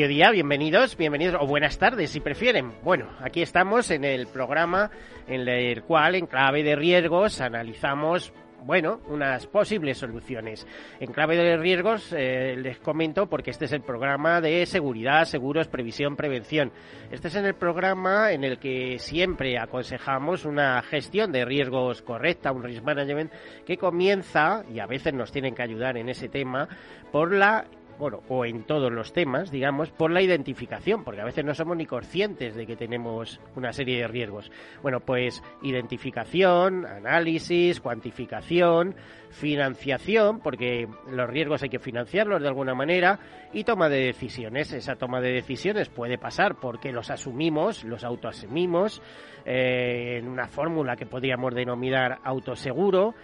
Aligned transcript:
Mediodía, 0.00 0.30
bienvenidos, 0.30 0.96
bienvenidos 0.96 1.36
o 1.38 1.46
buenas 1.46 1.76
tardes 1.76 2.08
si 2.08 2.20
prefieren. 2.20 2.72
Bueno, 2.82 3.10
aquí 3.20 3.42
estamos 3.42 3.90
en 3.90 4.06
el 4.06 4.28
programa 4.28 4.90
en 5.28 5.46
el 5.46 5.82
cual 5.82 6.14
en 6.14 6.24
clave 6.24 6.62
de 6.62 6.74
riesgos 6.74 7.42
analizamos 7.42 8.32
bueno, 8.64 9.00
unas 9.08 9.46
posibles 9.46 9.98
soluciones. 9.98 10.66
En 11.00 11.12
clave 11.12 11.36
de 11.36 11.58
riesgos 11.58 12.14
eh, 12.16 12.56
les 12.56 12.78
comento 12.78 13.28
porque 13.28 13.50
este 13.50 13.66
es 13.66 13.72
el 13.72 13.82
programa 13.82 14.40
de 14.40 14.64
seguridad, 14.64 15.26
seguros, 15.26 15.68
previsión, 15.68 16.16
prevención. 16.16 16.72
Este 17.10 17.28
es 17.28 17.34
en 17.34 17.44
el 17.44 17.54
programa 17.54 18.32
en 18.32 18.42
el 18.42 18.58
que 18.58 18.98
siempre 18.98 19.58
aconsejamos 19.58 20.46
una 20.46 20.80
gestión 20.80 21.30
de 21.30 21.44
riesgos 21.44 22.00
correcta, 22.00 22.52
un 22.52 22.62
risk 22.62 22.84
management 22.84 23.32
que 23.66 23.76
comienza, 23.76 24.64
y 24.72 24.78
a 24.78 24.86
veces 24.86 25.12
nos 25.12 25.30
tienen 25.30 25.54
que 25.54 25.62
ayudar 25.62 25.98
en 25.98 26.08
ese 26.08 26.30
tema, 26.30 26.68
por 27.12 27.34
la 27.34 27.66
bueno, 28.00 28.22
o 28.28 28.46
en 28.46 28.64
todos 28.64 28.90
los 28.90 29.12
temas, 29.12 29.50
digamos, 29.50 29.90
por 29.90 30.10
la 30.10 30.22
identificación, 30.22 31.04
porque 31.04 31.20
a 31.20 31.24
veces 31.26 31.44
no 31.44 31.54
somos 31.54 31.76
ni 31.76 31.84
conscientes 31.84 32.56
de 32.56 32.66
que 32.66 32.74
tenemos 32.74 33.38
una 33.54 33.74
serie 33.74 33.98
de 33.98 34.08
riesgos. 34.08 34.50
Bueno, 34.82 35.00
pues 35.00 35.42
identificación, 35.62 36.86
análisis, 36.86 37.78
cuantificación, 37.78 38.96
financiación, 39.28 40.40
porque 40.40 40.88
los 41.10 41.28
riesgos 41.28 41.62
hay 41.62 41.68
que 41.68 41.78
financiarlos 41.78 42.40
de 42.40 42.48
alguna 42.48 42.74
manera, 42.74 43.20
y 43.52 43.64
toma 43.64 43.90
de 43.90 44.06
decisiones. 44.06 44.72
Esa 44.72 44.96
toma 44.96 45.20
de 45.20 45.32
decisiones 45.32 45.90
puede 45.90 46.16
pasar 46.16 46.56
porque 46.56 46.92
los 46.92 47.10
asumimos, 47.10 47.84
los 47.84 48.02
autoasumimos, 48.02 49.02
eh, 49.44 50.18
en 50.18 50.28
una 50.28 50.48
fórmula 50.48 50.96
que 50.96 51.06
podríamos 51.06 51.54
denominar 51.54 52.18
autoseguro, 52.24 53.14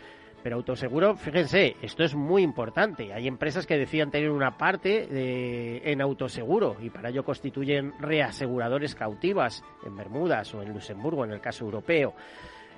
pero 0.47 0.59
autoseguro, 0.59 1.17
fíjense, 1.17 1.75
esto 1.83 2.05
es 2.05 2.15
muy 2.15 2.45
importante. 2.45 3.13
Hay 3.13 3.27
empresas 3.27 3.67
que 3.67 3.77
decían 3.77 4.13
tener 4.13 4.31
una 4.31 4.57
parte 4.57 5.91
en 5.91 6.01
autoseguro 6.01 6.77
y 6.81 6.89
para 6.89 7.09
ello 7.09 7.25
constituyen 7.25 7.95
reaseguradores 7.99 8.95
cautivas 8.95 9.65
en 9.85 9.97
Bermudas 9.97 10.55
o 10.55 10.63
en 10.63 10.73
Luxemburgo, 10.73 11.25
en 11.25 11.33
el 11.33 11.41
caso 11.41 11.65
europeo. 11.65 12.15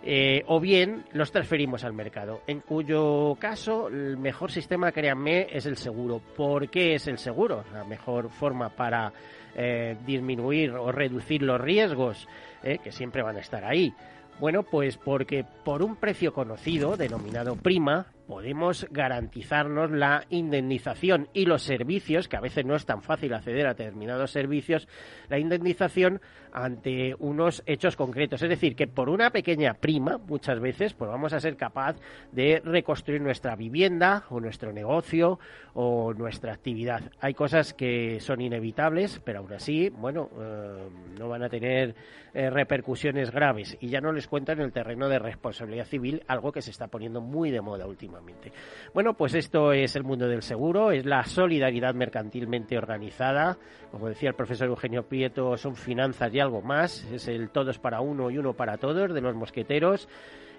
Eh, 0.03 0.45
o 0.47 0.61
bien 0.61 1.05
los 1.13 1.31
transferimos 1.31 1.85
al 1.85 1.93
mercado, 1.93 2.41
en 2.47 2.61
cuyo 2.61 3.37
caso 3.39 3.89
el 3.89 4.17
mejor 4.17 4.51
sistema, 4.51 4.91
créanme, 4.91 5.49
es 5.51 5.67
el 5.67 5.77
seguro. 5.77 6.23
¿Por 6.39 6.71
qué 6.71 6.95
es 6.95 7.07
el 7.07 7.19
seguro? 7.19 7.65
La 7.75 7.85
mejor 7.85 8.31
forma 8.31 8.71
para 8.71 9.13
eh, 9.55 9.95
disminuir 10.07 10.71
o 10.71 10.91
reducir 10.91 11.43
los 11.43 11.61
riesgos, 11.61 12.27
eh, 12.63 12.79
que 12.83 12.93
siempre 12.93 13.23
van 13.23 13.37
a 13.37 13.41
estar 13.41 13.63
ahí. 13.63 13.93
Bueno, 14.41 14.63
pues 14.63 14.97
porque 14.97 15.45
por 15.65 15.83
un 15.83 15.97
precio 15.97 16.33
conocido, 16.33 16.97
denominado 16.97 17.57
prima, 17.57 18.07
podemos 18.29 18.87
garantizarnos 18.91 19.91
la 19.91 20.27
indemnización 20.31 21.29
y 21.33 21.47
los 21.47 21.63
servicios, 21.63 22.29
que 22.29 22.37
a 22.37 22.41
veces 22.41 22.65
no 22.65 22.77
es 22.77 22.87
tan 22.87 23.03
fácil 23.03 23.35
acceder 23.35 23.67
a 23.67 23.75
determinados 23.75 24.31
servicios, 24.31 24.87
la 25.29 25.41
indemnización 25.41 26.21
ante 26.53 27.15
unos 27.19 27.63
hechos 27.67 27.97
concretos. 27.97 28.43
Es 28.43 28.49
decir, 28.49 28.77
que 28.77 28.87
por 28.87 29.09
una 29.09 29.31
pequeña 29.31 29.75
prima, 29.75 30.19
muchas 30.19 30.61
veces, 30.61 30.95
pues 30.95 31.11
vamos 31.11 31.33
a 31.33 31.41
ser 31.41 31.57
capaz 31.57 31.97
de 32.33 32.61
reconstruir 32.65 33.21
nuestra 33.21 33.57
vivienda 33.57 34.25
o 34.31 34.41
nuestro 34.41 34.73
negocio 34.73 35.39
o 35.75 36.13
nuestra 36.15 36.53
actividad. 36.53 37.03
Hay 37.21 37.35
cosas 37.35 37.75
que 37.75 38.19
son 38.21 38.41
inevitables, 38.41 39.21
pero 39.25 39.41
aún 39.41 39.53
así, 39.53 39.91
bueno, 39.91 40.29
eh, 40.41 40.89
no 41.19 41.29
van 41.29 41.43
a 41.43 41.49
tener 41.49 41.95
eh, 42.35 42.51
repercusiones 42.51 43.31
graves. 43.31 43.77
Y 43.81 43.89
ya 43.89 44.01
no 44.01 44.13
les 44.13 44.29
cuento 44.29 44.53
en 44.53 44.61
el 44.61 44.73
terreno 44.73 45.09
de 45.09 45.19
responsabilidad 45.19 45.87
civil, 45.87 46.23
algo 46.27 46.53
que 46.53 46.63
se 46.63 46.71
está 46.71 46.89
poniendo 46.89 47.21
muy 47.21 47.51
de 47.51 47.61
moda 47.61 47.87
últimamente. 47.87 48.53
Bueno, 48.95 49.15
pues 49.15 49.35
esto 49.35 49.73
es 49.73 49.97
el 49.97 50.05
mundo 50.05 50.27
del 50.27 50.43
seguro, 50.43 50.91
es 50.91 51.05
la 51.05 51.25
solidaridad 51.25 51.95
mercantilmente 51.95 52.79
organizada. 52.79 53.59
Como 53.91 54.09
decía 54.09 54.31
el 54.31 54.35
profesor 54.35 54.69
Eugenio 54.69 55.05
Prieto, 55.05 55.57
son 55.57 55.77
finanzas 55.77 56.33
y 56.35 56.41
algo 56.41 56.48
más. 56.63 57.05
Es 57.13 57.29
el 57.29 57.51
todos 57.51 57.79
para 57.79 58.01
uno 58.01 58.31
y 58.31 58.39
uno 58.39 58.53
para 58.55 58.79
todos 58.79 59.13
de 59.13 59.21
los 59.21 59.35
mosqueteros. 59.35 60.09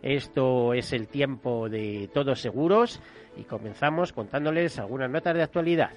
Esto 0.02 0.74
es 0.74 0.94
el 0.94 1.08
tiempo 1.08 1.68
de 1.70 2.10
todos 2.14 2.40
seguros 2.40 3.02
y 3.36 3.44
comenzamos 3.44 4.14
contándoles 4.14 4.80
algunas 4.80 5.10
notas 5.10 5.36
de 5.36 5.44
actualidad. 5.44 5.92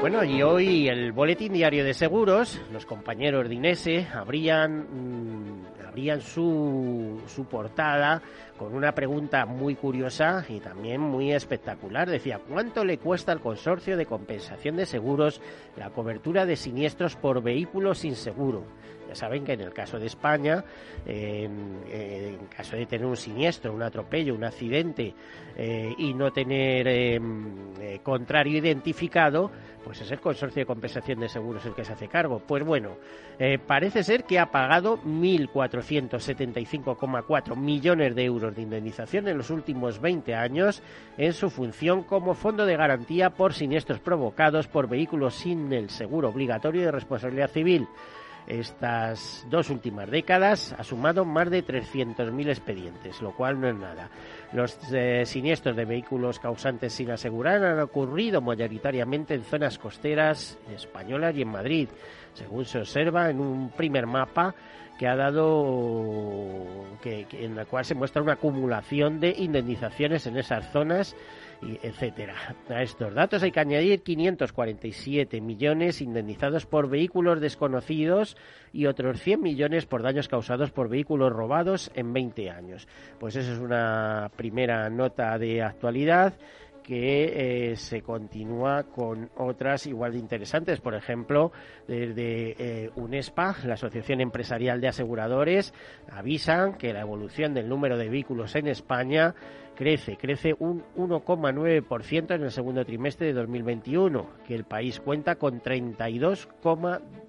Bueno, 0.00 0.24
y 0.24 0.42
hoy 0.42 0.88
el 0.88 1.12
Boletín 1.12 1.52
Diario 1.52 1.84
de 1.84 1.94
Seguros, 1.94 2.60
los 2.72 2.84
compañeros 2.84 3.48
de 3.48 3.54
Inese 3.54 4.08
abrían, 4.12 4.80
mm, 4.80 5.86
abrían 5.86 6.20
su, 6.20 7.22
su 7.28 7.44
portada 7.44 8.20
con 8.58 8.74
una 8.74 8.92
pregunta 8.92 9.46
muy 9.46 9.74
curiosa 9.74 10.44
y 10.48 10.60
también 10.60 11.00
muy 11.00 11.32
espectacular. 11.32 12.08
Decía, 12.08 12.38
¿cuánto 12.38 12.84
le 12.84 12.98
cuesta 12.98 13.32
al 13.32 13.40
consorcio 13.40 13.96
de 13.96 14.06
compensación 14.06 14.76
de 14.76 14.86
seguros 14.86 15.40
la 15.76 15.90
cobertura 15.90 16.46
de 16.46 16.56
siniestros 16.56 17.16
por 17.16 17.42
vehículos 17.42 17.98
sin 17.98 18.14
seguro? 18.14 18.64
Ya 19.08 19.14
saben 19.14 19.44
que 19.44 19.52
en 19.52 19.60
el 19.60 19.74
caso 19.74 19.98
de 19.98 20.06
España, 20.06 20.64
en, 21.04 22.38
caso 22.56 22.76
de 22.76 22.86
tener 22.86 23.04
un 23.04 23.16
siniestro, 23.16 23.74
un 23.74 23.82
atropello, 23.82 24.34
un 24.34 24.44
accidente 24.44 25.14
eh, 25.56 25.92
y 25.98 26.14
no 26.14 26.32
tener 26.32 26.88
em, 26.88 27.74
eh, 27.78 28.00
contrario 28.02 28.56
identificado, 28.56 29.50
pues 29.84 30.00
es 30.00 30.10
el 30.10 30.20
consorcio 30.20 30.60
de 30.60 30.66
compensación 30.66 31.20
de 31.20 31.28
seguros 31.28 31.66
el 31.66 31.74
que 31.74 31.84
se 31.84 31.92
hace 31.92 32.08
cargo. 32.08 32.40
Pues 32.46 32.64
bueno, 32.64 32.96
eh, 33.38 33.58
parece 33.58 34.02
ser 34.02 34.24
que 34.24 34.38
ha 34.38 34.50
pagado 34.50 34.96
1.475,4 35.02 37.54
millones 37.54 38.14
de 38.14 38.24
euros 38.24 38.41
de 38.50 38.62
indemnización 38.62 39.28
en 39.28 39.38
los 39.38 39.50
últimos 39.50 40.00
20 40.00 40.34
años 40.34 40.82
en 41.16 41.32
su 41.32 41.50
función 41.50 42.02
como 42.02 42.34
fondo 42.34 42.66
de 42.66 42.76
garantía 42.76 43.30
por 43.30 43.54
siniestros 43.54 44.00
provocados 44.00 44.66
por 44.66 44.88
vehículos 44.88 45.34
sin 45.34 45.72
el 45.72 45.88
seguro 45.88 46.30
obligatorio 46.30 46.82
de 46.82 46.90
responsabilidad 46.90 47.50
civil 47.50 47.86
estas 48.46 49.46
dos 49.48 49.70
últimas 49.70 50.10
décadas 50.10 50.74
ha 50.76 50.82
sumado 50.82 51.24
más 51.24 51.50
de 51.50 51.64
300.000 51.64 52.48
expedientes, 52.48 53.22
lo 53.22 53.32
cual 53.32 53.60
no 53.60 53.68
es 53.68 53.76
nada. 53.76 54.10
Los 54.52 54.76
eh, 54.92 55.24
siniestros 55.26 55.76
de 55.76 55.84
vehículos 55.84 56.38
causantes 56.38 56.92
sin 56.92 57.10
asegurar 57.10 57.64
han 57.64 57.80
ocurrido 57.80 58.40
mayoritariamente 58.40 59.34
en 59.34 59.44
zonas 59.44 59.78
costeras 59.78 60.58
españolas 60.74 61.36
y 61.36 61.42
en 61.42 61.48
Madrid, 61.48 61.88
según 62.34 62.64
se 62.64 62.80
observa 62.80 63.30
en 63.30 63.40
un 63.40 63.70
primer 63.70 64.06
mapa 64.06 64.54
que 65.02 65.08
ha 65.08 65.16
dado 65.16 66.96
que, 67.02 67.26
en 67.32 67.56
la 67.56 67.64
cual 67.64 67.84
se 67.84 67.96
muestra 67.96 68.22
una 68.22 68.34
acumulación 68.34 69.18
de 69.18 69.34
indemnizaciones 69.36 70.28
en 70.28 70.36
esas 70.36 70.70
zonas 70.70 71.16
y 71.60 71.76
etcétera. 71.84 72.36
A 72.68 72.84
estos 72.84 73.12
datos 73.12 73.42
hay 73.42 73.50
que 73.50 73.58
añadir 73.58 74.04
547 74.04 75.40
millones 75.40 76.00
indemnizados 76.02 76.66
por 76.66 76.88
vehículos 76.88 77.40
desconocidos 77.40 78.36
y 78.72 78.86
otros 78.86 79.20
100 79.20 79.42
millones 79.42 79.86
por 79.86 80.04
daños 80.04 80.28
causados 80.28 80.70
por 80.70 80.88
vehículos 80.88 81.32
robados 81.32 81.90
en 81.96 82.12
20 82.12 82.50
años. 82.50 82.86
Pues 83.18 83.34
esa 83.34 83.54
es 83.54 83.58
una 83.58 84.30
primera 84.36 84.88
nota 84.88 85.36
de 85.36 85.62
actualidad 85.62 86.34
que 86.82 87.70
eh, 87.70 87.76
se 87.76 88.02
continúa 88.02 88.84
con 88.84 89.30
otras 89.36 89.86
igual 89.86 90.12
de 90.12 90.18
interesantes. 90.18 90.80
Por 90.80 90.94
ejemplo, 90.94 91.52
desde 91.86 92.56
eh, 92.58 92.90
UNESPA, 92.96 93.56
la 93.64 93.74
Asociación 93.74 94.20
Empresarial 94.20 94.80
de 94.80 94.88
Aseguradores, 94.88 95.72
avisan 96.10 96.74
que 96.74 96.92
la 96.92 97.00
evolución 97.00 97.54
del 97.54 97.68
número 97.68 97.96
de 97.96 98.08
vehículos 98.08 98.54
en 98.56 98.66
España 98.66 99.34
crece, 99.74 100.16
crece 100.16 100.54
un 100.58 100.84
1,9% 100.96 102.34
en 102.34 102.42
el 102.42 102.50
segundo 102.50 102.84
trimestre 102.84 103.28
de 103.28 103.32
2021, 103.32 104.26
que 104.46 104.54
el 104.54 104.64
país 104.64 105.00
cuenta 105.00 105.36
con 105.36 105.60
32, 105.60 106.48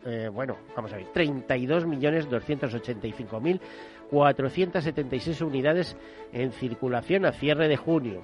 eh, 0.05 0.29
bueno, 0.33 0.57
vamos 0.75 0.94
a 0.94 0.97
ver, 0.97 1.07
32 1.13 1.85
millones 1.85 2.29
285 2.29 3.39
mil 3.39 3.61
476 4.09 5.41
unidades 5.41 5.97
en 6.31 6.51
circulación 6.51 7.25
a 7.25 7.31
cierre 7.31 7.67
de 7.67 7.77
junio 7.77 8.21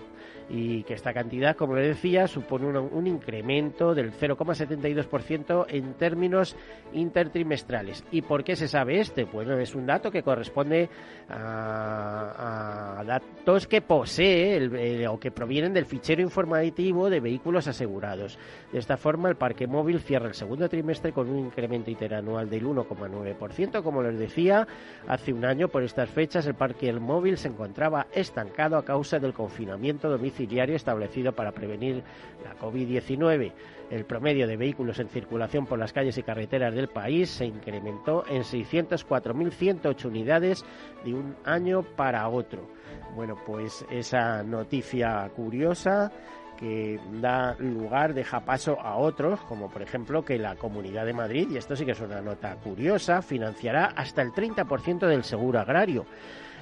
y 0.50 0.84
que 0.84 0.96
esta 0.96 1.14
cantidad, 1.14 1.56
como 1.56 1.76
le 1.76 1.90
decía, 1.90 2.28
supone 2.28 2.80
un, 2.80 3.08
incremento 3.08 3.94
del 3.94 4.12
0,72% 4.12 5.66
en 5.70 5.94
términos 5.94 6.56
intertrimestrales. 6.94 8.04
¿Y 8.12 8.24
por 8.24 8.44
qué 8.44 8.56
se 8.56 8.68
sabe 8.68 9.00
este? 9.00 9.26
Bueno, 9.26 9.58
es 9.60 9.76
un 9.76 9.86
dato 9.86 10.10
que 10.10 10.24
corresponde 10.24 10.90
a, 11.30 13.04
datos 13.06 13.68
que 13.68 13.82
posee 13.82 15.08
o 15.08 15.20
que 15.20 15.32
provienen 15.32 15.74
del 15.74 15.86
fichero 15.86 16.22
informativo 16.22 17.10
de 17.10 17.20
vehículos 17.20 17.68
asegurados. 17.68 18.40
De 18.72 18.80
esta 18.80 18.98
forma, 18.98 19.30
el 19.30 19.36
parque 19.36 19.68
móvil 19.68 20.00
cierra 20.00 20.28
el 20.28 20.34
segundo 20.34 20.68
trimestre 20.68 21.12
con 21.12 21.30
un 21.30 21.40
incremento 21.40 21.92
interanual 21.92 22.50
del 22.50 22.66
1,9%. 22.66 23.84
Como 23.84 24.02
les 24.02 24.18
decía, 24.18 24.68
hace 25.08 25.32
un 25.32 25.46
año 25.46 25.68
por 25.68 25.84
estas 25.84 26.10
fechas 26.10 26.48
el 26.48 26.56
parque 26.56 26.92
móvil 26.94 27.38
se 27.38 27.50
encontraba 27.50 28.08
estancado 28.14 28.78
a 28.78 28.84
causa 28.84 29.20
del 29.20 29.34
confinamiento 29.34 30.10
domiciliario 30.10 30.39
establecido 30.76 31.34
para 31.34 31.52
prevenir 31.52 32.04
la 32.44 32.56
COVID-19. 32.58 33.52
El 33.90 34.06
promedio 34.06 34.48
de 34.48 34.58
vehículos 34.58 35.00
en 35.00 35.10
circulación 35.10 35.66
por 35.66 35.80
las 35.80 35.94
calles 35.94 36.18
y 36.18 36.24
carreteras 36.24 36.74
del 36.74 36.90
país 36.90 37.30
se 37.30 37.46
incrementó 37.46 38.24
en 38.28 38.44
604.108 38.44 40.06
unidades 40.06 40.66
de 41.04 41.14
un 41.14 41.36
año 41.44 41.84
para 41.96 42.28
otro. 42.30 42.70
Bueno, 43.16 43.38
pues 43.46 43.86
esa 43.90 44.44
noticia 44.44 45.30
curiosa 45.36 46.12
que 46.58 47.00
da 47.22 47.56
lugar, 47.58 48.14
deja 48.14 48.42
paso 48.42 48.78
a 48.80 48.98
otros, 48.98 49.40
como 49.42 49.70
por 49.70 49.82
ejemplo 49.82 50.24
que 50.24 50.38
la 50.38 50.56
Comunidad 50.56 51.06
de 51.06 51.14
Madrid, 51.14 51.48
y 51.52 51.58
esto 51.58 51.74
sí 51.74 51.86
que 51.86 51.94
es 51.94 52.02
una 52.02 52.22
nota 52.22 52.56
curiosa, 52.58 53.22
financiará 53.22 53.86
hasta 53.96 54.22
el 54.22 54.32
30% 54.34 55.08
del 55.08 55.24
seguro 55.24 55.60
agrario 55.60 56.06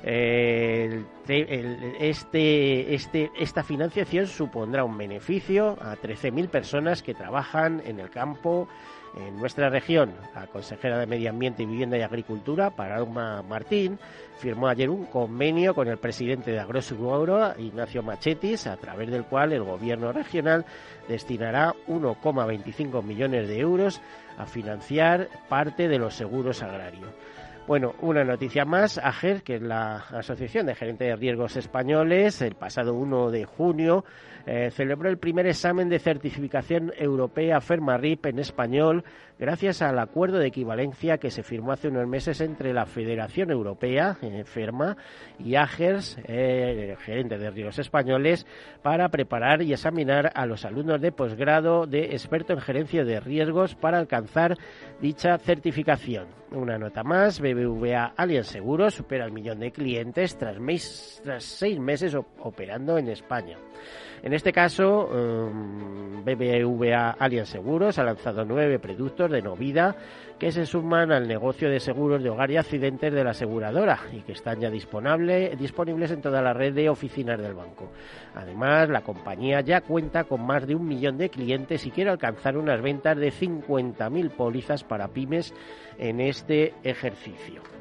este, 0.04 1.96
este, 2.96 3.32
esta 3.38 3.64
financiación 3.64 4.28
supondrá 4.28 4.84
un 4.84 4.98
beneficio 4.98 5.78
a 5.82 5.96
13.000 5.96 6.50
personas 6.50 7.04
que 7.04 7.14
trabajan 7.14 7.82
en 7.86 8.00
el 8.00 8.10
campo 8.10 8.68
en 9.16 9.38
nuestra 9.38 9.70
región. 9.70 10.14
La 10.36 10.48
consejera 10.48 11.00
de 11.00 11.08
Medio 11.08 11.30
Ambiente, 11.30 11.66
Vivienda 11.66 11.98
y 11.98 12.02
Agricultura, 12.02 12.70
Paloma 12.70 13.42
Martín, 13.42 14.00
firmó 14.38 14.68
ayer 14.68 14.90
un 14.90 15.06
convenio 15.06 15.74
con 15.74 15.88
el 15.88 15.98
presidente 15.98 16.52
de 16.52 16.60
Agroseguro, 16.60 17.54
Ignacio 17.58 18.04
Machetis, 18.04 18.68
a 18.68 18.78
través 18.78 19.10
del 19.10 19.26
cual 19.26 19.54
el 19.54 19.64
gobierno 19.64 20.12
regional 20.12 20.66
destinará 21.08 21.74
1,25 21.88 23.04
millones 23.04 23.48
de 23.48 23.60
euros 23.60 24.02
a 24.38 24.46
financiar 24.46 25.30
parte 25.50 25.88
de 25.88 25.98
los 25.98 26.14
seguros 26.14 26.62
agrarios. 26.62 27.10
Bueno, 27.68 27.96
una 28.00 28.24
noticia 28.24 28.64
más. 28.64 28.98
AGER, 28.98 29.44
que 29.44 29.56
es 29.56 29.62
la 29.62 29.98
Asociación 29.98 30.68
de 30.68 30.76
Gerentes 30.76 31.06
de 31.06 31.18
Riesgos 31.18 31.58
Españoles, 31.58 32.42
el 32.42 32.56
pasado 32.56 32.94
1 32.94 33.30
de 33.30 33.44
junio 33.44 34.06
eh, 34.48 34.72
celebró 34.72 35.10
el 35.10 35.18
primer 35.18 35.46
examen 35.46 35.90
de 35.90 36.00
certificación 36.00 36.94
europea 36.98 37.60
FERMARIP 37.60 38.28
en 38.28 38.40
español 38.40 39.04
gracias 39.38 39.82
al 39.82 40.00
acuerdo 40.00 40.40
de 40.40 40.48
equivalencia 40.48 41.18
que 41.18 41.32
se 41.32 41.44
firmó 41.44 41.74
hace 41.74 41.90
unos 41.90 42.08
meses 42.08 42.40
entre 42.42 42.74
la 42.74 42.86
Federación 42.86 43.52
Europea, 43.52 44.18
eh, 44.22 44.44
FERMA, 44.46 44.96
y 45.38 45.56
AGERS, 45.56 46.20
eh, 46.26 46.96
gerente 47.02 47.38
de 47.38 47.52
riesgos 47.52 47.80
españoles, 47.80 48.48
para 48.82 49.10
preparar 49.10 49.62
y 49.62 49.74
examinar 49.74 50.32
a 50.34 50.46
los 50.46 50.66
alumnos 50.66 51.02
de 51.02 51.12
posgrado 51.12 51.86
de 51.86 52.06
experto 52.16 52.54
en 52.54 52.62
gerencia 52.62 53.04
de 53.04 53.20
riesgos 53.20 53.76
para 53.76 54.00
alcanzar 54.00 54.58
dicha 55.02 55.38
certificación. 55.38 56.28
Una 56.52 56.78
nota 56.78 57.04
más, 57.04 57.42
BBVA 57.42 58.14
Allianz 58.16 58.48
Seguros 58.48 58.96
supera 58.96 59.26
el 59.26 59.34
millón 59.34 59.60
de 59.60 59.72
clientes 59.72 60.38
tras 60.38 60.58
seis 61.44 61.80
meses 61.80 62.16
operando 62.16 62.98
en 62.98 63.10
España. 63.10 63.58
En 64.24 64.34
este 64.34 64.52
caso, 64.52 65.08
um, 65.08 66.24
BBVA 66.24 67.12
Allianz 67.12 67.50
Seguros 67.50 68.00
ha 68.00 68.04
lanzado 68.04 68.44
nueve 68.44 68.80
productos 68.80 69.32
de 69.32 69.42
novida 69.42 69.96
que 70.38 70.52
se 70.52 70.66
suman 70.66 71.12
al 71.12 71.28
negocio 71.28 71.70
de 71.70 71.80
seguros 71.80 72.22
de 72.22 72.30
hogar 72.30 72.52
y 72.52 72.58
accidentes 72.58 73.14
de 73.14 73.24
la 73.24 73.32
aseguradora 73.32 74.00
y 74.12 74.22
que 74.22 74.34
están 74.34 74.60
ya 74.60 74.70
disponibles 74.70 76.12
en 76.12 76.22
toda 76.22 76.42
la 76.42 76.54
red 76.54 76.74
de 76.74 76.90
oficinas 76.90 77.40
del 77.40 77.54
banco. 77.54 77.92
Además, 78.36 78.90
la 78.90 79.02
compañía 79.02 79.62
ya 79.62 79.82
cuenta 79.82 80.26
con 80.26 80.46
más 80.46 80.68
de 80.68 80.76
un 80.76 80.88
millón 80.88 81.18
de 81.18 81.30
clientes 81.30 81.86
y 81.86 81.92
quiere 81.92 82.10
alcanzar 82.10 82.58
unas 82.58 82.82
ventas 82.82 83.18
de 83.18 83.32
50.000 83.32 84.30
pólizas 84.32 84.84
para 84.84 85.08
pymes 85.08 85.54
en 85.98 86.20
este 86.20 86.74
ejercicio. 86.84 87.77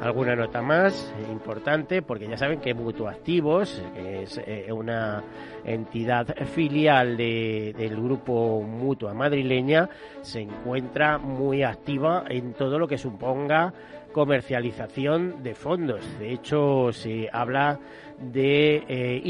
Alguna 0.00 0.36
nota 0.36 0.62
más 0.62 1.12
importante, 1.30 2.02
porque 2.02 2.28
ya 2.28 2.36
saben 2.36 2.60
que 2.60 2.72
Mutuactivos, 2.72 3.82
es 3.96 4.40
eh, 4.46 4.72
una 4.72 5.24
entidad 5.64 6.26
filial 6.54 7.16
del 7.16 7.96
grupo 7.96 8.62
Mutua 8.62 9.12
madrileña, 9.12 9.88
se 10.22 10.42
encuentra 10.42 11.18
muy 11.18 11.64
activa 11.64 12.24
en 12.28 12.52
todo 12.54 12.78
lo 12.78 12.86
que 12.86 12.96
suponga 12.96 13.72
comercialización 14.12 15.42
de 15.42 15.54
fondos. 15.54 16.00
De 16.18 16.32
hecho, 16.32 16.92
se 16.92 17.28
habla 17.32 17.78
de 18.20 18.84
eh, 18.88 19.22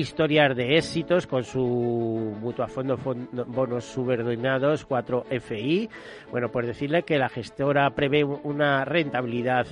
de 0.54 0.76
éxitos 0.76 1.26
con 1.26 1.44
su 1.44 2.36
mutuafondo 2.40 2.96
fondo, 2.96 3.44
bonos 3.46 3.84
subordinados 3.84 4.88
4FI. 4.88 5.88
Bueno, 6.30 6.50
pues 6.50 6.66
decirle 6.66 7.02
que 7.02 7.18
la 7.18 7.28
gestora 7.28 7.90
prevé 7.90 8.24
una 8.24 8.84
rentabilidad 8.84 9.66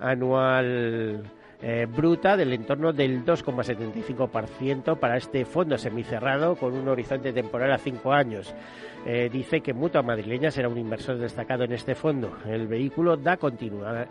anual 0.00 1.22
eh, 1.62 1.86
bruta 1.86 2.36
del 2.36 2.52
entorno 2.52 2.92
del 2.92 3.24
2,75% 3.24 4.98
para 4.98 5.16
este 5.16 5.44
fondo 5.44 5.78
semicerrado 5.78 6.56
con 6.56 6.74
un 6.74 6.88
horizonte 6.88 7.32
temporal 7.32 7.72
a 7.72 7.78
cinco 7.78 8.12
años. 8.12 8.52
Eh, 9.04 9.28
dice 9.32 9.60
que 9.60 9.72
Mutua 9.72 10.02
Madrileña 10.02 10.52
será 10.52 10.68
un 10.68 10.78
inversor 10.78 11.18
destacado 11.18 11.64
en 11.64 11.72
este 11.72 11.96
fondo. 11.96 12.36
El 12.46 12.68
vehículo 12.68 13.16
da 13.16 13.36
continuidad 13.36 14.08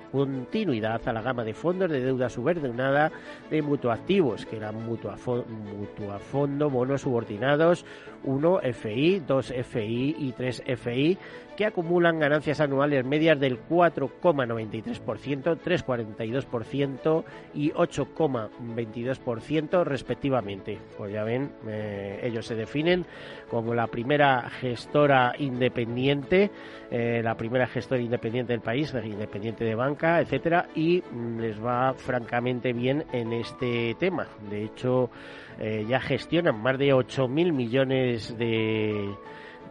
a 1.06 1.14
la 1.14 1.22
gama 1.22 1.46
de 1.46 1.54
fondos 1.54 1.90
de 1.90 2.02
deuda 2.02 2.30
subordinada 2.30 3.12
de 3.50 3.62
Mutuactivos, 3.62 4.46
que 4.46 4.58
eran 4.58 4.76
Mutuafondo, 4.86 6.70
bonos 6.70 7.02
subordinados 7.02 7.86
1 8.24 8.60
FI, 8.74 9.24
2 9.26 9.54
FI 9.64 10.16
y 10.20 10.32
3 10.34 10.64
FI, 10.78 11.18
que 11.62 11.68
acumulan 11.68 12.18
ganancias 12.18 12.60
anuales 12.60 13.06
medias 13.06 13.40
del 13.40 13.60
4,93%, 13.70 15.60
3,42% 15.64 17.24
y 17.54 17.70
8,22% 17.70 19.84
respectivamente. 19.84 20.80
Pues 20.98 21.14
ya 21.14 21.24
ven, 21.24 21.52
eh, 21.68 22.20
ellos 22.24 22.48
se 22.48 22.56
definen 22.56 23.06
como 23.48 23.76
la 23.76 23.86
primera 23.86 24.50
gestora 24.50 25.36
independiente, 25.38 26.50
eh, 26.90 27.22
la 27.24 27.38
primera 27.38 27.68
gestora 27.68 28.02
independiente 28.02 28.54
del 28.54 28.62
país, 28.62 28.92
independiente 29.04 29.64
de 29.64 29.76
banca, 29.76 30.20
etcétera, 30.20 30.68
y 30.74 31.04
les 31.38 31.64
va 31.64 31.94
francamente 31.94 32.74
bien 32.74 33.06
en 33.14 33.34
este 33.34 33.94
tema. 34.00 34.26
De 34.50 34.64
hecho, 34.64 35.12
eh, 35.60 35.86
ya 35.88 36.00
gestionan 36.00 36.60
más 36.60 36.80
de 36.80 36.92
8.000 36.92 37.54
millones 37.54 38.36
de 38.36 39.14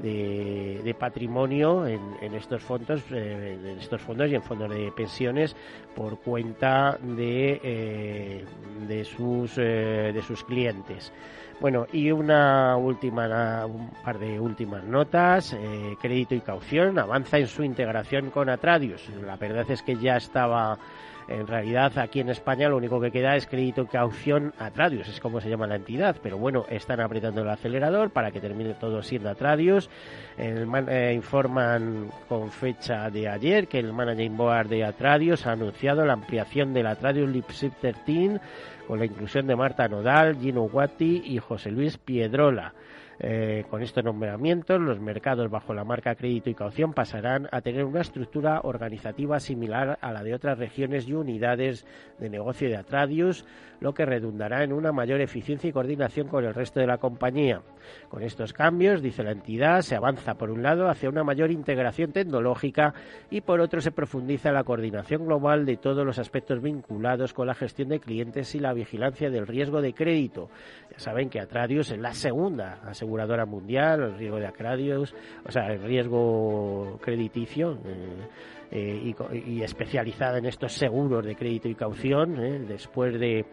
de, 0.02 0.94
patrimonio 0.98 1.86
en, 1.86 2.34
estos 2.34 2.62
fondos, 2.62 3.02
eh, 3.10 3.58
en 3.62 3.78
estos 3.78 4.00
fondos 4.00 4.30
y 4.30 4.34
en 4.34 4.42
fondos 4.42 4.70
de 4.70 4.92
pensiones 4.92 5.54
por 5.94 6.18
cuenta 6.20 6.98
de, 7.02 7.60
eh, 7.62 8.44
de 8.86 9.04
sus 9.04 9.56
eh, 9.58 10.12
de 10.14 10.22
sus 10.22 10.44
clientes. 10.44 11.12
Bueno, 11.60 11.86
y 11.92 12.10
una 12.10 12.76
última, 12.76 13.66
un 13.66 13.90
par 14.02 14.18
de 14.18 14.40
últimas 14.40 14.82
notas. 14.82 15.54
crédito 16.00 16.34
y 16.34 16.40
caución 16.40 16.98
avanza 16.98 17.36
en 17.36 17.48
su 17.48 17.62
integración 17.62 18.30
con 18.30 18.48
Atradius. 18.48 19.06
La 19.26 19.36
verdad 19.36 19.70
es 19.70 19.82
que 19.82 19.96
ya 19.96 20.16
estaba 20.16 20.78
En 21.30 21.46
realidad, 21.46 21.96
aquí 21.98 22.18
en 22.18 22.28
España 22.28 22.68
lo 22.68 22.76
único 22.76 23.00
que 23.00 23.12
queda 23.12 23.36
es 23.36 23.46
crédito 23.46 23.82
y 23.82 23.86
caución 23.86 24.52
Atradius, 24.58 25.08
es 25.08 25.20
como 25.20 25.40
se 25.40 25.48
llama 25.48 25.68
la 25.68 25.76
entidad, 25.76 26.16
pero 26.20 26.36
bueno, 26.38 26.66
están 26.68 27.00
apretando 27.00 27.42
el 27.42 27.48
acelerador 27.48 28.10
para 28.10 28.32
que 28.32 28.40
termine 28.40 28.74
todo 28.74 29.00
siendo 29.00 29.30
Atradius. 29.30 29.88
Eh, 30.36 31.12
informan 31.14 32.10
con 32.28 32.50
fecha 32.50 33.10
de 33.10 33.28
ayer 33.28 33.68
que 33.68 33.78
el 33.78 33.92
Managing 33.92 34.36
Board 34.36 34.68
de 34.68 34.84
Atradius 34.84 35.46
ha 35.46 35.52
anunciado 35.52 36.04
la 36.04 36.14
ampliación 36.14 36.74
del 36.74 36.88
Atradius 36.88 37.30
Leadership 37.30 37.74
13 37.80 38.40
con 38.88 38.98
la 38.98 39.04
inclusión 39.04 39.46
de 39.46 39.54
Marta 39.54 39.86
Nodal, 39.86 40.36
Gino 40.36 40.62
Guatti 40.62 41.22
y 41.24 41.38
José 41.38 41.70
Luis 41.70 41.96
Piedrola. 41.96 42.74
Eh, 43.22 43.64
con 43.68 43.82
estos 43.82 44.02
nombramientos, 44.02 44.80
los 44.80 44.98
mercados 44.98 45.50
bajo 45.50 45.74
la 45.74 45.84
marca 45.84 46.14
crédito 46.14 46.48
y 46.48 46.54
caución 46.54 46.94
pasarán 46.94 47.48
a 47.52 47.60
tener 47.60 47.84
una 47.84 48.00
estructura 48.00 48.62
organizativa 48.64 49.38
similar 49.40 49.98
a 50.00 50.10
la 50.10 50.22
de 50.22 50.32
otras 50.32 50.58
regiones 50.58 51.06
y 51.06 51.12
unidades 51.12 51.86
de 52.18 52.30
negocio 52.30 52.70
de 52.70 52.78
Atradius, 52.78 53.44
lo 53.80 53.92
que 53.92 54.06
redundará 54.06 54.64
en 54.64 54.72
una 54.72 54.92
mayor 54.92 55.20
eficiencia 55.20 55.68
y 55.68 55.72
coordinación 55.72 56.28
con 56.28 56.44
el 56.46 56.54
resto 56.54 56.80
de 56.80 56.86
la 56.86 56.96
compañía. 56.96 57.60
Con 58.08 58.22
estos 58.22 58.54
cambios, 58.54 59.02
dice 59.02 59.22
la 59.22 59.32
entidad, 59.32 59.82
se 59.82 59.96
avanza 59.96 60.34
por 60.34 60.50
un 60.50 60.62
lado 60.62 60.88
hacia 60.88 61.10
una 61.10 61.24
mayor 61.24 61.50
integración 61.50 62.12
tecnológica 62.12 62.94
y 63.30 63.42
por 63.42 63.60
otro 63.60 63.82
se 63.82 63.92
profundiza 63.92 64.52
la 64.52 64.64
coordinación 64.64 65.26
global 65.26 65.66
de 65.66 65.76
todos 65.76 66.06
los 66.06 66.18
aspectos 66.18 66.62
vinculados 66.62 67.34
con 67.34 67.46
la 67.46 67.54
gestión 67.54 67.90
de 67.90 68.00
clientes 68.00 68.54
y 68.54 68.60
la 68.60 68.72
vigilancia 68.72 69.28
del 69.28 69.46
riesgo 69.46 69.82
de 69.82 69.92
crédito. 69.92 70.48
Ya 70.90 70.98
saben 70.98 71.28
que 71.28 71.40
Atradius 71.40 71.90
es 71.90 71.98
la 71.98 72.14
segunda 72.14 72.80
aseguradora 73.10 73.46
mundial, 73.46 74.02
el 74.02 74.18
riesgo 74.18 74.38
de 74.38 74.46
Atradius, 74.46 75.14
o 75.44 75.50
sea, 75.50 75.72
el 75.72 75.82
riesgo 75.82 76.98
crediticio. 77.02 77.78
Eh, 77.84 78.28
eh, 78.72 79.14
y, 79.46 79.62
especializada 79.62 80.38
en 80.38 80.46
estos 80.46 80.72
seguros 80.74 81.24
de 81.24 81.34
crédito 81.34 81.68
y 81.68 81.74
caución, 81.74 82.38
eh, 82.38 82.60
después 82.68 83.18
de 83.18 83.44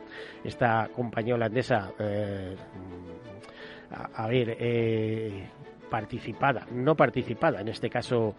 esta 0.44 0.90
compañía 0.96 1.34
holandesa, 1.34 1.92
eh, 1.98 2.56
a, 4.14 4.28
ver, 4.28 4.56
participada, 5.90 6.68
no 6.72 6.94
participada, 6.96 7.62
en 7.62 7.70
este 7.70 7.90
caso 7.90 8.36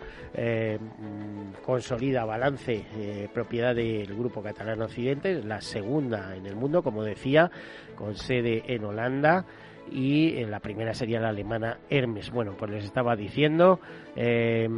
consolida 1.64 2.24
balance 2.24 3.28
propiedad 3.32 3.74
del 3.74 4.14
Grupo 4.14 4.42
Catalán 4.42 4.82
Occidente, 4.82 5.42
la 5.42 5.60
segunda 5.60 6.36
en 6.36 6.46
el 6.46 6.54
mundo, 6.54 6.82
como 6.82 7.02
decía, 7.02 7.50
con 7.96 8.14
sede 8.14 8.62
en 8.66 8.84
Holanda 8.84 9.46
y 9.92 10.38
en 10.38 10.50
la 10.50 10.60
primera 10.60 10.94
sería 10.94 11.20
la 11.20 11.28
alemana 11.28 11.78
Hermes. 11.90 12.30
Bueno, 12.30 12.54
pues 12.58 12.70
les 12.70 12.84
estaba 12.84 13.16
diciendo 13.16 13.80
eh, 14.16 14.68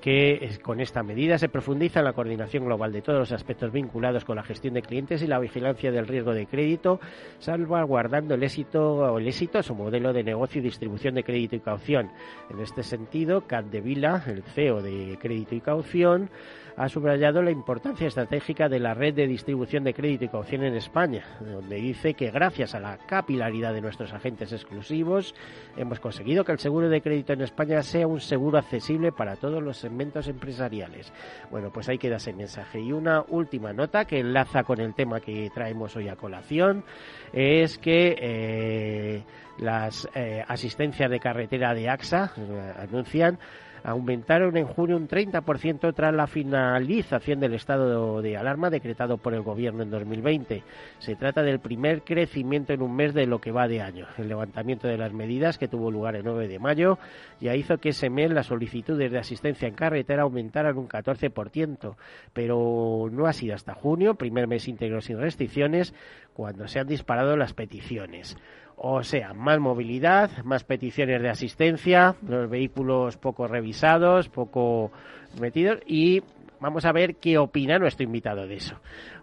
que 0.00 0.58
con 0.62 0.80
esta 0.80 1.02
medida 1.02 1.38
se 1.38 1.48
profundiza 1.48 2.00
en 2.00 2.06
la 2.06 2.12
coordinación 2.12 2.64
global 2.64 2.92
de 2.92 3.02
todos 3.02 3.18
los 3.18 3.32
aspectos 3.32 3.72
vinculados 3.72 4.24
con 4.24 4.36
la 4.36 4.42
gestión 4.42 4.74
de 4.74 4.82
clientes 4.82 5.22
y 5.22 5.26
la 5.26 5.38
vigilancia 5.38 5.90
del 5.90 6.06
riesgo 6.06 6.32
de 6.32 6.46
crédito, 6.46 7.00
salvaguardando 7.38 8.34
el 8.34 8.42
éxito 8.42 8.94
o 8.94 9.18
el 9.18 9.28
éxito 9.28 9.58
a 9.58 9.62
su 9.62 9.74
modelo 9.74 10.12
de 10.12 10.24
negocio 10.24 10.60
y 10.60 10.64
distribución 10.64 11.14
de 11.14 11.24
crédito 11.24 11.56
y 11.56 11.60
caución. 11.60 12.10
En 12.50 12.60
este 12.60 12.82
sentido, 12.82 13.44
Vila, 13.82 14.22
el 14.26 14.42
CEO 14.42 14.82
de 14.82 15.18
Crédito 15.20 15.54
y 15.54 15.60
Caución, 15.60 16.30
ha 16.78 16.88
subrayado 16.88 17.42
la 17.42 17.50
importancia 17.50 18.06
estratégica 18.06 18.68
de 18.68 18.78
la 18.78 18.94
red 18.94 19.12
de 19.12 19.26
distribución 19.26 19.82
de 19.82 19.92
crédito 19.92 20.24
y 20.24 20.28
caución 20.28 20.62
en 20.62 20.76
España, 20.76 21.24
donde 21.40 21.74
dice 21.76 22.14
que 22.14 22.30
gracias 22.30 22.72
a 22.74 22.78
la 22.80 22.98
capilaridad 22.98 23.74
de 23.74 23.80
nuestros 23.80 24.12
agentes 24.12 24.52
exclusivos 24.52 25.34
hemos 25.76 25.98
conseguido 25.98 26.44
que 26.44 26.52
el 26.52 26.60
seguro 26.60 26.88
de 26.88 27.02
crédito 27.02 27.32
en 27.32 27.42
España 27.42 27.82
sea 27.82 28.06
un 28.06 28.20
seguro 28.20 28.58
accesible 28.58 29.10
para 29.10 29.34
todos 29.34 29.60
los 29.60 29.76
segmentos 29.76 30.28
empresariales. 30.28 31.12
Bueno, 31.50 31.70
pues 31.72 31.88
ahí 31.88 31.98
queda 31.98 32.16
ese 32.16 32.32
mensaje. 32.32 32.80
Y 32.80 32.92
una 32.92 33.24
última 33.26 33.72
nota 33.72 34.04
que 34.04 34.20
enlaza 34.20 34.62
con 34.62 34.80
el 34.80 34.94
tema 34.94 35.20
que 35.20 35.50
traemos 35.52 35.96
hoy 35.96 36.08
a 36.08 36.14
colación 36.14 36.84
es 37.32 37.76
que 37.78 38.16
eh, 38.20 39.24
las 39.58 40.08
eh, 40.14 40.44
asistencias 40.46 41.10
de 41.10 41.18
carretera 41.18 41.74
de 41.74 41.88
AXA 41.88 42.32
eh, 42.36 42.72
anuncian 42.78 43.38
aumentaron 43.82 44.56
en 44.56 44.66
junio 44.66 44.96
un 44.96 45.08
30% 45.08 45.94
tras 45.94 46.14
la 46.14 46.26
finalización 46.26 47.40
del 47.40 47.54
estado 47.54 48.22
de 48.22 48.36
alarma 48.36 48.70
decretado 48.70 49.18
por 49.18 49.34
el 49.34 49.42
gobierno 49.42 49.82
en 49.82 49.90
2020. 49.90 50.62
Se 50.98 51.16
trata 51.16 51.42
del 51.42 51.60
primer 51.60 52.02
crecimiento 52.02 52.72
en 52.72 52.82
un 52.82 52.94
mes 52.94 53.14
de 53.14 53.26
lo 53.26 53.40
que 53.40 53.52
va 53.52 53.68
de 53.68 53.82
año. 53.82 54.06
El 54.16 54.28
levantamiento 54.28 54.88
de 54.88 54.98
las 54.98 55.12
medidas 55.12 55.58
que 55.58 55.68
tuvo 55.68 55.90
lugar 55.90 56.16
el 56.16 56.24
9 56.24 56.48
de 56.48 56.58
mayo 56.58 56.98
ya 57.40 57.54
hizo 57.54 57.78
que 57.78 57.90
ese 57.90 58.10
mes 58.10 58.30
las 58.30 58.46
solicitudes 58.46 59.10
de 59.10 59.18
asistencia 59.18 59.68
en 59.68 59.74
carretera 59.74 60.22
aumentaran 60.22 60.78
un 60.78 60.88
14%, 60.88 61.96
pero 62.32 63.08
no 63.10 63.26
ha 63.26 63.32
sido 63.32 63.54
hasta 63.54 63.74
junio, 63.74 64.14
primer 64.14 64.46
mes 64.46 64.68
íntegro 64.68 65.00
sin 65.00 65.18
restricciones, 65.18 65.94
cuando 66.34 66.68
se 66.68 66.78
han 66.78 66.86
disparado 66.86 67.36
las 67.36 67.52
peticiones. 67.52 68.36
O 68.80 69.02
sea, 69.02 69.34
más 69.34 69.58
movilidad, 69.58 70.30
más 70.44 70.62
peticiones 70.62 71.20
de 71.20 71.28
asistencia, 71.28 72.14
los 72.26 72.48
vehículos 72.48 73.16
poco 73.16 73.48
revisados, 73.48 74.28
poco 74.28 74.92
metidos 75.40 75.80
y 75.84 76.22
vamos 76.60 76.84
a 76.84 76.92
ver 76.92 77.16
qué 77.16 77.38
opina 77.38 77.80
nuestro 77.80 78.04
invitado 78.04 78.46
de 78.46 78.54
eso. 78.54 78.76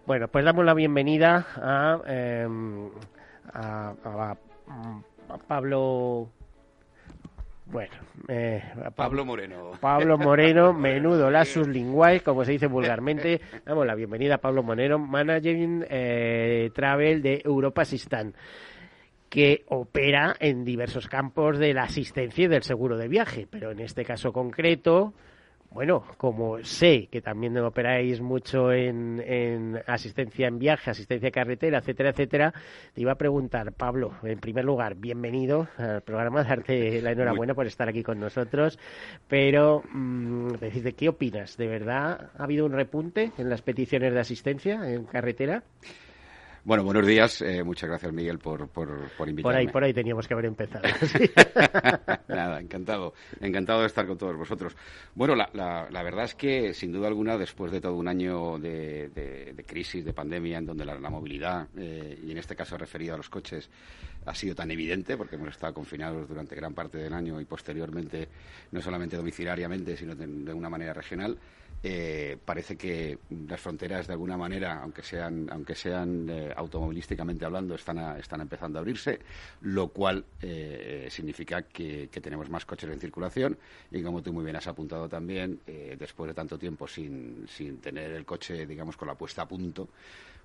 Bueno, 0.06 0.28
pues 0.28 0.44
damos 0.44 0.62
la 0.66 0.74
bienvenida 0.74 1.46
a, 1.56 2.02
em, 2.06 2.90
Pablo 5.48 6.28
bueno, 7.64 7.94
eh, 8.28 8.62
Pablo 8.94 9.24
Moreno. 9.24 9.72
Pablo 9.80 10.18
Moreno, 10.18 10.72
menudo 10.74 11.30
lasus 11.30 11.66
linguae, 11.66 12.20
como 12.20 12.44
se 12.44 12.52
dice 12.52 12.66
vulgarmente. 12.66 13.40
Damos 13.64 13.86
la 13.86 13.94
bienvenida 13.94 14.36
a 14.36 14.38
Pablo 14.38 14.62
Moreno, 14.62 14.98
Managing 14.98 15.84
eh, 15.88 16.70
Travel 16.74 17.22
de 17.22 17.42
Europa 17.44 17.84
Sistán 17.84 18.34
que 19.28 19.64
opera 19.68 20.36
en 20.38 20.64
diversos 20.64 21.08
campos 21.08 21.58
de 21.58 21.74
la 21.74 21.84
asistencia 21.84 22.44
y 22.44 22.48
del 22.48 22.62
seguro 22.62 22.96
de 22.96 23.08
viaje, 23.08 23.46
pero 23.50 23.70
en 23.70 23.80
este 23.80 24.04
caso 24.04 24.32
concreto, 24.32 25.14
bueno, 25.70 26.04
como 26.16 26.62
sé 26.64 27.08
que 27.10 27.20
también 27.20 27.58
operáis 27.58 28.20
mucho 28.20 28.72
en, 28.72 29.78
asistencia 29.86 30.48
en 30.48 30.58
viaje, 30.58 30.90
asistencia 30.90 31.30
carretera, 31.30 31.78
etcétera, 31.78 32.10
etcétera, 32.10 32.54
te 32.94 33.02
iba 33.02 33.12
a 33.12 33.16
preguntar, 33.16 33.72
Pablo, 33.72 34.14
en 34.22 34.38
primer 34.38 34.64
lugar, 34.64 34.94
bienvenido 34.94 35.68
al 35.76 36.02
programa, 36.02 36.44
darte 36.44 37.02
la 37.02 37.12
enhorabuena 37.12 37.54
por 37.54 37.66
estar 37.66 37.88
aquí 37.88 38.02
con 38.02 38.18
nosotros, 38.18 38.78
pero 39.28 39.82
mmm, 39.92 40.52
decirte, 40.52 40.94
¿qué 40.94 41.08
opinas? 41.08 41.56
¿De 41.56 41.66
verdad 41.66 42.30
ha 42.38 42.44
habido 42.44 42.64
un 42.64 42.72
repunte 42.72 43.32
en 43.36 43.50
las 43.50 43.60
peticiones 43.60 44.14
de 44.14 44.20
asistencia 44.20 44.90
en 44.90 45.04
carretera? 45.04 45.62
Bueno, 46.66 46.82
buenos 46.82 47.06
días. 47.06 47.42
Eh, 47.42 47.62
muchas 47.62 47.88
gracias, 47.88 48.12
Miguel, 48.12 48.40
por, 48.40 48.68
por, 48.68 49.08
por, 49.16 49.28
invitarme. 49.28 49.42
Por 49.42 49.54
ahí, 49.54 49.68
por 49.68 49.84
ahí 49.84 49.94
teníamos 49.94 50.26
que 50.26 50.34
haber 50.34 50.46
empezado. 50.46 50.82
Nada, 52.28 52.58
encantado. 52.60 53.14
Encantado 53.40 53.82
de 53.82 53.86
estar 53.86 54.04
con 54.04 54.18
todos 54.18 54.36
vosotros. 54.36 54.74
Bueno, 55.14 55.36
la, 55.36 55.48
la, 55.54 56.02
verdad 56.02 56.24
es 56.24 56.34
que, 56.34 56.74
sin 56.74 56.90
duda 56.90 57.06
alguna, 57.06 57.38
después 57.38 57.70
de 57.70 57.80
todo 57.80 57.94
un 57.94 58.08
año 58.08 58.58
de, 58.58 59.10
de, 59.10 59.64
crisis, 59.64 60.04
de 60.04 60.12
pandemia, 60.12 60.58
en 60.58 60.66
donde 60.66 60.84
la, 60.84 60.98
movilidad, 61.08 61.68
eh, 61.76 62.18
y 62.26 62.32
en 62.32 62.38
este 62.38 62.56
caso 62.56 62.76
referido 62.76 63.14
a 63.14 63.18
los 63.18 63.30
coches, 63.30 63.70
ha 64.24 64.34
sido 64.34 64.56
tan 64.56 64.68
evidente, 64.68 65.16
porque 65.16 65.36
hemos 65.36 65.50
estado 65.50 65.72
confinados 65.72 66.28
durante 66.28 66.56
gran 66.56 66.74
parte 66.74 66.98
del 66.98 67.12
año 67.12 67.40
y 67.40 67.44
posteriormente, 67.44 68.26
no 68.72 68.82
solamente 68.82 69.16
domiciliariamente, 69.16 69.96
sino 69.96 70.16
de 70.16 70.52
una 70.52 70.68
manera 70.68 70.92
regional, 70.92 71.38
eh, 71.88 72.36
parece 72.44 72.76
que 72.76 73.16
las 73.46 73.60
fronteras 73.60 74.08
de 74.08 74.14
alguna 74.14 74.36
manera, 74.36 74.82
aunque 74.82 75.04
sean, 75.04 75.46
aunque 75.52 75.76
sean 75.76 76.28
eh, 76.28 76.52
automovilísticamente 76.56 77.44
hablando, 77.44 77.76
están, 77.76 78.18
están 78.18 78.40
empezando 78.40 78.76
a 78.76 78.80
abrirse, 78.80 79.20
lo 79.60 79.86
cual 79.90 80.24
eh, 80.42 81.06
significa 81.08 81.62
que, 81.62 82.08
tenemos 82.20 82.50
más 82.50 82.64
coches 82.66 82.90
en 82.90 82.98
circulación. 82.98 83.56
Y 83.92 84.02
como 84.02 84.20
tú 84.20 84.32
muy 84.32 84.42
bien 84.42 84.56
has 84.56 84.66
apuntado 84.66 85.08
también, 85.08 85.60
después 85.96 86.26
de 86.26 86.34
tanto 86.34 86.58
tiempo 86.58 86.88
sin, 86.88 87.46
sin 87.48 87.78
tener 87.78 88.10
el 88.10 88.24
coche, 88.24 88.66
digamos, 88.66 88.96
con 88.96 89.06
la 89.06 89.14
puesta 89.14 89.42
a 89.42 89.46
punto, 89.46 89.88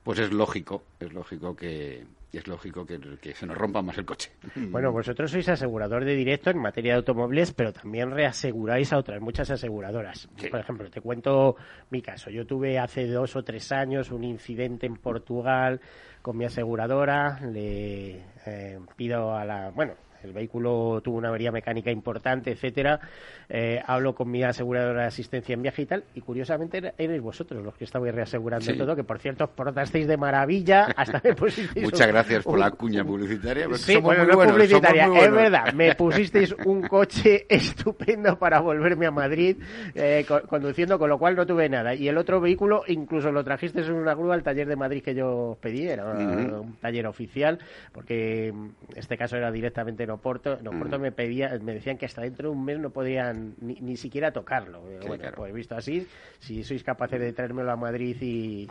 pues 0.03 0.19
es 0.19 0.31
lógico, 0.31 0.83
es 0.99 1.13
lógico 1.13 1.55
que 1.55 2.03
es 2.33 2.47
lógico 2.47 2.85
que, 2.85 3.33
se 3.33 3.45
nos 3.45 3.57
rompa 3.57 3.81
más 3.81 3.97
el 3.97 4.05
coche. 4.05 4.31
Bueno, 4.71 4.91
vosotros 4.91 5.31
sois 5.31 5.49
asegurador 5.49 6.05
de 6.05 6.15
directo 6.15 6.49
en 6.49 6.59
materia 6.59 6.93
de 6.93 6.99
automóviles, 6.99 7.51
pero 7.51 7.73
también 7.73 8.11
reaseguráis 8.11 8.93
a 8.93 8.97
otras 8.97 9.19
muchas 9.21 9.51
aseguradoras. 9.51 10.29
Por 10.49 10.59
ejemplo, 10.59 10.89
te 10.89 11.01
cuento 11.01 11.57
mi 11.89 12.01
caso. 12.01 12.29
Yo 12.29 12.45
tuve 12.45 12.79
hace 12.79 13.05
dos 13.07 13.35
o 13.35 13.43
tres 13.43 13.71
años 13.71 14.11
un 14.11 14.23
incidente 14.23 14.85
en 14.85 14.95
Portugal 14.95 15.81
con 16.21 16.37
mi 16.37 16.45
aseguradora. 16.45 17.39
Le 17.41 18.21
eh, 18.45 18.79
pido 18.95 19.35
a 19.35 19.43
la, 19.43 19.71
bueno, 19.71 19.93
el 20.23 20.33
vehículo 20.33 21.01
tuvo 21.03 21.17
una 21.17 21.29
avería 21.29 21.51
mecánica 21.51 21.91
importante, 21.91 22.51
etcétera, 22.51 22.99
eh, 23.49 23.81
hablo 23.85 24.13
con 24.15 24.29
mi 24.29 24.43
aseguradora 24.43 25.01
de 25.01 25.07
asistencia 25.07 25.53
en 25.53 25.61
viaje 25.61 25.81
y 25.83 25.85
tal, 25.85 26.03
y 26.15 26.21
curiosamente 26.21 26.93
erais 26.97 27.21
vosotros 27.21 27.63
los 27.63 27.75
que 27.75 27.85
estabais 27.85 28.13
reasegurando 28.13 28.73
todo, 28.75 28.95
que 28.95 29.03
por 29.03 29.19
cierto 29.19 29.47
portasteis 29.47 30.07
de 30.07 30.17
maravilla, 30.17 30.85
hasta 30.95 31.21
me 31.23 31.33
pusisteis... 31.33 31.85
Muchas 31.85 32.07
gracias 32.07 32.43
por 32.43 32.59
la 32.59 32.71
cuña 32.71 33.03
publicitaria. 33.03 33.67
Sí, 33.75 33.97
bueno, 33.97 34.25
no 34.25 34.37
publicitaria, 34.37 35.07
es 35.07 35.31
verdad, 35.31 35.73
me 35.73 35.95
pusisteis 35.95 36.55
un 36.65 36.81
coche 36.83 37.45
estupendo 37.49 38.37
para 38.37 38.59
volverme 38.59 39.07
a 39.07 39.11
Madrid 39.11 39.57
eh, 39.95 40.25
conduciendo, 40.47 40.97
con 40.99 41.09
lo 41.09 41.17
cual 41.17 41.35
no 41.35 41.45
tuve 41.45 41.69
nada. 41.69 41.93
Y 41.93 42.07
el 42.07 42.17
otro 42.17 42.39
vehículo 42.39 42.83
incluso 42.87 43.31
lo 43.31 43.43
trajisteis 43.43 43.87
en 43.87 43.95
una 43.95 44.13
grúa 44.13 44.35
al 44.35 44.43
taller 44.43 44.67
de 44.67 44.75
Madrid 44.75 45.03
que 45.03 45.15
yo 45.15 45.57
pedí, 45.61 45.87
era 45.87 46.05
un 46.05 46.77
taller 46.79 47.07
oficial, 47.07 47.59
porque 47.91 48.47
en 48.49 48.73
este 48.95 49.17
caso 49.17 49.37
era 49.37 49.51
directamente 49.51 50.03
en 50.03 50.10
Oporto. 50.11 50.59
En 50.59 50.67
Oporto 50.67 50.99
me 50.99 51.11
pedía, 51.11 51.57
me 51.61 51.73
decían 51.73 51.97
que 51.97 52.05
hasta 52.05 52.21
dentro 52.21 52.49
de 52.49 52.55
un 52.55 52.63
mes 52.63 52.79
no 52.79 52.89
podían 52.91 53.55
ni, 53.59 53.97
siquiera 53.97 54.31
tocarlo. 54.31 54.81
bueno, 55.07 55.29
pues 55.35 55.53
visto 55.53 55.75
así, 55.75 56.07
si 56.39 56.63
sois 56.63 56.83
capaces 56.83 57.19
de 57.19 57.33
traérmelo 57.33 57.71
a 57.71 57.75
Madrid 57.75 58.15
y, 58.21 58.67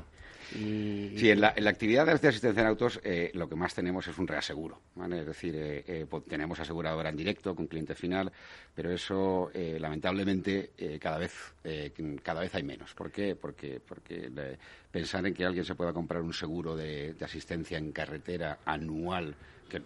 Sí, 0.53 1.31
en 1.31 1.41
la, 1.41 1.49
actividad 1.49 2.07
de 2.07 2.29
asistencia 2.29 2.61
en 2.61 2.67
autos 2.67 3.01
eh, 3.05 3.31
lo 3.35 3.49
que 3.49 3.55
más 3.55 3.75
tenemos 3.75 4.09
es 4.09 4.19
un 4.19 4.27
reaseguro. 4.27 4.81
Es 5.13 5.27
decir, 5.27 5.55
eh, 5.57 5.85
eh, 5.87 6.07
tenemos 6.29 6.59
aseguradora 6.59 7.09
en 7.09 7.17
directo 7.17 7.55
con 7.55 7.69
cliente 7.69 7.95
final, 7.95 8.33
pero 8.75 8.91
eso 8.91 9.51
lamentablemente 9.55 10.71
cada 11.01 11.19
vez 11.19 11.55
cada 12.23 12.41
vez 12.41 12.55
hay 12.55 12.63
menos. 12.63 12.95
¿Por 12.95 13.11
qué? 13.11 13.37
Porque, 13.37 13.81
porque 13.87 14.31
pensar 14.91 15.27
en 15.27 15.35
que 15.35 15.45
alguien 15.45 15.65
se 15.65 15.75
pueda 15.75 15.93
comprar 15.93 16.23
un 16.23 16.33
seguro 16.33 16.75
de, 16.75 17.15
asistencia 17.21 17.79
en 17.79 17.93
carretera 17.93 18.59
anual 18.65 19.35
que 19.71 19.81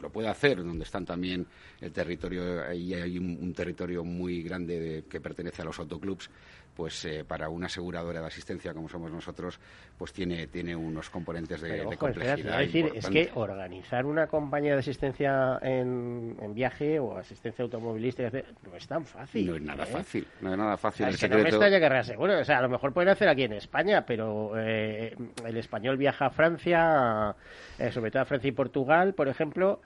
lo 0.00 0.10
puede 0.10 0.28
hacer, 0.28 0.62
donde 0.62 0.84
están 0.84 1.04
también 1.04 1.46
el 1.80 1.90
territorio, 1.90 2.62
ahí 2.62 2.94
hay 2.94 3.18
un, 3.18 3.52
territorio 3.52 4.04
muy 4.04 4.42
grande 4.42 5.04
que 5.10 5.20
pertenece 5.20 5.62
a 5.62 5.64
los 5.64 5.78
autoclubs, 5.80 6.30
pues 6.74 7.04
eh, 7.04 7.24
para 7.26 7.48
una 7.48 7.66
aseguradora 7.66 8.20
de 8.20 8.26
asistencia 8.26 8.72
como 8.74 8.88
somos 8.88 9.10
nosotros, 9.10 9.58
pues 9.96 10.12
tiene, 10.12 10.46
tiene 10.48 10.74
unos 10.74 11.08
componentes 11.10 11.60
de, 11.60 11.84
complejidad. 11.96 12.60
es 12.60 12.72
decir, 12.72 12.90
es 12.94 13.08
que 13.08 13.30
organizar 13.34 14.04
una 14.06 14.26
compañía 14.26 14.72
de 14.72 14.80
asistencia 14.80 15.58
en, 15.62 16.36
viaje 16.54 16.98
o 16.98 17.16
asistencia 17.16 17.64
automovilística 17.64 18.30
no 18.30 18.76
es 18.76 18.86
tan 18.86 19.04
fácil. 19.04 19.46
No 19.46 19.56
es 19.56 19.62
nada 19.62 19.84
¿eh? 19.84 19.86
fácil, 19.86 20.26
no 20.40 20.52
es 20.52 20.58
nada 20.58 20.76
fácil. 20.76 21.06
el 21.06 21.30
no 21.30 21.36
me 21.36 21.48
extraña 21.48 21.78
que. 21.80 22.16
O 22.16 22.44
sea, 22.44 22.58
a 22.58 22.62
lo 22.62 22.68
mejor 22.68 22.92
pueden 22.92 23.08
hacer 23.08 23.28
aquí 23.28 23.44
en 23.44 23.54
España, 23.54 24.04
pero 24.06 24.52
eh, 24.56 25.16
el 25.44 25.56
español 25.56 25.96
viaja 25.96 26.26
a 26.26 26.30
Francia, 26.30 27.34
sobre 27.92 28.10
todo 28.10 28.22
a 28.22 28.24
Francia 28.24 28.48
y 28.48 28.52
Portugal, 28.52 29.14
por 29.14 29.28
ejemplo, 29.28 29.80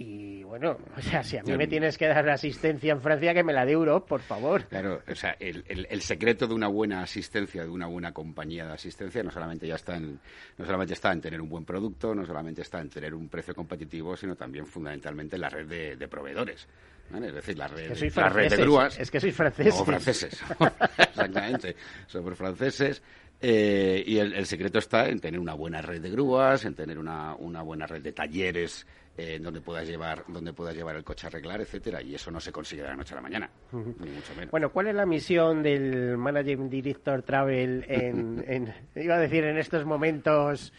y 0.00 0.44
bueno, 0.44 0.78
o 0.96 1.02
sea, 1.02 1.24
si 1.24 1.36
a 1.36 1.42
mí 1.42 1.56
me 1.56 1.66
tienes 1.66 1.98
que 1.98 2.06
dar 2.06 2.28
asistencia 2.28 2.92
en 2.92 3.00
Francia, 3.00 3.34
que 3.34 3.42
me 3.42 3.52
la 3.52 3.66
dé 3.66 3.72
Europa, 3.72 4.06
por 4.06 4.20
favor. 4.20 4.64
Claro, 4.66 5.02
o 5.08 5.14
sea, 5.16 5.36
el, 5.40 5.64
el, 5.66 6.02
secreto 6.02 6.46
de 6.46 6.54
una 6.54 6.68
buena 6.68 7.02
asistencia, 7.02 7.64
de 7.64 7.68
una 7.68 7.88
buena 7.88 8.12
compañía 8.12 8.64
de 8.64 8.74
asistencia, 8.74 9.24
no 9.24 9.32
solamente 9.32 9.66
ya 9.66 9.74
está 9.74 9.96
en, 9.96 10.20
no 10.56 10.64
solamente 10.64 10.94
está 10.94 11.10
en 11.10 11.20
tener 11.20 11.40
un 11.40 11.48
buen 11.48 11.64
producto, 11.64 12.14
no 12.14 12.24
solamente 12.24 12.62
está 12.62 12.80
en 12.80 12.90
tener 12.90 13.12
un 13.12 13.28
precio 13.28 13.56
competitivo, 13.56 14.16
sino 14.16 14.36
también 14.36 14.66
fundamentalmente 14.66 15.34
en 15.34 15.42
la 15.42 15.48
red 15.48 15.96
de, 15.98 16.08
proveedores. 16.08 16.68
Es 17.12 17.34
decir, 17.34 17.58
la 17.58 17.66
red, 17.66 17.90
la 18.14 18.28
red 18.28 18.50
de 18.50 18.56
grúas. 18.58 19.00
Es 19.00 19.10
que 19.10 19.18
sois 19.18 19.34
franceses. 19.34 19.74
No, 19.74 19.84
franceses. 19.84 20.44
Exactamente. 20.98 21.74
Somos 22.06 22.36
franceses. 22.36 23.02
Eh, 23.40 24.04
y 24.06 24.18
el, 24.18 24.46
secreto 24.46 24.78
está 24.78 25.08
en 25.08 25.18
tener 25.18 25.40
una 25.40 25.54
buena 25.54 25.80
red 25.80 26.00
de 26.00 26.10
grúas, 26.10 26.64
en 26.64 26.74
tener 26.74 26.98
una, 26.98 27.34
una 27.34 27.62
buena 27.62 27.86
red 27.86 28.02
de 28.02 28.12
talleres 28.12 28.86
eh, 29.20 29.40
donde 29.40 29.60
puedas 29.60 29.84
llevar 29.88 30.22
donde 30.28 30.52
puedas 30.52 30.76
llevar 30.76 30.94
el 30.94 31.02
coche 31.02 31.26
a 31.26 31.28
arreglar, 31.28 31.60
etcétera, 31.60 32.00
y 32.00 32.14
eso 32.14 32.30
no 32.30 32.38
se 32.38 32.52
consigue 32.52 32.82
de 32.82 32.88
la 32.88 32.94
noche 32.94 33.14
a 33.14 33.16
la 33.16 33.22
mañana, 33.22 33.50
ni 33.72 34.10
mucho 34.10 34.32
menos. 34.36 34.52
Bueno, 34.52 34.70
¿cuál 34.70 34.86
es 34.86 34.94
la 34.94 35.06
misión 35.06 35.60
del 35.62 36.16
Managing 36.16 36.70
Director 36.70 37.22
Travel 37.22 37.84
en, 37.88 38.44
en 38.46 38.72
iba 38.94 39.16
a 39.16 39.18
decir 39.18 39.42
en 39.42 39.58
estos 39.58 39.84
momentos 39.84 40.72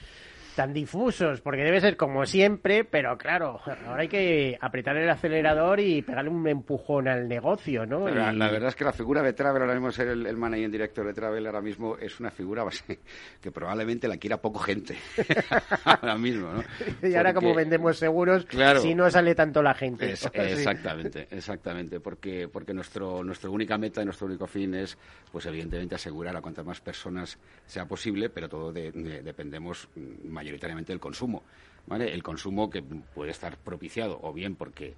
tan 0.59 0.73
difusos, 0.73 1.39
porque 1.39 1.63
debe 1.63 1.79
ser 1.79 1.95
como 1.95 2.25
siempre, 2.25 2.83
pero 2.83 3.17
claro, 3.17 3.61
ahora 3.87 4.01
hay 4.01 4.09
que 4.09 4.57
apretar 4.59 4.97
el 4.97 5.09
acelerador 5.09 5.79
y 5.79 6.01
pegarle 6.01 6.29
un 6.29 6.45
empujón 6.45 7.07
al 7.07 7.29
negocio, 7.29 7.85
¿no? 7.85 8.09
La, 8.09 8.51
verdad 8.51 8.67
es 8.67 8.75
que 8.75 8.83
la 8.83 8.91
figura 8.91 9.23
de 9.23 9.31
Travel, 9.31 9.61
ahora 9.61 9.75
mismo 9.75 9.89
ser 9.89 10.09
el, 10.09 10.25
el 10.25 10.35
managing 10.35 10.69
director 10.69 11.07
de 11.07 11.13
Travel, 11.13 11.45
ahora 11.45 11.61
mismo 11.61 11.95
es 11.95 12.19
una 12.19 12.29
figura 12.29 12.65
que 13.41 13.51
probablemente 13.53 14.09
la 14.09 14.17
quiera 14.17 14.41
poco 14.41 14.59
gente. 14.59 14.97
ahora 15.85 16.17
mismo, 16.17 16.51
¿no? 16.51 16.63
Y 17.07 17.15
ahora 17.15 17.33
como 17.33 17.55
vendemos 17.55 17.97
seguros, 17.97 18.45
si 18.81 18.93
no 18.95 19.09
sale 19.09 19.35
tanto 19.35 19.63
la 19.63 19.73
gente. 19.73 20.11
exactamente, 20.11 21.25
exactamente, 21.31 22.01
porque, 22.01 22.49
porque 22.49 22.73
nuestro, 22.73 23.23
nuestra 23.23 23.49
única 23.49 23.77
meta 23.77 24.01
y 24.01 24.05
nuestro 24.05 24.27
único 24.27 24.45
fin 24.45 24.75
es, 24.75 24.97
pues 25.31 25.45
evidentemente, 25.45 25.95
asegurar 25.95 26.35
a 26.35 26.41
cuantas 26.41 26.65
más 26.65 26.81
personas 26.81 27.39
sea 27.65 27.85
posible, 27.85 28.29
pero 28.29 28.49
todo 28.49 28.73
dependemos 28.73 29.87
mayormente 29.95 30.48
mayoritariamente 30.49 30.93
el 30.93 30.99
consumo. 30.99 31.43
¿vale? 31.85 32.13
El 32.13 32.23
consumo 32.23 32.69
que 32.69 32.81
puede 32.81 33.31
estar 33.31 33.57
propiciado 33.57 34.19
o 34.21 34.33
bien 34.33 34.55
porque 34.55 34.95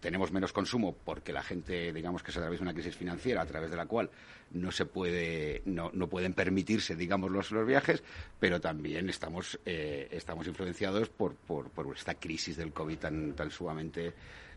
tenemos 0.00 0.32
menos 0.32 0.52
consumo 0.52 0.94
porque 1.04 1.32
la 1.32 1.42
gente, 1.42 1.92
digamos 1.92 2.22
que 2.22 2.32
se 2.32 2.38
atraviesa 2.38 2.62
una 2.62 2.72
crisis 2.72 2.96
financiera 2.96 3.42
a 3.42 3.46
través 3.46 3.70
de 3.70 3.76
la 3.76 3.86
cual 3.86 4.10
no 4.52 4.70
se 4.70 4.86
puede, 4.86 5.62
no, 5.66 5.90
no 5.92 6.08
pueden 6.08 6.32
permitirse, 6.32 6.96
digamos, 6.96 7.30
los, 7.30 7.50
los 7.50 7.66
viajes, 7.66 8.02
pero 8.40 8.60
también 8.60 9.10
estamos, 9.10 9.58
eh, 9.66 10.08
estamos 10.10 10.46
influenciados 10.46 11.08
por, 11.10 11.34
por, 11.34 11.70
por, 11.70 11.94
esta 11.94 12.14
crisis 12.14 12.56
del 12.56 12.72
COVID 12.72 12.98
tan, 12.98 13.32
tan 13.34 13.50
sumamente 13.50 14.14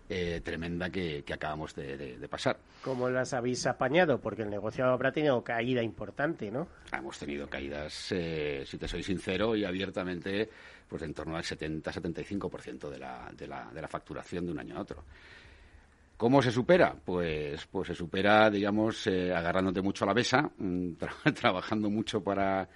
eh, 0.10 0.42
tremenda 0.44 0.90
que, 0.90 1.24
acabamos 1.32 1.76
de, 1.76 2.18
pasar. 2.30 2.58
¿Cómo 2.82 3.10
las 3.10 3.34
habéis 3.34 3.66
apañado? 3.66 4.20
Porque 4.20 4.44
el 4.44 4.50
negocio 4.50 4.86
habrá 4.86 5.12
tenido 5.12 5.44
caída 5.44 5.84
importante, 5.84 6.50
¿no? 6.50 6.68
Hemos 6.92 7.20
tenido 7.20 7.48
caídas, 7.50 8.12
eh, 8.12 8.64
si 8.66 8.78
te 8.78 8.88
soy 8.88 9.04
sincero 9.04 9.56
y 9.56 9.66
abiertamente, 9.66 10.50
pues 10.88 11.02
en 11.02 11.14
torno 11.14 11.36
al 11.36 11.44
70-75% 11.44 12.90
de 12.90 13.00
la, 13.00 13.32
de, 13.36 13.48
la, 13.48 13.70
de 13.74 13.82
la 13.82 13.88
facturación 13.88 14.46
de 14.46 14.52
un 14.52 14.60
año 14.60 14.78
a 14.78 14.82
otro. 14.82 15.04
¿Cómo 16.18 16.42
se 16.42 16.52
supera? 16.52 16.96
Pues, 17.06 17.68
pues 17.68 17.90
se 17.90 17.94
supera, 17.94 18.50
digamos, 18.50 19.06
eh, 19.06 19.32
agarrándote 19.32 19.82
mucho 19.84 20.04
a 20.04 20.08
la 20.08 20.14
mesa, 20.16 20.50
mm, 20.58 20.94
trabajando 21.36 21.90
mucho 21.92 22.24
para, 22.24 22.68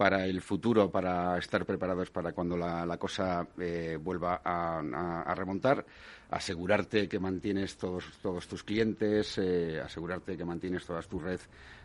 para 0.00 0.24
el 0.24 0.40
futuro, 0.40 0.90
para 0.90 1.36
estar 1.36 1.66
preparados 1.66 2.10
para 2.10 2.32
cuando 2.32 2.56
la, 2.56 2.96
cosa 2.96 3.46
eh, 3.58 3.98
vuelva 4.00 4.40
a, 4.42 5.34
remontar, 5.34 5.84
asegurarte 6.30 7.06
que 7.06 7.18
mantienes 7.18 7.76
todos, 7.76 8.06
tus 8.48 8.64
clientes, 8.64 9.36
eh, 9.36 9.78
asegurarte 9.78 10.38
que 10.38 10.44
mantienes 10.46 10.86
toda 10.86 11.02
tu 11.02 11.18
red 11.18 11.38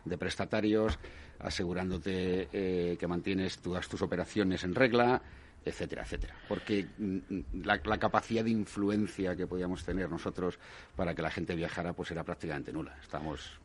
de 0.05 0.17
prestatarios, 0.17 0.97
asegurándote 1.39 2.47
eh, 2.53 2.95
que 2.97 3.05
mantienes 3.05 3.57
todas 3.57 3.89
tus 3.89 4.01
operaciones 4.01 4.63
en 4.63 4.75
regla, 4.75 5.21
etcétera, 5.65 6.03
etcétera. 6.03 6.35
Porque 6.47 6.87
mm, 6.97 7.65
la, 7.65 7.81
la, 7.83 7.97
capacidad 7.97 8.45
de 8.45 8.51
influencia 8.51 9.35
que 9.35 9.45
podíamos 9.45 9.83
tener 9.83 10.09
nosotros 10.09 10.57
para 10.95 11.13
que 11.13 11.21
la 11.21 11.31
gente 11.31 11.53
viajara 11.53 11.91
pues 11.91 12.11
era 12.11 12.23
prácticamente 12.23 12.71
nula. 12.71 12.95
Estamos 13.01 13.59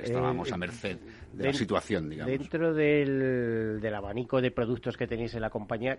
estábamos 0.00 0.52
a 0.52 0.56
merced 0.56 0.98
de 1.32 1.44
la 1.44 1.52
situación, 1.52 2.10
digamos. 2.10 2.30
Dentro 2.30 2.74
del, 2.74 3.80
del, 3.80 3.94
abanico 3.94 4.40
de 4.40 4.50
productos 4.50 4.96
que 4.96 5.06
tenéis 5.06 5.34
en 5.34 5.40
la 5.40 5.50
compañía, 5.50 5.98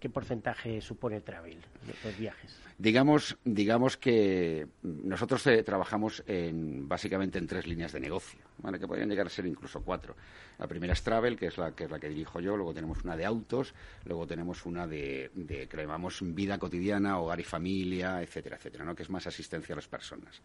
¿qué 0.00 0.08
porcentaje 0.10 0.80
supone 0.80 1.16
el 1.16 1.22
travel, 1.22 1.58
los 2.04 2.18
viajes? 2.18 2.60
Digamos, 2.76 3.36
digamos 3.44 3.96
que 3.96 4.66
nosotros 4.82 5.46
eh, 5.46 5.62
trabajamos 5.62 6.24
en, 6.26 6.88
básicamente 6.88 7.38
en 7.38 7.46
tres 7.46 7.68
líneas 7.68 7.92
de 7.92 8.00
negocio, 8.00 8.40
¿vale? 8.58 8.80
que 8.80 8.88
podrían 8.88 9.08
llegar 9.08 9.26
a 9.26 9.30
ser 9.30 9.46
incluso 9.46 9.82
cuatro. 9.82 10.16
La 10.58 10.66
primera 10.66 10.92
es 10.92 11.02
travel, 11.02 11.36
que 11.36 11.46
es 11.46 11.56
la 11.56 11.72
que, 11.72 11.84
es 11.84 11.90
la 11.90 12.00
que 12.00 12.08
dirijo 12.08 12.40
yo, 12.40 12.56
luego 12.56 12.74
tenemos 12.74 13.04
una 13.04 13.16
de 13.16 13.24
autos, 13.24 13.74
luego 14.04 14.26
tenemos 14.26 14.66
una 14.66 14.88
de, 14.88 15.30
de 15.34 15.68
que 15.68 15.76
llamamos 15.76 16.18
vida 16.22 16.58
cotidiana, 16.58 17.20
hogar 17.20 17.38
y 17.38 17.44
familia, 17.44 18.20
etcétera, 18.22 18.56
etcétera, 18.56 18.84
¿no? 18.84 18.96
que 18.96 19.04
es 19.04 19.10
más 19.10 19.26
asistencia 19.28 19.74
a 19.74 19.76
las 19.76 19.88
personas. 19.88 20.42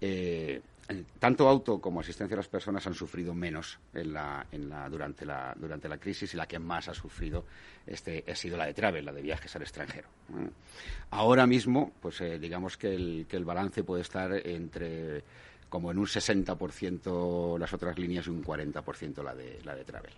Eh, 0.00 0.60
tanto 1.18 1.48
auto 1.48 1.80
como 1.80 2.00
asistencia 2.00 2.34
a 2.34 2.38
las 2.38 2.48
personas 2.48 2.86
han 2.86 2.94
sufrido 2.94 3.34
menos 3.34 3.78
en 3.94 4.12
la, 4.12 4.46
en 4.50 4.68
la, 4.68 4.88
durante, 4.88 5.24
la, 5.24 5.54
durante 5.56 5.88
la 5.88 5.98
crisis 5.98 6.34
y 6.34 6.36
la 6.36 6.46
que 6.46 6.58
más 6.58 6.88
ha 6.88 6.94
sufrido 6.94 7.44
este, 7.86 8.24
ha 8.28 8.34
sido 8.34 8.56
la 8.56 8.66
de 8.66 8.74
travel, 8.74 9.04
la 9.04 9.12
de 9.12 9.22
viajes 9.22 9.54
al 9.54 9.62
extranjero. 9.62 10.08
Ahora 11.10 11.46
mismo, 11.46 11.92
pues 12.00 12.20
eh, 12.20 12.38
digamos 12.38 12.76
que 12.76 12.94
el, 12.94 13.26
que 13.28 13.36
el 13.36 13.44
balance 13.44 13.84
puede 13.84 14.02
estar 14.02 14.32
entre 14.46 15.22
como 15.68 15.92
en 15.92 15.98
un 15.98 16.06
60% 16.06 17.58
las 17.58 17.72
otras 17.72 17.98
líneas 17.98 18.26
y 18.26 18.30
un 18.30 18.44
40% 18.44 19.22
la 19.22 19.34
de, 19.34 19.60
la 19.64 19.76
de 19.76 19.84
travel. 19.84 20.12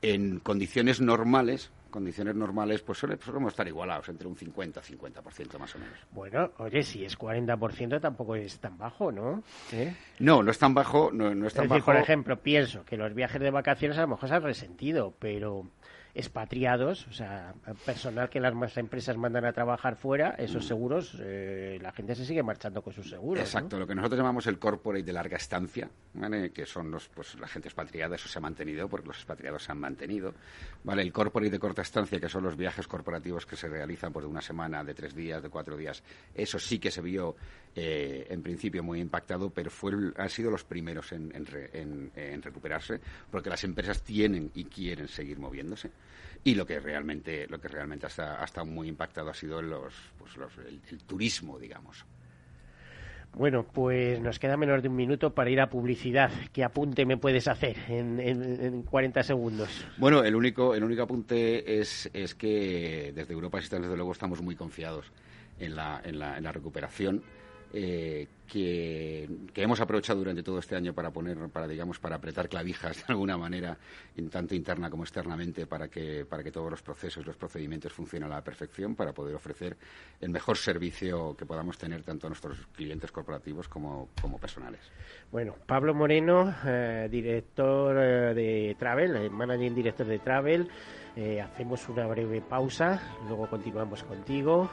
En 0.00 0.38
condiciones 0.38 1.00
normales, 1.00 1.70
condiciones 1.92 2.34
normales, 2.34 2.82
pues 2.82 2.98
solemos 2.98 3.52
estar 3.52 3.68
igualados, 3.68 4.08
entre 4.08 4.26
un 4.26 4.36
50 4.36 4.80
y 4.80 4.94
50% 4.96 5.58
más 5.58 5.76
o 5.76 5.78
menos. 5.78 5.94
Bueno, 6.10 6.50
oye, 6.58 6.82
si 6.82 7.04
es 7.04 7.16
40% 7.16 8.00
tampoco 8.00 8.34
es 8.34 8.58
tan 8.58 8.76
bajo, 8.76 9.12
¿no? 9.12 9.44
¿Eh? 9.72 9.94
No, 10.18 10.42
no 10.42 10.50
es 10.50 10.58
tan 10.58 10.74
bajo, 10.74 11.12
no, 11.12 11.28
es 11.46 11.54
tan 11.54 11.64
es 11.64 11.70
bajo. 11.70 11.84
por 11.84 11.96
ejemplo, 11.96 12.40
pienso 12.40 12.84
que 12.84 12.96
los 12.96 13.14
viajes 13.14 13.40
de 13.40 13.52
vacaciones 13.52 13.96
a 13.98 14.00
lo 14.00 14.08
mejor 14.08 14.28
se 14.28 14.34
han 14.34 14.42
resentido, 14.42 15.14
pero 15.20 15.68
expatriados, 16.14 17.06
o 17.06 17.12
sea, 17.12 17.54
personal 17.86 18.28
que 18.28 18.38
las 18.38 18.76
empresas 18.76 19.16
mandan 19.16 19.46
a 19.46 19.52
trabajar 19.52 19.96
fuera, 19.96 20.34
esos 20.38 20.66
seguros, 20.66 21.16
eh, 21.18 21.78
la 21.80 21.90
gente 21.92 22.14
se 22.14 22.26
sigue 22.26 22.42
marchando 22.42 22.82
con 22.82 22.92
sus 22.92 23.08
seguros. 23.08 23.42
Exacto, 23.42 23.78
lo 23.78 23.86
que 23.86 23.94
nosotros 23.94 24.18
llamamos 24.18 24.46
el 24.46 24.58
corporate 24.58 25.04
de 25.04 25.12
larga 25.12 25.38
estancia, 25.38 25.88
que 26.52 26.66
son 26.66 26.90
los, 26.90 27.08
pues, 27.08 27.34
la 27.40 27.48
gente 27.48 27.68
expatriada, 27.68 28.16
eso 28.16 28.28
se 28.28 28.38
ha 28.38 28.42
mantenido 28.42 28.88
porque 28.88 29.08
los 29.08 29.16
expatriados 29.16 29.64
se 29.64 29.72
han 29.72 29.78
mantenido. 29.78 30.34
¿vale? 30.84 31.00
El 31.00 31.12
corporate 31.12 31.50
de 31.50 31.58
corta 31.58 31.80
estancia, 31.80 32.20
que 32.20 32.28
son 32.28 32.44
los 32.44 32.56
viajes 32.56 32.86
corporativos 32.86 33.46
que 33.46 33.56
se 33.56 33.68
realizan 33.68 34.12
por 34.12 34.22
pues, 34.22 34.24
de 34.24 34.30
una 34.32 34.42
semana, 34.42 34.84
de 34.84 34.92
tres 34.92 35.14
días, 35.14 35.42
de 35.42 35.48
cuatro 35.48 35.78
días, 35.78 36.02
eso 36.34 36.58
sí 36.58 36.78
que 36.78 36.90
se 36.90 37.00
vio 37.00 37.36
eh, 37.74 38.26
en 38.28 38.42
principio 38.42 38.82
muy 38.82 39.00
impactado, 39.00 39.48
pero 39.48 39.70
fue, 39.70 39.92
han 40.14 40.28
sido 40.28 40.50
los 40.50 40.64
primeros 40.64 41.10
en 41.12 42.42
recuperarse, 42.42 43.00
porque 43.30 43.48
las 43.48 43.64
empresas 43.64 44.02
tienen 44.02 44.50
y 44.54 44.64
quieren 44.64 45.08
seguir 45.08 45.38
moviéndose 45.38 45.90
y 46.44 46.54
lo 46.54 46.66
que 46.66 46.80
realmente 46.80 47.46
lo 47.48 47.60
que 47.60 47.68
realmente 47.68 48.06
ha, 48.06 48.44
estado 48.44 48.66
muy 48.66 48.88
impactado 48.88 49.30
ha 49.30 49.34
sido 49.34 49.62
los, 49.62 49.94
pues 50.18 50.32
el, 50.90 50.98
turismo 51.04 51.58
digamos 51.58 52.04
bueno, 53.34 53.64
pues 53.64 54.20
nos 54.20 54.38
queda 54.38 54.58
menos 54.58 54.82
de 54.82 54.90
un 54.90 54.96
minuto 54.96 55.34
para 55.34 55.48
ir 55.48 55.58
a 55.62 55.70
publicidad. 55.70 56.30
¿Qué 56.52 56.62
apunte 56.62 57.06
me 57.06 57.16
puedes 57.16 57.48
hacer 57.48 57.78
en, 57.88 58.20
en, 58.20 58.82
40 58.82 59.22
segundos? 59.22 59.86
Bueno, 59.96 60.22
el 60.22 60.36
único, 60.36 60.74
el 60.74 60.84
único 60.84 61.04
apunte 61.04 61.80
es, 61.80 62.10
es 62.12 62.34
que 62.34 63.10
desde 63.14 63.32
Europa 63.32 63.58
desde 63.58 63.78
luego 63.78 64.12
estamos 64.12 64.42
muy 64.42 64.54
confiados 64.54 65.10
en 65.58 65.76
la, 65.76 66.02
en 66.04 66.18
la, 66.18 66.36
en 66.36 66.44
la 66.44 66.52
recuperación 66.52 67.22
eh, 67.72 68.28
que, 68.46 69.26
hemos 69.54 69.80
aprovechado 69.80 70.18
durante 70.18 70.42
todo 70.42 70.58
este 70.58 70.76
año 70.76 70.92
para 70.92 71.10
poner, 71.10 71.38
para 71.48 71.66
digamos, 71.66 71.98
para 71.98 72.16
apretar 72.16 72.48
clavijas 72.48 72.96
de 73.06 73.12
alguna 73.12 73.38
manera, 73.38 73.78
tanto 74.30 74.54
interna 74.54 74.90
como 74.90 75.04
externamente, 75.04 75.66
para 75.66 75.88
que, 75.88 76.26
para 76.26 76.42
que 76.42 76.50
todos 76.50 76.70
los 76.70 76.82
procesos, 76.82 77.26
los 77.26 77.36
procedimientos 77.36 77.92
funcionen 77.92 78.30
a 78.30 78.36
la 78.36 78.42
perfección, 78.42 78.94
para 78.94 79.12
poder 79.12 79.34
ofrecer 79.34 79.76
el 80.20 80.30
mejor 80.30 80.58
servicio 80.58 81.34
que 81.34 81.46
podamos 81.46 81.78
tener 81.78 82.02
tanto 82.02 82.26
a 82.26 82.30
nuestros 82.30 82.58
clientes 82.76 83.10
corporativos 83.10 83.68
como, 83.68 84.10
como 84.20 84.38
personales. 84.38 84.80
Bueno, 85.30 85.54
Pablo 85.66 85.94
Moreno, 85.94 86.54
eh, 86.66 87.08
director 87.10 87.96
eh, 87.98 88.34
de 88.34 88.76
Travel, 88.78 89.30
managing 89.30 89.74
director 89.74 90.06
de 90.06 90.18
Travel. 90.18 90.68
hacemos 91.42 91.88
una 91.88 92.06
breve 92.06 92.42
pausa, 92.42 93.00
luego 93.28 93.48
continuamos 93.48 94.02
contigo. 94.04 94.70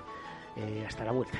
hasta 0.86 1.06
la 1.06 1.12
vuelta. 1.12 1.40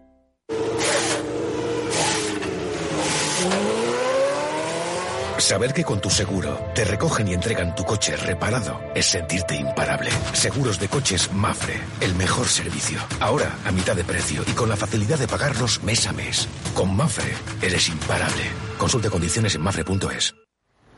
Saber 5.51 5.73
que 5.73 5.83
con 5.83 5.99
tu 5.99 6.09
seguro 6.09 6.57
te 6.73 6.85
recogen 6.85 7.27
y 7.27 7.33
entregan 7.33 7.75
tu 7.75 7.83
coche 7.83 8.15
reparado 8.15 8.79
es 8.95 9.05
sentirte 9.05 9.53
imparable. 9.53 10.09
Seguros 10.31 10.79
de 10.79 10.87
coches 10.87 11.29
Mafre, 11.33 11.77
el 11.99 12.15
mejor 12.15 12.47
servicio. 12.47 12.99
Ahora 13.19 13.51
a 13.65 13.71
mitad 13.73 13.93
de 13.93 14.05
precio 14.05 14.43
y 14.47 14.53
con 14.53 14.69
la 14.69 14.77
facilidad 14.77 15.19
de 15.19 15.27
pagarlos 15.27 15.83
mes 15.83 16.07
a 16.07 16.13
mes. 16.13 16.47
Con 16.73 16.95
Mafre 16.95 17.33
eres 17.61 17.89
imparable. 17.89 18.43
Consulte 18.77 19.09
condiciones 19.09 19.53
en 19.55 19.61
mafre.es. 19.61 20.33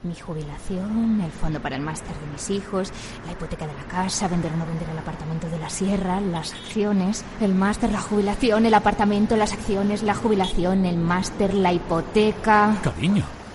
Mi 0.04 0.14
jubilación, 0.14 1.22
el 1.22 1.32
fondo 1.32 1.60
para 1.60 1.76
el 1.76 1.82
máster 1.82 2.16
de 2.16 2.32
mis 2.32 2.52
hijos, 2.52 2.92
la 3.26 3.32
hipoteca 3.32 3.66
de 3.66 3.74
la 3.74 3.86
casa, 3.86 4.28
vender 4.28 4.52
o 4.54 4.58
no 4.58 4.68
vender 4.68 4.88
el 4.88 5.00
apartamento 5.00 5.50
de 5.50 5.58
la 5.58 5.72
sierra, 5.72 6.22
las 6.22 6.54
acciones, 6.54 7.26
el 7.42 7.56
máster, 7.56 7.92
la 7.92 8.02
jubilación, 8.02 8.68
el 8.68 8.76
apartamento, 8.76 9.36
las 9.36 9.54
acciones, 9.54 10.04
la 10.04 10.14
jubilación, 10.14 10.86
el 10.86 10.98
máster, 10.98 11.56
la 11.56 11.74
hipoteca. 11.74 12.78
Cariño. 12.84 13.26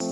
Yeah. 0.00 0.11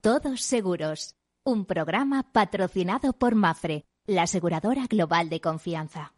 Todos 0.00 0.42
Seguros, 0.42 1.16
un 1.42 1.64
programa 1.64 2.22
patrocinado 2.32 3.14
por 3.14 3.34
Mafre, 3.34 3.84
la 4.06 4.22
aseguradora 4.22 4.86
global 4.88 5.28
de 5.28 5.40
confianza. 5.40 6.12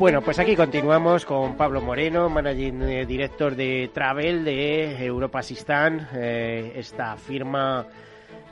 Bueno, 0.00 0.20
pues 0.22 0.40
aquí 0.40 0.56
continuamos 0.56 1.24
con 1.24 1.56
Pablo 1.56 1.80
Moreno, 1.80 2.28
managing 2.28 3.06
director 3.06 3.54
de 3.54 3.88
Travel 3.94 4.44
de 4.44 5.04
Europa 5.04 5.44
Sistán, 5.44 6.08
eh, 6.12 6.72
esta 6.74 7.16
firma 7.16 7.86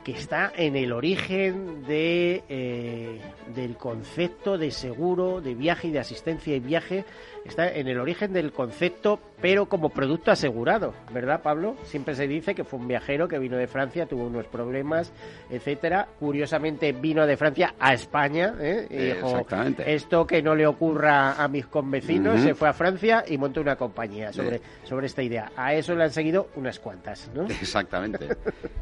que 0.07 0.13
está 0.13 0.53
en 0.55 0.77
el 0.77 0.93
origen 0.93 1.83
de, 1.83 2.41
eh, 2.47 3.19
del 3.53 3.75
concepto 3.75 4.57
de 4.57 4.71
seguro, 4.71 5.41
de 5.41 5.53
viaje 5.53 5.89
y 5.89 5.91
de 5.91 5.99
asistencia 5.99 6.55
y 6.55 6.61
viaje, 6.61 7.03
está 7.49 7.69
en 7.71 7.87
el 7.87 7.99
origen 7.99 8.33
del 8.33 8.51
concepto, 8.51 9.19
pero 9.41 9.67
como 9.67 9.89
producto 9.89 10.31
asegurado, 10.31 10.93
¿verdad, 11.13 11.41
Pablo? 11.41 11.75
Siempre 11.83 12.15
se 12.15 12.27
dice 12.27 12.55
que 12.55 12.63
fue 12.63 12.79
un 12.79 12.87
viajero 12.87 13.27
que 13.27 13.37
vino 13.39 13.57
de 13.57 13.67
Francia, 13.67 14.05
tuvo 14.05 14.25
unos 14.27 14.45
problemas, 14.47 15.11
etcétera. 15.49 16.07
Curiosamente 16.19 16.91
vino 16.91 17.25
de 17.27 17.37
Francia 17.37 17.75
a 17.79 17.93
España, 17.93 18.55
¿eh? 18.59 18.87
Y 18.89 18.97
dijo, 19.13 19.29
Exactamente. 19.29 19.93
esto 19.93 20.25
que 20.25 20.41
no 20.41 20.55
le 20.55 20.65
ocurra 20.67 21.33
a 21.41 21.47
mis 21.47 21.67
convecinos, 21.67 22.41
se 22.41 22.55
fue 22.55 22.67
a 22.69 22.73
Francia 22.73 23.23
y 23.27 23.37
montó 23.37 23.61
una 23.61 23.75
compañía 23.75 24.33
sobre, 24.33 24.61
sobre 24.83 25.05
esta 25.07 25.21
idea. 25.23 25.51
A 25.55 25.73
eso 25.73 25.93
le 25.95 26.03
han 26.05 26.11
seguido 26.11 26.49
unas 26.55 26.79
cuantas, 26.79 27.29
¿no? 27.33 27.45
Exactamente, 27.49 28.27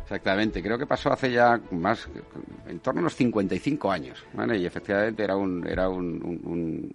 exactamente. 0.04 0.62
Creo 0.62 0.78
que 0.78 0.86
pasó 0.86 1.12
hace 1.12 1.32
ya 1.32 1.60
más, 1.71 2.08
en 2.67 2.80
torno 2.80 2.99
a 2.99 3.04
unos 3.04 3.15
55 3.15 3.91
años, 3.91 4.23
¿vale? 4.34 4.58
Y 4.58 4.65
efectivamente 4.65 5.23
era 5.23 5.36
un, 5.36 5.67
era 5.67 5.89
un, 5.89 6.06
un- 6.23 6.41
un- 6.45 6.93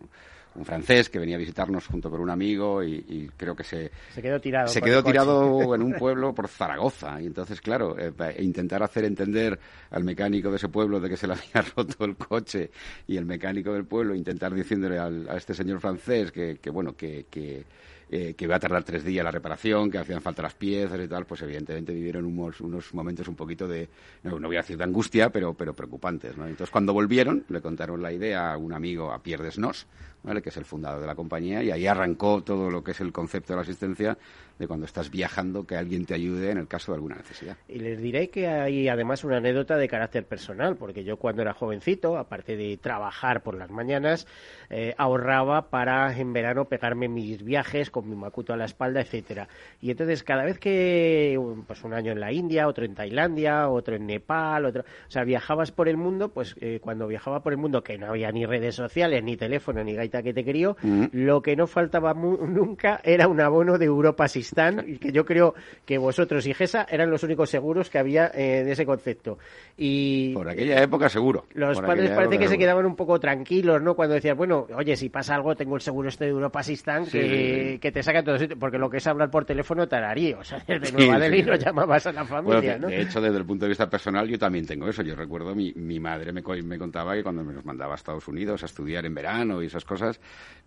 un 0.55 0.65
francés 0.65 1.09
que 1.09 1.19
venía 1.19 1.37
a 1.37 1.39
visitarnos 1.39 1.87
junto 1.87 2.11
con 2.11 2.21
un 2.21 2.31
amigo 2.31 2.83
y, 2.83 3.05
y 3.09 3.31
creo 3.37 3.55
que 3.55 3.65
se, 3.65 3.91
Se 4.13 4.21
quedó 4.21 4.41
tirado. 4.41 4.69
se 4.69 4.81
quedó 4.83 5.03
tirado 5.03 5.75
en 5.75 5.83
un 5.83 5.93
pueblo 5.95 6.35
por 6.35 6.49
Zaragoza 6.49 7.21
y 7.21 7.27
entonces 7.27 7.61
claro 7.61 7.97
eh, 7.99 8.13
e 8.37 8.43
intentar 8.43 8.83
hacer 8.83 9.05
entender 9.05 9.59
al 9.91 10.05
mecánico 10.05 10.51
de 10.51 10.57
ese 10.57 10.69
pueblo 10.69 10.99
de 11.01 11.09
que 11.09 11.17
se 11.17 11.27
le 11.27 11.35
había 11.35 11.63
roto 11.77 12.05
el 12.05 12.17
coche 12.17 12.71
y 13.07 13.17
el 13.17 13.27
mecánico 13.27 13.73
del 13.73 13.85
pueblo 13.85 14.15
intentar 14.15 14.53
diciéndole 14.55 14.99
al- 14.99 15.29
a 15.29 15.37
este 15.37 15.55
señor 15.55 15.81
francés 15.81 16.33
que, 16.33 16.59
que, 16.61 16.71
bueno 16.71 16.95
que, 16.97 17.27
que 17.31 17.65
eh, 18.13 18.35
que 18.35 18.45
iba 18.45 18.57
a 18.57 18.59
tardar 18.59 18.83
tres 18.83 19.05
días 19.05 19.23
la 19.25 19.31
reparación, 19.31 19.89
que 19.89 19.97
hacían 19.99 20.21
falta 20.21 20.43
las 20.43 20.55
piezas 20.55 20.99
y 21.01 21.07
tal, 21.07 21.27
pues 21.27 21.43
evidentemente 21.43 21.93
vivieron 21.95 22.25
unos, 22.25 22.61
unos 22.61 22.93
momentos 22.93 23.29
un 23.29 23.37
poquito 23.37 23.69
de, 23.69 23.89
no, 24.25 24.41
no 24.41 24.49
voy 24.49 24.57
a 24.57 24.63
decir 24.63 24.77
de 24.77 24.83
angustia, 24.83 25.31
pero, 25.31 25.55
pero 25.55 25.75
preocupantes. 25.75 26.37
¿no? 26.37 26.43
Entonces 26.45 26.73
cuando 26.73 26.93
volvieron, 26.93 27.45
le 27.49 27.61
contaron 27.61 28.03
la 28.03 28.13
idea 28.13 28.53
a 28.53 28.57
un 28.57 28.73
amigo, 28.73 29.13
a 29.13 29.23
Pierre 29.23 29.45
Desnos, 29.45 29.87
¿vale? 30.23 30.43
que 30.43 30.51
es 30.51 30.57
el 30.57 30.65
fundador 30.65 31.01
de 31.01 31.07
la 31.07 31.15
compañía, 31.15 31.63
y 31.63 31.71
ahí 31.71 31.87
arrancó 31.87 32.43
todo 32.43 32.71
lo 32.71 32.83
que 32.83 32.93
es 32.93 33.01
el 33.01 33.13
concepto 33.13 33.53
de 33.53 33.57
la 33.57 33.63
asistencia 33.63 34.19
de 34.61 34.69
cuando 34.69 34.85
estás 34.85 35.11
viajando, 35.11 35.67
que 35.67 35.75
alguien 35.75 36.05
te 36.05 36.13
ayude 36.13 36.51
en 36.51 36.59
el 36.59 36.69
caso 36.69 36.93
de 36.93 36.97
alguna 36.97 37.17
necesidad. 37.17 37.57
Y 37.67 37.79
les 37.79 37.99
diré 37.99 38.29
que 38.29 38.47
hay 38.47 38.89
además 38.89 39.25
una 39.25 39.39
anécdota 39.39 39.79
de 39.79 39.89
carácter 39.89 40.27
personal, 40.27 40.77
porque 40.77 41.03
yo 41.03 41.17
cuando 41.17 41.41
era 41.41 41.55
jovencito, 41.55 42.19
aparte 42.19 42.57
de 42.57 42.77
trabajar 42.77 43.43
por 43.43 43.57
las 43.57 43.71
mañanas, 43.71 44.27
eh, 44.69 44.95
ahorraba 44.99 45.71
para 45.71 46.15
en 46.17 46.35
verano 46.35 46.67
pegarme 46.67 47.09
mis 47.09 47.43
viajes 47.43 47.91
con 47.91 48.09
mi 48.09 48.17
macuto 48.17 48.53
a 48.53 48.59
la 48.59 48.67
espalda, 48.67 49.01
etcétera. 49.01 49.49
Y 49.81 49.91
entonces 49.91 50.23
cada 50.23 50.45
vez 50.45 50.59
que, 50.59 51.41
pues 51.67 51.83
un 51.83 51.95
año 51.95 52.13
en 52.13 52.21
la 52.21 52.31
India, 52.31 52.69
otro 52.69 52.85
en 52.85 52.95
Tailandia, 52.95 53.71
otro 53.71 53.97
en 53.97 54.07
Nepal, 54.07 54.67
otro, 54.67 54.83
o 54.83 55.11
sea, 55.11 55.25
viajabas 55.25 55.73
por 55.73 55.89
el 55.89 55.97
mundo, 55.97 56.29
pues 56.29 56.55
eh, 56.61 56.81
cuando 56.83 57.07
viajaba 57.07 57.43
por 57.43 57.55
el 57.55 57.59
mundo, 57.59 57.83
que 57.83 57.97
no 57.97 58.09
había 58.09 58.31
ni 58.31 58.45
redes 58.45 58.75
sociales, 58.75 59.25
ni 59.25 59.39
teléfono, 59.39 59.83
ni 59.83 59.95
que 60.23 60.33
te 60.35 60.45
crió, 60.45 60.77
lo 61.13 61.41
que 61.43 61.57
no 61.57 61.67
faltaba 61.67 62.13
mu- 62.15 62.47
nunca 62.47 63.01
era 63.05 63.29
un 63.29 63.41
abono 63.41 63.79
de 63.79 63.87
Europa 63.87 64.29
Sistán, 64.29 64.85
y 64.87 64.99
que 64.99 65.13
yo 65.13 65.25
creo 65.25 65.55
que 65.85 65.99
vosotros 65.99 66.47
y 66.47 66.55
GESA 66.55 66.87
eran 66.91 67.11
los 67.11 67.23
únicos 67.23 67.49
seguros 67.51 67.89
que 67.91 67.99
había 67.99 68.31
eh, 68.35 68.65
de 68.65 68.73
ese 68.73 68.85
concepto. 68.87 69.39
Y 69.77 70.35
Por 70.35 70.49
aquella 70.49 70.83
época 70.83 71.09
seguro. 71.09 71.47
los 71.55 71.77
Por 71.79 71.87
padres 71.87 72.11
parece 72.11 72.39
que 72.39 72.49
se 72.49 72.59
quedaban 72.59 72.85
un 72.87 72.97
poco 72.97 73.19
tranquilos, 73.21 73.81
¿no? 73.83 73.95
Cuando 73.95 74.15
decías, 74.15 74.37
bueno, 74.37 74.67
oye, 74.75 74.97
si 74.97 75.09
pasa 75.09 75.35
algo, 75.35 75.55
tengo 75.55 75.77
el 75.77 75.81
seguro 75.83 76.09
este 76.09 76.25
de 76.25 76.31
Europa 76.31 76.63
Sistán 76.63 77.07
Sí, 77.07 77.13
que, 77.13 77.29
sí, 77.29 77.73
sí. 77.75 77.79
que 77.79 77.93
te 77.93 78.03
saca 78.03 78.23
todos 78.23 78.41
sitios, 78.41 78.59
porque 78.59 78.79
lo 78.79 78.91
que 78.91 78.99
es 78.99 79.07
hablar 79.07 79.31
por 79.31 79.45
teléfono 79.45 79.87
tararí, 79.89 80.33
o 80.35 80.43
sea, 80.45 80.63
desde 80.67 80.93
Nueva 80.93 81.19
Delhi 81.19 81.43
no 81.43 81.55
llamabas 81.55 82.07
a 82.07 82.13
la 82.13 82.25
familia, 82.25 82.75
de, 82.75 82.79
¿no? 82.79 82.89
de 82.89 83.01
hecho, 83.03 83.21
desde 83.21 83.39
el 83.39 83.45
punto 83.45 83.65
de 83.65 83.71
vista 83.71 83.89
personal, 83.89 84.29
yo 84.29 84.39
también 84.39 84.67
tengo 84.67 84.89
eso. 84.89 85.03
Yo 85.03 85.15
recuerdo, 85.15 85.55
mi, 85.55 85.73
mi 85.75 85.99
madre 86.01 86.33
me, 86.33 86.43
me 86.63 86.79
contaba 86.79 87.15
que 87.15 87.23
cuando 87.23 87.45
me 87.45 87.53
los 87.53 87.65
mandaba 87.65 87.93
a 87.93 87.97
Estados 87.97 88.27
Unidos 88.29 88.63
a 88.63 88.67
estudiar 88.67 89.05
en 89.07 89.15
verano 89.15 89.63
y 89.63 89.67
esas 89.67 89.85
cosas, 89.85 90.00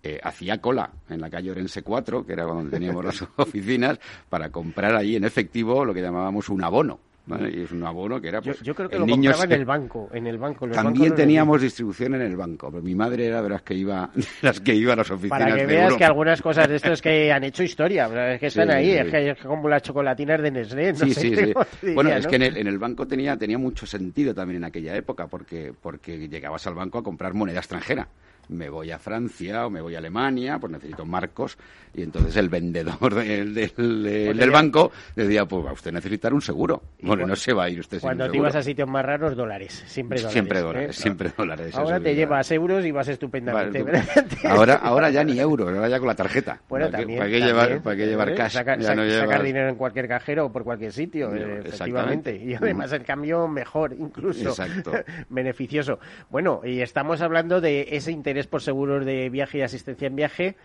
eh, 0.04 0.20
hacía 0.22 0.60
cola 0.60 0.90
en 1.10 1.22
la 1.22 1.30
calle 1.30 1.52
Orense 1.52 1.82
4, 1.82 2.26
que 2.26 2.34
era 2.34 2.44
donde 2.44 2.72
teníamos 2.72 3.06
las 3.06 3.22
oficinas, 3.38 4.00
para 4.30 4.50
comprar 4.50 4.96
ahí 4.96 5.16
en 5.16 5.24
efectivo 5.24 5.86
lo 5.86 5.94
que 5.94 6.02
llamábamos 6.02 6.50
un 6.50 6.64
abono. 6.64 7.00
¿vale? 7.26 7.58
Y 7.58 7.62
es 7.64 7.72
un 7.72 7.82
abono 7.86 8.20
que 8.20 8.28
era, 8.28 8.42
Yo, 8.42 8.52
pues, 8.52 8.62
yo 8.64 8.76
creo 8.76 8.90
que 8.90 8.96
el 8.96 9.00
lo 9.00 9.06
niño 9.08 9.32
compraba 9.32 9.46
en 9.56 9.60
el 9.62 9.66
banco, 9.66 10.10
en 10.12 10.28
el 10.28 10.38
banco. 10.38 10.68
los 10.68 10.76
También 10.76 11.16
teníamos 11.16 11.62
distribución 11.62 12.16
en 12.16 12.22
el 12.24 12.36
banco, 12.36 12.70
pero 12.70 12.84
mi 12.84 12.96
madre 12.96 13.28
era 13.28 13.42
de 13.42 13.48
las 13.48 13.62
que 13.62 13.76
iba, 13.76 14.12
de 14.14 14.26
las 14.42 14.60
que 14.60 14.76
iba 14.76 14.92
a 14.92 14.98
las 14.98 15.10
oficinas 15.10 15.40
Para 15.40 15.56
que 15.56 15.62
de 15.62 15.66
veas 15.68 15.84
Europa. 15.84 15.98
que 16.00 16.04
algunas 16.04 16.42
cosas 16.42 16.68
de 16.68 16.76
estos 16.76 17.02
que 17.02 17.32
han 17.32 17.46
hecho 17.46 17.64
historia, 17.64 18.34
es 18.34 18.42
que 18.42 18.48
están 18.48 18.68
Sí, 18.68 18.74
ahí, 18.74 18.92
sí. 18.92 18.98
es 18.98 19.10
que 19.10 19.30
es 19.30 19.38
como 19.40 19.70
las 19.70 19.82
chocolatinas 19.84 20.42
de 20.42 20.52
Nestlé, 20.52 20.92
no 20.92 21.00
Sí, 21.00 21.14
sé 21.14 21.30
diría, 21.30 21.54
Bueno, 21.96 22.10
es 22.14 22.28
que 22.28 22.36
en 22.36 22.42
el, 22.42 22.58
en 22.58 22.68
el 22.68 22.78
banco 22.78 23.08
tenía, 23.08 23.38
tenía 23.38 23.58
mucho 23.58 23.86
sentido 23.86 24.34
también 24.36 24.58
en 24.58 24.66
aquella 24.66 24.94
época, 24.94 25.28
porque, 25.28 25.72
porque 25.82 26.28
llegabas 26.28 26.68
al 26.68 26.74
banco 26.74 26.98
a 26.98 27.04
comprar 27.04 27.34
moneda 27.34 27.60
extranjera. 27.60 28.06
Me 28.50 28.70
voy 28.70 28.92
a 28.92 29.00
Francia 29.00 29.66
o 29.66 29.70
me 29.70 29.82
voy 29.82 29.96
a 29.96 30.00
Alemania, 30.00 30.60
pues 30.60 30.72
necesito 30.72 31.06
marcos. 31.06 31.58
Y 31.96 32.02
entonces 32.02 32.36
el 32.38 32.50
vendedor 32.50 33.14
del, 33.14 33.54
del, 33.54 34.52
banco 34.52 34.92
decía, 35.16 35.46
pues 35.46 35.64
va 35.66 35.72
usted 35.74 35.92
a 35.92 35.94
necesitar 35.94 36.34
un 36.34 36.42
seguro. 36.42 36.82
Bueno, 37.02 37.28
no 37.28 37.36
se 37.36 37.54
va 37.54 37.66
a 37.66 37.70
ir 37.70 37.80
usted 37.80 38.00
sin 38.00 38.08
Cuando 38.08 38.24
te 38.26 38.32
seguro. 38.32 38.50
ibas 38.50 38.56
a 38.56 38.64
sitios 38.64 38.90
más 38.90 39.06
raros, 39.06 39.36
dólares, 39.36 39.84
siempre 39.86 40.18
dólares. 40.18 40.34
Siempre 40.34 40.60
¿eh? 40.60 40.62
dólares, 40.62 40.96
siempre 40.96 41.32
dólares. 41.38 41.76
Ahora 41.76 42.00
te 42.00 42.16
llevas 42.16 42.52
euros 42.52 42.84
y 42.84 42.92
vas 42.92 43.08
estupendamente. 43.08 43.84
Vale, 43.84 44.04
Ahora, 44.44 44.76
ahora 44.76 45.10
ya 45.12 45.24
ni 45.24 45.40
euro, 45.40 45.70
ahora 45.70 45.88
ya 45.88 46.00
con 46.00 46.08
la 46.08 46.16
tarjeta. 46.16 46.60
Bueno, 46.68 46.88
¿Para 46.88 46.98
qué- 46.98 47.02
también. 47.04 47.20
¿Para 47.20 47.30
qué 47.30 47.40
también, 47.40 47.56
llevar, 47.56 47.82
para 47.84 47.96
qué 47.96 48.06
llevar 48.08 48.30
¿eh? 48.30 48.36
cash? 48.36 48.54
Sacar, 48.54 48.80
Ya 48.80 48.96
no 48.96 49.08
sacar 49.08 49.44
dinero 49.44 49.70
en 49.70 49.76
cualquier 49.76 50.08
cajero 50.08 50.48
o 50.48 50.52
por 50.52 50.64
cualquier 50.64 50.92
sitio, 50.92 51.34
eh, 51.36 51.62
efectivamente. 51.66 52.36
Y 52.36 52.56
además 52.56 52.92
el 52.92 53.04
cambio 53.04 53.48
mejor, 53.48 53.96
incluso. 53.98 54.50
Exacto. 54.50 54.92
Beneficioso. 55.30 56.00
Bueno, 56.32 56.62
y 56.64 56.82
estamos 56.82 57.22
hablando 57.22 57.62
de 57.62 57.88
ese 57.92 58.12
interés 58.12 58.33
por 58.48 58.62
seguros 58.62 59.06
de 59.06 59.30
viaje 59.30 59.60
y 59.60 59.62
asistencia 59.62 60.08
en 60.08 60.16
viaje, 60.16 60.56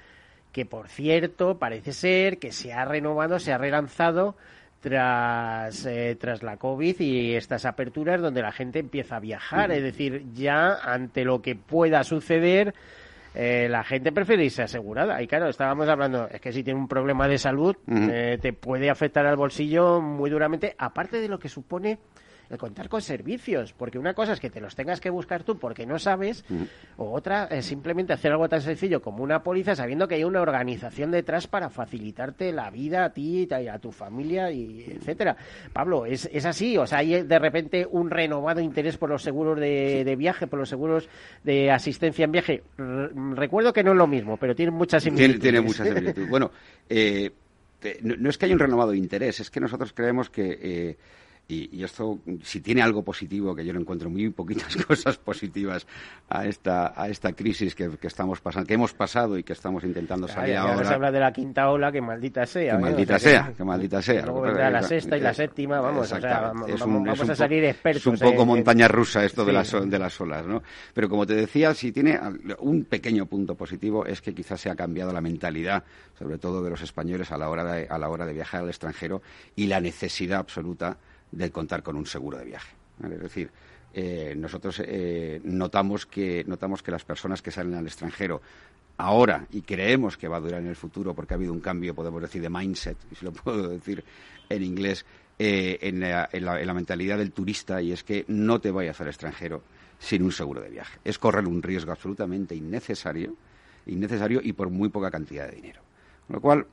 que 0.52 0.64
por 0.64 0.88
cierto, 0.88 1.58
parece 1.58 1.92
ser 1.92 2.38
que 2.38 2.52
se 2.52 2.72
ha 2.72 2.84
renovado, 2.84 3.38
se 3.38 3.52
ha 3.52 3.58
relanzado 3.58 4.36
tras, 4.80 5.86
eh, 5.86 6.16
tras 6.20 6.42
la 6.42 6.56
COVID 6.56 7.00
y 7.00 7.34
estas 7.34 7.64
aperturas 7.64 8.20
donde 8.20 8.42
la 8.42 8.52
gente 8.52 8.78
empieza 8.78 9.16
a 9.16 9.20
viajar. 9.20 9.70
Es 9.72 9.82
decir, 9.82 10.24
ya 10.34 10.74
ante 10.74 11.24
lo 11.24 11.42
que 11.42 11.56
pueda 11.56 12.04
suceder, 12.04 12.74
eh, 13.34 13.68
la 13.68 13.84
gente 13.84 14.12
prefiere 14.12 14.44
irse 14.44 14.62
asegurada. 14.62 15.20
Y 15.22 15.26
claro, 15.26 15.48
estábamos 15.48 15.88
hablando, 15.88 16.28
es 16.28 16.40
que 16.40 16.52
si 16.52 16.62
tiene 16.62 16.80
un 16.80 16.88
problema 16.88 17.28
de 17.28 17.38
salud, 17.38 17.76
eh, 17.88 18.38
te 18.40 18.52
puede 18.52 18.90
afectar 18.90 19.26
al 19.26 19.36
bolsillo 19.36 20.00
muy 20.00 20.30
duramente, 20.30 20.74
aparte 20.78 21.20
de 21.20 21.28
lo 21.28 21.38
que 21.38 21.48
supone 21.48 21.98
el 22.50 22.58
contar 22.58 22.88
con 22.88 23.02
servicios, 23.02 23.72
porque 23.72 23.98
una 23.98 24.14
cosa 24.14 24.32
es 24.32 24.40
que 24.40 24.50
te 24.50 24.60
los 24.60 24.74
tengas 24.74 25.00
que 25.00 25.10
buscar 25.10 25.44
tú 25.44 25.58
porque 25.58 25.86
no 25.86 25.98
sabes, 25.98 26.44
o 26.96 27.12
otra 27.12 27.44
es 27.44 27.66
simplemente 27.66 28.12
hacer 28.12 28.32
algo 28.32 28.48
tan 28.48 28.62
sencillo 28.62 29.02
como 29.02 29.22
una 29.22 29.42
póliza 29.42 29.74
sabiendo 29.74 30.08
que 30.08 30.16
hay 30.16 30.24
una 30.24 30.40
organización 30.40 31.10
detrás 31.10 31.46
para 31.46 31.68
facilitarte 31.68 32.52
la 32.52 32.70
vida 32.70 33.04
a 33.04 33.12
ti 33.12 33.48
y 33.48 33.68
a 33.68 33.78
tu 33.78 33.92
familia 33.92 34.50
y 34.50 34.84
etcétera. 34.96 35.36
Pablo, 35.72 36.06
¿es, 36.06 36.28
es 36.32 36.44
así? 36.46 36.76
O 36.78 36.86
sea, 36.86 36.98
hay 36.98 37.22
de 37.22 37.38
repente 37.38 37.86
un 37.90 38.10
renovado 38.10 38.60
interés 38.60 38.96
por 38.96 39.10
los 39.10 39.22
seguros 39.22 39.58
de, 39.58 40.16
viaje, 40.16 40.46
por 40.46 40.58
los 40.58 40.68
seguros 40.68 41.08
de 41.44 41.70
asistencia 41.70 42.24
en 42.24 42.32
viaje. 42.32 42.62
recuerdo 43.34 43.72
que 43.72 43.82
no 43.82 43.92
es 43.92 43.98
lo 43.98 44.06
mismo, 44.06 44.36
pero 44.36 44.54
tiene 44.54 44.72
muchas 44.72 45.02
similitudes. 45.02 45.40
Tiene, 45.40 45.60
muchas 45.60 45.86
similitudes. 45.86 46.28
bueno, 46.28 46.50
eh, 46.88 47.30
no, 48.02 48.28
es 48.28 48.38
que 48.38 48.46
haya 48.46 48.54
un 48.54 48.60
renovado 48.60 48.94
interés, 48.94 49.40
es 49.40 49.50
que 49.50 49.60
nosotros 49.60 49.92
creemos 49.92 50.30
que 50.30 50.58
eh, 50.60 50.96
y, 51.50 51.82
esto, 51.82 52.18
si 52.42 52.60
tiene 52.60 52.82
algo 52.82 53.02
positivo, 53.02 53.54
que 53.54 53.64
yo 53.64 53.72
no 53.72 53.80
encuentro 53.80 54.10
muy 54.10 54.28
poquitas 54.28 54.76
cosas 54.86 55.16
positivas 55.16 55.86
a 56.28 56.44
esta, 56.44 56.92
a 56.94 57.08
esta 57.08 57.32
crisis 57.32 57.74
que, 57.74 57.88
estamos 58.02 58.42
pasando, 58.42 58.66
que 58.66 58.74
hemos 58.74 58.92
pasado 58.92 59.38
y 59.38 59.42
que 59.42 59.54
estamos 59.54 59.82
intentando 59.82 60.28
salir 60.28 60.56
ahora. 60.56 60.86
se 60.86 60.92
habla 60.92 61.10
de 61.10 61.20
la 61.20 61.32
quinta 61.32 61.70
ola, 61.70 61.90
que 61.90 62.02
maldita 62.02 62.44
sea. 62.44 62.76
Que 62.76 62.82
maldita 62.82 63.18
sea, 63.18 63.54
que, 63.56 63.64
maldita 63.64 64.02
sea. 64.02 64.26
Luego 64.26 64.42
vendrá 64.42 64.70
la 64.70 64.82
sexta 64.82 65.16
y 65.16 65.20
la 65.20 65.32
séptima, 65.32 65.80
vamos, 65.80 66.12
o 66.12 66.20
sea, 66.20 66.52
vamos, 66.52 67.30
a 67.30 67.34
salir 67.34 67.64
expertos. 67.64 68.02
Es 68.02 68.06
un 68.06 68.18
poco 68.18 68.44
montaña 68.44 68.86
rusa 68.86 69.24
esto 69.24 69.42
de, 69.46 69.54
las, 69.54 69.72
de 69.72 69.98
las 69.98 70.20
olas, 70.20 70.46
¿no? 70.46 70.62
Pero 70.92 71.08
como 71.08 71.26
te 71.26 71.34
decía, 71.34 71.72
si 71.72 71.92
tiene 71.92 72.20
un 72.58 72.84
pequeño 72.84 73.24
punto 73.24 73.54
positivo 73.54 74.04
es 74.04 74.20
que 74.20 74.34
quizás 74.34 74.60
se 74.60 74.68
ha 74.68 74.74
cambiado 74.74 75.14
la 75.14 75.22
mentalidad, 75.22 75.82
sobre 76.18 76.36
todo 76.36 76.62
de 76.62 76.68
los 76.68 76.82
españoles 76.82 77.32
a 77.32 77.38
la 77.38 77.48
hora 77.48 77.64
de, 77.64 77.86
a 77.88 77.96
la 77.96 78.10
hora 78.10 78.26
de 78.26 78.34
viajar 78.34 78.64
al 78.64 78.68
extranjero 78.68 79.22
y 79.56 79.66
la 79.66 79.80
necesidad 79.80 80.40
absoluta 80.40 80.98
de 81.32 81.50
contar 81.50 81.82
con 81.82 81.96
un 81.96 82.06
seguro 82.06 82.38
de 82.38 82.44
viaje. 82.44 82.74
Es 83.02 83.20
decir, 83.20 83.50
eh, 83.94 84.34
nosotros 84.36 84.82
eh, 84.84 85.40
notamos, 85.44 86.06
que, 86.06 86.44
notamos 86.46 86.82
que 86.82 86.90
las 86.90 87.04
personas 87.04 87.42
que 87.42 87.50
salen 87.50 87.74
al 87.74 87.86
extranjero 87.86 88.40
ahora 88.98 89.46
y 89.50 89.62
creemos 89.62 90.16
que 90.16 90.28
va 90.28 90.36
a 90.36 90.40
durar 90.40 90.60
en 90.60 90.66
el 90.66 90.76
futuro 90.76 91.14
porque 91.14 91.34
ha 91.34 91.36
habido 91.36 91.52
un 91.52 91.60
cambio, 91.60 91.94
podemos 91.94 92.20
decir, 92.20 92.42
de 92.42 92.50
mindset, 92.50 92.96
si 93.16 93.24
lo 93.24 93.32
puedo 93.32 93.68
decir 93.68 94.04
en 94.48 94.62
inglés, 94.62 95.06
eh, 95.38 95.78
en, 95.82 96.00
la, 96.00 96.28
en, 96.32 96.44
la, 96.44 96.74
mentalidad 96.74 97.18
del 97.18 97.30
turista 97.30 97.80
y 97.80 97.92
es 97.92 98.02
que 98.02 98.24
no 98.26 98.60
te 98.60 98.72
vayas 98.72 99.00
al 99.00 99.06
extranjero 99.06 99.62
sin 99.98 100.22
un 100.22 100.32
seguro 100.32 100.60
de 100.60 100.68
viaje. 100.68 100.98
Es 101.04 101.18
correr 101.18 101.46
un 101.46 101.62
riesgo 101.62 101.92
absolutamente 101.92 102.56
innecesario, 102.56 103.36
innecesario 103.86 104.40
y 104.42 104.52
por 104.52 104.68
muy 104.70 104.88
poca 104.88 105.10
cantidad 105.10 105.48
de 105.48 105.54
dinero. 105.54 105.80
Con 106.26 106.34
lo 106.34 106.40
cual, 106.40 106.66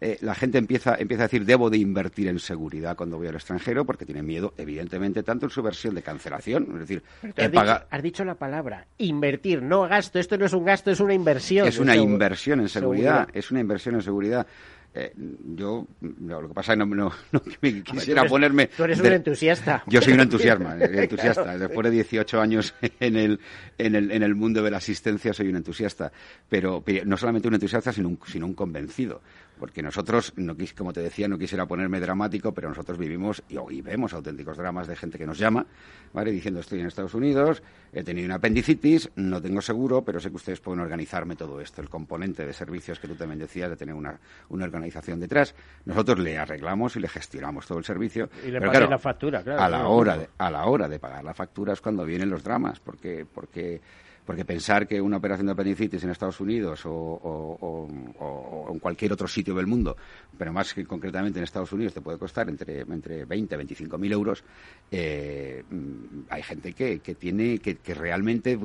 eh, 0.00 0.18
la 0.20 0.34
gente 0.34 0.58
empieza, 0.58 0.96
empieza 0.98 1.22
a 1.22 1.26
decir 1.26 1.46
debo 1.46 1.70
de 1.70 1.78
invertir 1.78 2.28
en 2.28 2.38
seguridad 2.38 2.96
cuando 2.96 3.16
voy 3.16 3.28
al 3.28 3.34
extranjero 3.34 3.86
porque 3.86 4.04
tiene 4.04 4.22
miedo, 4.22 4.52
evidentemente, 4.58 5.22
tanto 5.22 5.46
en 5.46 5.50
su 5.50 5.62
versión 5.62 5.94
de 5.94 6.02
cancelación, 6.02 6.68
es 6.74 6.80
decir, 6.80 7.02
has, 7.90 8.02
dicho, 8.02 8.24
la 8.24 8.34
palabra 8.34 8.86
invertir, 8.98 9.62
no 9.62 9.88
gasto. 9.88 10.18
Esto 10.18 10.36
no 10.36 10.44
es 10.44 10.52
un 10.52 10.64
gasto, 10.64 10.90
es 10.90 11.00
una 11.00 11.14
inversión. 11.14 11.66
Es 11.66 11.78
una 11.78 11.96
inversión 11.96 12.60
en 12.60 12.68
seguridad, 12.68 13.28
es 13.32 13.50
una 13.50 13.60
inversión 13.60 13.94
en 13.94 14.02
seguridad. 14.02 14.46
Eh, 14.98 15.12
yo, 15.54 15.86
lo 16.00 16.48
que 16.48 16.54
pasa 16.54 16.72
es 16.72 16.78
que 16.78 16.86
no, 16.86 17.12
quisiera 17.60 18.24
ponerme... 18.24 18.68
Tú 18.68 18.84
eres 18.84 18.98
un 18.98 19.06
entusiasta. 19.06 19.82
Yo 19.86 20.00
soy 20.00 20.14
un 20.14 20.20
entusiasta, 20.22 20.78
entusiasta. 20.78 21.58
Después 21.58 21.84
de 21.84 21.90
18 21.90 22.40
años 22.40 22.74
en 23.00 23.16
el, 23.16 23.40
en, 23.76 23.94
el, 23.94 24.10
en 24.10 24.22
el 24.22 24.34
mundo 24.34 24.62
de 24.62 24.70
la 24.70 24.78
asistencia 24.78 25.34
soy 25.34 25.48
un 25.48 25.56
entusiasta. 25.56 26.10
Pero, 26.48 26.82
no 27.04 27.16
solamente 27.18 27.46
un 27.48 27.54
entusiasta, 27.54 27.92
sino 27.92 28.16
sino 28.26 28.46
un 28.46 28.54
convencido 28.54 29.20
porque 29.58 29.82
nosotros, 29.82 30.32
no, 30.36 30.56
como 30.76 30.92
te 30.92 31.00
decía, 31.00 31.28
no 31.28 31.38
quisiera 31.38 31.66
ponerme 31.66 32.00
dramático, 32.00 32.52
pero 32.52 32.68
nosotros 32.68 32.98
vivimos 32.98 33.42
y, 33.48 33.80
vemos 33.80 34.12
auténticos 34.12 34.56
dramas 34.56 34.86
de 34.86 34.96
gente 34.96 35.18
que 35.18 35.26
nos 35.26 35.38
llama, 35.38 35.66
¿vale? 36.12 36.30
Diciendo, 36.30 36.60
estoy 36.60 36.80
en 36.80 36.86
Estados 36.86 37.14
Unidos, 37.14 37.62
he 37.92 38.02
tenido 38.02 38.26
una 38.26 38.36
apendicitis, 38.36 39.10
no 39.16 39.40
tengo 39.40 39.60
seguro, 39.60 40.02
pero 40.02 40.20
sé 40.20 40.30
que 40.30 40.36
ustedes 40.36 40.60
pueden 40.60 40.80
organizarme 40.80 41.36
todo 41.36 41.60
esto, 41.60 41.80
el 41.80 41.88
componente 41.88 42.46
de 42.46 42.52
servicios 42.52 42.98
que 42.98 43.08
tú 43.08 43.14
también 43.14 43.38
decías, 43.38 43.70
de 43.70 43.76
tener 43.76 43.94
una, 43.94 44.18
organización 44.50 45.20
detrás. 45.20 45.54
Nosotros 45.84 46.18
le 46.18 46.38
arreglamos 46.38 46.96
y 46.96 47.00
le 47.00 47.08
gestionamos 47.08 47.66
todo 47.66 47.78
el 47.78 47.84
servicio. 47.84 48.28
Y 48.44 48.50
le 48.50 48.60
pero 48.60 48.90
la 48.90 48.98
factura, 48.98 49.42
claro. 49.42 49.62
A 49.62 49.68
la, 49.68 49.88
hora 49.88 50.16
de, 50.16 50.28
a 50.38 50.50
la 50.50 50.66
hora 50.66 50.88
de 50.88 50.98
pagar 50.98 51.24
la 51.24 51.34
factura 51.34 51.72
es 51.72 51.80
cuando 51.80 52.04
vienen 52.04 52.30
los 52.30 52.42
dramas, 52.42 52.80
porque... 52.80 53.26
porque 53.32 53.80
porque 54.26 54.44
pensar 54.44 54.86
que 54.88 55.00
una 55.00 55.18
operación 55.18 55.46
de 55.46 55.52
apendicitis 55.52 56.02
en 56.02 56.10
Estados 56.10 56.40
Unidos 56.40 56.82
o, 56.84 57.88
en 58.68 58.78
cualquier 58.80 59.12
otro 59.12 59.28
sitio 59.28 59.54
del 59.54 59.68
mundo, 59.68 59.96
pero 60.36 60.52
más 60.52 60.74
que 60.74 60.84
concretamente 60.84 61.38
en 61.38 61.44
Estados 61.44 61.72
Unidos, 61.72 61.94
te 61.94 62.00
puede 62.00 62.18
costar 62.18 62.48
entre, 62.48 62.80
entre 62.80 63.24
20 63.24 63.54
y 63.54 63.56
25 63.56 63.98
mil 63.98 64.12
euros, 64.12 64.42
eh, 64.90 65.62
hay 66.28 66.42
gente 66.42 66.72
que, 66.72 66.98
tiene, 66.98 67.58
que, 67.60 67.94
realmente 67.94 68.58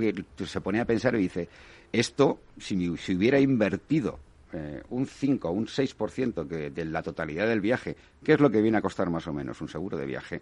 se 0.46 0.62
pone 0.62 0.82
a 0.82 0.86
pensar 0.86 1.14
y 1.16 1.20
dice, 1.20 1.48
esto, 1.92 2.42
si, 2.58 2.98
si 2.98 3.16
hubiera 3.16 3.40
invertido 3.40 4.20
eh, 4.54 4.82
un 4.90 5.06
5 5.06 5.48
o 5.48 5.52
un 5.52 5.68
6% 5.68 6.44
de 6.44 6.86
la 6.86 7.04
totalidad 7.04 7.48
del 7.48 7.62
viaje, 7.62 7.96
que 8.24 8.34
es 8.34 8.40
lo 8.40 8.50
que 8.50 8.62
viene 8.62 8.80
a 8.80 8.82
costar 8.82 9.12
más 9.12 9.28
o 9.28 9.34
menos 9.34 9.62
un 9.62 9.70
seguro 9.70 9.96
de 9.96 10.08
viaje, 10.08 10.42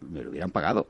me 0.00 0.22
lo 0.22 0.30
hubieran 0.30 0.50
pagado. 0.50 0.86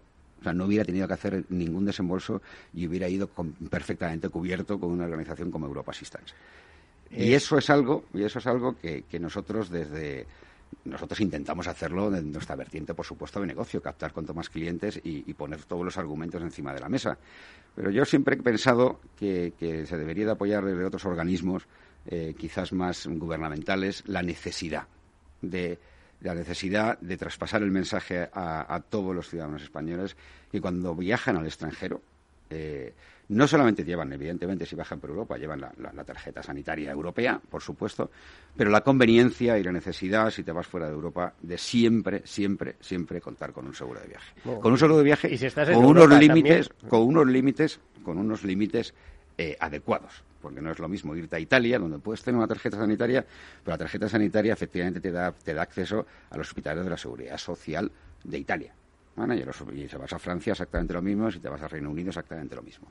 O 0.46 0.48
sea, 0.48 0.54
no 0.54 0.66
hubiera 0.66 0.84
tenido 0.84 1.08
que 1.08 1.14
hacer 1.14 1.44
ningún 1.48 1.84
desembolso 1.84 2.40
y 2.72 2.86
hubiera 2.86 3.08
ido 3.08 3.28
perfectamente 3.68 4.28
cubierto 4.28 4.78
con 4.78 4.92
una 4.92 5.04
organización 5.04 5.50
como 5.50 5.66
Europa 5.66 5.90
Assistance. 5.90 6.34
y 7.10 7.32
eh, 7.32 7.34
eso 7.34 7.58
es 7.58 7.68
algo, 7.68 8.04
y 8.14 8.22
eso 8.22 8.38
es 8.38 8.46
algo 8.46 8.76
que, 8.76 9.04
nosotros 9.18 9.70
desde 9.70 10.24
nosotros 10.84 11.20
intentamos 11.20 11.66
hacerlo 11.66 12.14
en 12.14 12.30
nuestra 12.30 12.54
vertiente, 12.54 12.94
por 12.94 13.04
supuesto, 13.04 13.40
de 13.40 13.48
negocio, 13.48 13.82
captar 13.82 14.12
cuanto 14.12 14.34
más 14.34 14.48
clientes 14.48 15.00
y, 15.02 15.34
poner 15.34 15.64
todos 15.64 15.84
los 15.84 15.98
argumentos 15.98 16.40
encima 16.40 16.72
de 16.72 16.78
la 16.78 16.88
mesa. 16.88 17.18
Pero 17.74 17.90
yo 17.90 18.04
siempre 18.04 18.36
he 18.36 18.38
pensado 18.40 19.00
que, 19.18 19.52
se 19.58 19.96
debería 19.96 20.26
de 20.26 20.32
apoyar 20.32 20.64
desde 20.64 20.84
otros 20.84 21.04
organismos, 21.06 21.66
eh, 22.06 22.36
quizás 22.38 22.72
más 22.72 23.08
gubernamentales, 23.08 24.04
la 24.06 24.22
necesidad 24.22 24.86
de 25.42 25.80
la 26.20 26.34
necesidad 26.34 26.98
de 27.00 27.16
traspasar 27.16 27.62
el 27.62 27.70
mensaje 27.70 28.28
a, 28.32 28.82
todos 28.88 29.14
los 29.14 29.28
ciudadanos 29.28 29.62
españoles 29.62 30.16
que 30.50 30.60
cuando 30.60 30.94
viajan 30.94 31.36
al 31.36 31.46
extranjero, 31.46 32.00
eh, 32.50 32.94
no 33.28 33.48
solamente 33.48 33.84
llevan, 33.84 34.12
evidentemente, 34.12 34.66
si 34.66 34.76
viajan 34.76 35.00
por 35.00 35.10
Europa, 35.10 35.36
llevan 35.36 35.60
la, 35.60 36.04
tarjeta 36.04 36.42
sanitaria 36.42 36.92
europea, 36.92 37.40
por 37.50 37.60
supuesto, 37.60 38.10
pero 38.56 38.70
la 38.70 38.82
conveniencia 38.82 39.58
y 39.58 39.64
la 39.64 39.72
necesidad, 39.72 40.30
si 40.30 40.44
te 40.44 40.52
vas 40.52 40.66
fuera 40.66 40.86
de 40.86 40.92
Europa, 40.92 41.34
de 41.42 41.58
siempre, 41.58 42.22
siempre, 42.24 42.76
siempre 42.80 43.20
contar 43.20 43.52
con 43.52 43.66
un 43.66 43.74
seguro 43.74 44.00
de 44.00 44.06
viaje. 44.06 44.32
con 44.60 44.70
un 44.70 44.78
seguro 44.78 44.98
de 44.98 45.04
viaje, 45.04 45.36
con, 45.74 45.84
unos 45.84 46.08
límites, 46.08 46.70
con 46.88 47.02
unos 47.02 47.26
límites, 47.26 47.80
con 48.04 48.18
unos 48.18 48.44
límites 48.44 48.94
eh, 49.38 49.56
adecuados 49.60 50.24
porque 50.46 50.60
no 50.60 50.70
es 50.70 50.78
lo 50.78 50.88
mismo 50.88 51.16
irte 51.16 51.34
a 51.34 51.40
Italia, 51.40 51.76
donde 51.76 51.98
puedes 51.98 52.22
tener 52.22 52.38
una 52.38 52.46
tarjeta 52.46 52.76
sanitaria, 52.76 53.26
pero 53.64 53.74
la 53.74 53.78
tarjeta 53.78 54.08
sanitaria 54.08 54.52
efectivamente 54.52 55.00
te 55.00 55.10
da, 55.10 55.32
te 55.32 55.52
da 55.52 55.62
acceso 55.62 56.06
a 56.30 56.36
los 56.36 56.46
hospitales 56.46 56.84
de 56.84 56.90
la 56.90 56.96
seguridad 56.96 57.36
social 57.36 57.90
de 58.22 58.38
Italia. 58.38 58.72
Y, 59.16 59.80
y 59.80 59.88
si 59.88 59.96
vas 59.96 60.12
a 60.12 60.18
Francia 60.20 60.52
exactamente 60.52 60.92
lo 60.92 61.02
mismo, 61.02 61.30
si 61.32 61.40
te 61.40 61.48
vas 61.48 61.62
a 61.62 61.68
Reino 61.68 61.90
Unido 61.90 62.10
exactamente 62.10 62.54
lo 62.54 62.62
mismo. 62.62 62.86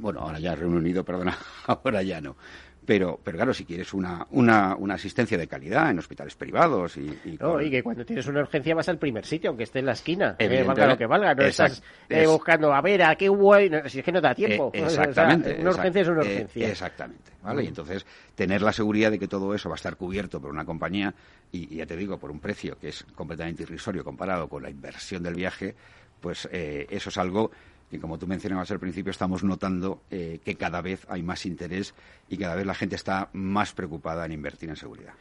Bueno, 0.00 0.20
ahora 0.20 0.40
ya 0.40 0.54
Reino 0.54 0.76
Unido, 0.76 1.04
perdona, 1.06 1.38
ahora 1.66 2.02
ya 2.02 2.20
no. 2.20 2.36
Pero, 2.86 3.18
pero 3.22 3.38
claro, 3.38 3.54
si 3.54 3.64
quieres 3.64 3.94
una, 3.94 4.26
una, 4.30 4.76
una 4.76 4.94
asistencia 4.94 5.38
de 5.38 5.46
calidad 5.46 5.90
en 5.90 5.98
hospitales 5.98 6.34
privados 6.34 6.96
y... 6.96 7.06
Y, 7.24 7.38
y, 7.62 7.70
que 7.70 7.82
cuando 7.82 8.04
tienes 8.04 8.26
una 8.26 8.40
urgencia 8.40 8.74
vas 8.74 8.88
al 8.88 8.98
primer 8.98 9.24
sitio, 9.24 9.50
aunque 9.50 9.64
esté 9.64 9.78
en 9.78 9.86
la 9.86 9.92
esquina, 9.92 10.36
eh, 10.38 10.62
valga 10.62 10.86
lo 10.86 10.98
que 10.98 11.06
valga, 11.06 11.34
no 11.34 11.44
estás 11.44 11.82
eh, 12.08 12.26
buscando, 12.26 12.74
a 12.74 12.82
ver, 12.82 13.02
a 13.02 13.16
qué 13.16 13.30
hubo, 13.30 13.54
si 13.86 14.00
es 14.00 14.04
que 14.04 14.12
no 14.12 14.20
da 14.20 14.34
tiempo. 14.34 14.72
Eh, 14.74 14.82
exactamente. 14.82 15.56
una 15.60 15.70
urgencia 15.70 16.02
es 16.02 16.08
una 16.08 16.20
urgencia. 16.20 16.68
exactamente, 16.68 17.32
¿vale? 17.42 17.64
Y 17.64 17.68
entonces, 17.68 18.04
tener 18.34 18.60
la 18.60 18.72
seguridad 18.72 19.10
de 19.10 19.18
que 19.18 19.28
todo 19.28 19.54
eso 19.54 19.68
va 19.68 19.74
a 19.74 19.76
estar 19.76 19.96
cubierto 19.96 20.40
por 20.40 20.50
una 20.50 20.64
compañía, 20.64 21.14
y, 21.52 21.76
ya 21.76 21.86
te 21.86 21.96
digo, 21.96 22.18
por 22.18 22.30
un 22.30 22.40
precio 22.40 22.76
que 22.78 22.88
es 22.88 23.04
completamente 23.14 23.62
irrisorio 23.62 24.04
comparado 24.04 24.48
con 24.48 24.62
la 24.62 24.70
inversión 24.70 25.22
del 25.22 25.34
viaje, 25.34 25.74
pues 26.20 26.48
eso 26.50 27.08
es 27.08 27.18
algo 27.18 27.50
y 27.94 27.98
como 27.98 28.18
tú 28.18 28.26
mencionabas 28.26 28.70
al 28.70 28.80
principio, 28.80 29.10
estamos 29.10 29.44
notando 29.44 30.02
eh, 30.10 30.40
que 30.44 30.56
cada 30.56 30.80
vez 30.80 31.06
hay 31.08 31.22
más 31.22 31.46
interés 31.46 31.94
y 32.28 32.36
cada 32.36 32.56
vez 32.56 32.66
la 32.66 32.74
gente 32.74 32.96
está 32.96 33.28
más 33.32 33.72
preocupada 33.72 34.26
en 34.26 34.32
invertir 34.32 34.68
en 34.68 34.76
seguridad. 34.76 35.14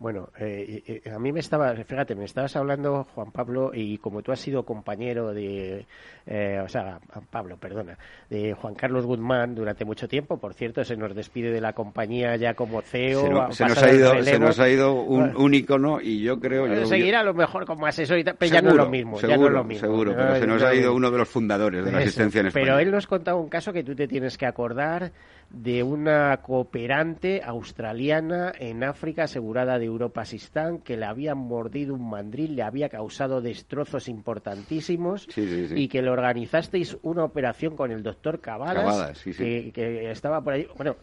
Bueno, 0.00 0.30
eh, 0.38 1.02
a 1.14 1.18
mí 1.18 1.30
me 1.30 1.40
estaba, 1.40 1.74
fíjate, 1.74 2.14
me 2.14 2.24
estabas 2.24 2.56
hablando, 2.56 3.04
Juan 3.14 3.30
Pablo, 3.32 3.70
y 3.74 3.98
como 3.98 4.22
tú 4.22 4.32
has 4.32 4.40
sido 4.40 4.64
compañero 4.64 5.34
de, 5.34 5.84
o 6.64 6.68
sea, 6.68 6.98
Pablo, 7.30 7.58
perdona, 7.58 7.98
de 8.30 8.54
Juan 8.54 8.74
Carlos 8.74 9.04
Guzmán 9.04 9.54
durante 9.54 9.84
mucho 9.84 10.08
tiempo, 10.08 10.38
por 10.38 10.54
cierto, 10.54 10.84
se 10.84 10.96
nos 10.96 11.14
despide 11.14 11.50
de 11.52 11.60
la 11.60 11.74
compañía 11.74 12.34
ya 12.36 12.54
como 12.54 12.80
CEO. 12.80 13.52
Se, 13.52 13.66
nos, 13.66 13.82
ha 13.82 13.92
ido, 13.92 14.24
se 14.24 14.38
nos 14.38 14.58
ha 14.58 14.70
ido 14.70 14.94
un, 14.94 15.36
un 15.36 15.52
icono 15.52 16.00
y 16.00 16.22
yo 16.22 16.40
creo... 16.40 16.66
Yo, 16.66 16.86
seguirá 16.86 17.20
a 17.20 17.24
lo 17.24 17.34
mejor 17.34 17.66
como 17.66 17.84
asesor 17.84 18.18
y 18.18 18.24
pero 18.24 18.50
ya 18.50 18.62
no 18.62 18.70
es 18.70 18.76
lo 18.76 18.88
mismo. 18.88 19.18
Seguro, 19.18 19.36
ya 19.36 19.38
no 19.38 19.46
es 19.48 19.52
lo 19.52 19.64
mismo. 19.64 19.86
seguro, 19.86 20.14
pero 20.16 20.36
se 20.36 20.46
nos 20.46 20.62
ha 20.62 20.74
ido 20.74 20.94
uno 20.94 21.10
de 21.10 21.18
los 21.18 21.28
fundadores 21.28 21.84
de 21.84 21.92
la 21.92 21.98
asistencia 21.98 22.40
en 22.40 22.46
España. 22.46 22.64
Pero 22.64 22.78
él 22.78 22.90
nos 22.90 23.06
contaba 23.06 23.38
un 23.38 23.50
caso 23.50 23.70
que 23.70 23.84
tú 23.84 23.94
te 23.94 24.08
tienes 24.08 24.38
que 24.38 24.46
acordar 24.46 25.12
de 25.50 25.82
una 25.82 26.36
cooperante 26.38 27.42
australiana 27.44 28.52
en 28.58 28.84
África 28.84 29.24
asegurada 29.24 29.78
de 29.78 29.86
Europa 29.86 30.24
Sistán 30.24 30.78
que 30.78 30.96
le 30.96 31.06
había 31.06 31.34
mordido 31.34 31.94
un 31.94 32.08
mandril, 32.08 32.54
le 32.54 32.62
había 32.62 32.88
causado 32.88 33.40
destrozos 33.40 34.08
importantísimos 34.08 35.26
y 35.36 35.88
que 35.88 36.02
le 36.02 36.10
organizasteis 36.10 36.96
una 37.02 37.24
operación 37.24 37.76
con 37.76 37.90
el 37.90 38.02
doctor 38.02 38.40
Cavadas, 38.40 39.22
que, 39.24 39.72
que, 39.72 40.10
estaba 40.10 40.40
por 40.40 40.54
ahí. 40.54 40.68
Bueno, 40.76 40.96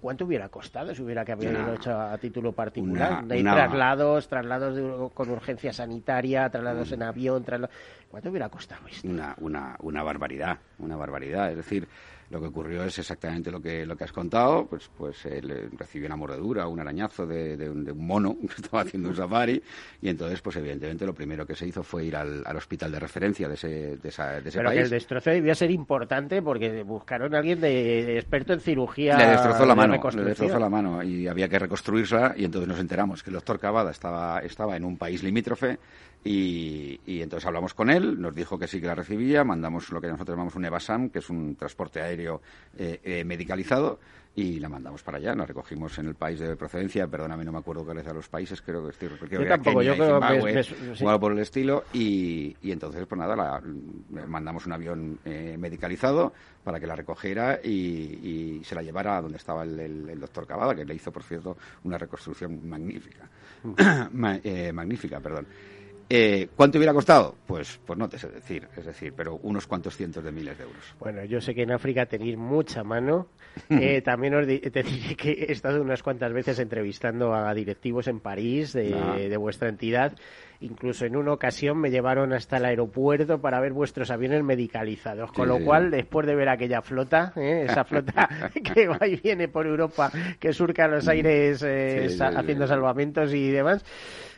¿Cuánto 0.00 0.24
hubiera 0.24 0.48
costado 0.48 0.94
si 0.94 1.02
hubiera 1.02 1.24
que 1.24 1.32
haberlo 1.32 1.74
hecho 1.74 1.90
a 1.98 2.16
título 2.18 2.52
particular? 2.52 3.24
Hay 3.28 3.42
traslados, 3.42 4.28
traslados 4.28 5.10
con 5.12 5.30
urgencia 5.30 5.72
sanitaria, 5.72 6.48
traslados 6.48 6.90
mm. 6.90 6.94
en 6.94 7.02
avión, 7.02 7.44
¿cuánto 8.10 8.30
hubiera 8.30 8.48
costado 8.48 8.86
esto? 8.86 9.08
Una, 9.08 9.34
una, 9.40 9.76
una 9.80 10.02
barbaridad, 10.02 10.58
una 10.78 10.96
barbaridad. 10.96 11.50
Es 11.50 11.56
decir, 11.56 11.88
lo 12.32 12.40
que 12.40 12.46
ocurrió 12.46 12.82
es 12.82 12.98
exactamente 12.98 13.50
lo 13.50 13.60
que, 13.60 13.84
lo 13.84 13.94
que 13.94 14.04
has 14.04 14.12
contado, 14.12 14.66
pues, 14.66 14.90
pues 14.96 15.26
él 15.26 15.70
recibió 15.76 16.06
una 16.06 16.16
mordedura, 16.16 16.66
un 16.66 16.80
arañazo 16.80 17.26
de, 17.26 17.68
un, 17.68 17.86
mono 17.94 18.36
que 18.40 18.62
estaba 18.62 18.82
haciendo 18.82 19.10
un 19.10 19.14
safari, 19.14 19.62
y 20.00 20.08
entonces, 20.08 20.40
pues 20.40 20.56
evidentemente 20.56 21.04
lo 21.04 21.14
primero 21.14 21.46
que 21.46 21.54
se 21.54 21.66
hizo 21.66 21.82
fue 21.82 22.06
ir 22.06 22.16
al, 22.16 22.42
hospital 22.56 22.90
de 22.90 22.98
referencia 23.00 23.48
de 23.48 23.54
ese, 23.54 23.96
de 23.98 24.08
esa, 24.08 24.40
de 24.40 24.48
ese 24.48 24.58
Pero 24.58 24.70
que 24.70 24.80
el 24.80 24.88
destrozo 24.88 25.30
debía 25.30 25.54
ser 25.54 25.70
importante 25.70 26.40
porque 26.40 26.82
buscaron 26.82 27.34
a 27.34 27.38
alguien 27.38 27.60
de, 27.60 28.16
experto 28.16 28.54
en 28.54 28.60
cirugía. 28.60 29.18
Le 29.18 29.26
destrozó 29.26 29.66
la 29.66 29.74
mano, 29.74 30.00
le 30.14 30.24
destrozó 30.24 30.58
la 30.58 30.70
mano 30.70 31.02
y 31.02 31.28
había 31.28 31.48
que 31.48 31.58
reconstruirla 31.58 32.34
y 32.36 32.46
entonces 32.46 32.66
nos 32.66 32.80
enteramos 32.80 33.22
que 33.22 33.28
el 33.28 33.34
doctor 33.34 33.58
Cavada 33.58 33.90
estaba, 33.90 34.40
estaba 34.40 34.74
en 34.76 34.84
un 34.84 34.96
país 34.96 35.22
limítrofe 35.22 35.78
y, 36.24 37.00
entonces 37.06 37.46
hablamos 37.46 37.74
con 37.74 37.90
él, 37.90 38.20
nos 38.20 38.34
dijo 38.34 38.58
que 38.58 38.68
sí 38.68 38.80
que 38.80 38.86
la 38.86 38.94
recibía, 38.94 39.42
mandamos 39.44 39.90
lo 39.90 40.00
que 40.00 40.08
nosotros 40.08 40.34
llamamos 40.34 40.54
un 40.54 40.64
EVASAM, 40.64 41.10
que 41.10 41.18
es 41.18 41.30
un 41.30 41.56
transporte 41.56 42.00
aéreo 42.00 42.40
eh, 42.78 43.00
eh, 43.02 43.24
medicalizado, 43.24 43.98
y 44.34 44.60
la 44.60 44.68
mandamos 44.68 45.02
para 45.02 45.18
allá. 45.18 45.34
Nos 45.34 45.46
recogimos 45.46 45.98
en 45.98 46.06
el 46.06 46.14
país 46.14 46.38
de 46.38 46.56
procedencia, 46.56 47.06
perdóname, 47.06 47.44
no 47.44 47.52
me 47.52 47.58
acuerdo 47.58 47.84
cuáles 47.84 48.04
eran 48.04 48.16
los 48.16 48.28
países, 48.28 48.62
creo 48.62 48.88
que, 48.88 48.96
creo 48.96 49.42
yo 49.42 49.48
tampoco, 49.48 49.82
yo 49.82 49.94
creo 49.94 50.20
que 50.20 51.18
por 51.18 51.32
el 51.32 51.38
estilo, 51.40 51.84
y, 51.92 52.56
entonces, 52.62 53.04
pues 53.06 53.18
nada, 53.18 53.36
la, 53.36 53.62
mandamos 54.26 54.64
un 54.66 54.72
avión 54.72 55.18
eh, 55.24 55.56
medicalizado 55.58 56.32
para 56.64 56.78
que 56.78 56.86
la 56.86 56.94
recogiera 56.96 57.60
y, 57.62 58.62
se 58.64 58.74
la 58.76 58.82
llevara 58.82 59.18
a 59.18 59.22
donde 59.22 59.38
estaba 59.38 59.64
el, 59.64 60.20
doctor 60.20 60.46
Cavada, 60.46 60.74
que 60.74 60.84
le 60.84 60.94
hizo, 60.94 61.10
por 61.10 61.24
cierto, 61.24 61.56
una 61.84 61.98
reconstrucción 61.98 62.66
magnífica. 62.68 63.28
Mm. 63.64 64.72
magnífica, 64.72 65.20
perdón. 65.20 65.46
Eh, 66.14 66.50
¿Cuánto 66.54 66.76
hubiera 66.76 66.92
costado? 66.92 67.34
Pues, 67.46 67.80
pues 67.86 67.98
no 67.98 68.06
te 68.06 68.18
sé 68.18 68.28
decir, 68.28 68.68
es 68.76 68.84
decir, 68.84 69.14
pero 69.16 69.36
unos 69.44 69.66
cuantos 69.66 69.96
cientos 69.96 70.22
de 70.22 70.30
miles 70.30 70.58
de 70.58 70.64
euros. 70.64 70.94
Bueno, 71.00 71.24
yo 71.24 71.40
sé 71.40 71.54
que 71.54 71.62
en 71.62 71.72
África 71.72 72.04
tenéis 72.04 72.36
mucha 72.36 72.84
mano. 72.84 73.28
Eh, 73.68 74.00
también 74.00 74.34
os 74.34 74.46
te 74.46 74.82
diré 74.82 75.14
que 75.14 75.30
he 75.30 75.52
estado 75.52 75.82
unas 75.82 76.02
cuantas 76.02 76.32
veces 76.32 76.58
entrevistando 76.58 77.34
a 77.34 77.52
directivos 77.52 78.08
en 78.08 78.18
París 78.18 78.72
de, 78.72 78.94
ah. 78.94 79.38
vuestra 79.38 79.68
entidad. 79.68 80.16
Incluso 80.60 81.04
en 81.04 81.16
una 81.16 81.34
ocasión 81.34 81.78
me 81.78 81.90
llevaron 81.90 82.32
hasta 82.32 82.56
el 82.56 82.64
aeropuerto 82.64 83.42
para 83.42 83.60
ver 83.60 83.74
vuestros 83.74 84.10
aviones 84.10 84.42
medicalizados. 84.42 85.32
Con 85.32 85.48
lo 85.48 85.58
cual, 85.62 85.90
después 85.90 86.26
de 86.26 86.34
ver 86.34 86.48
aquella 86.48 86.80
flota, 86.80 87.34
¿eh? 87.36 87.66
esa 87.68 87.84
flota 87.90 88.28
que 88.74 88.88
va 88.88 89.06
y 89.06 89.16
viene 89.16 89.48
por 89.48 89.66
Europa, 89.66 90.10
que 90.38 90.54
surca 90.54 90.88
los 90.88 91.06
aires 91.08 91.62
haciendo 91.62 92.66
salvamentos 92.66 93.34
y 93.34 93.50
demás, 93.50 93.84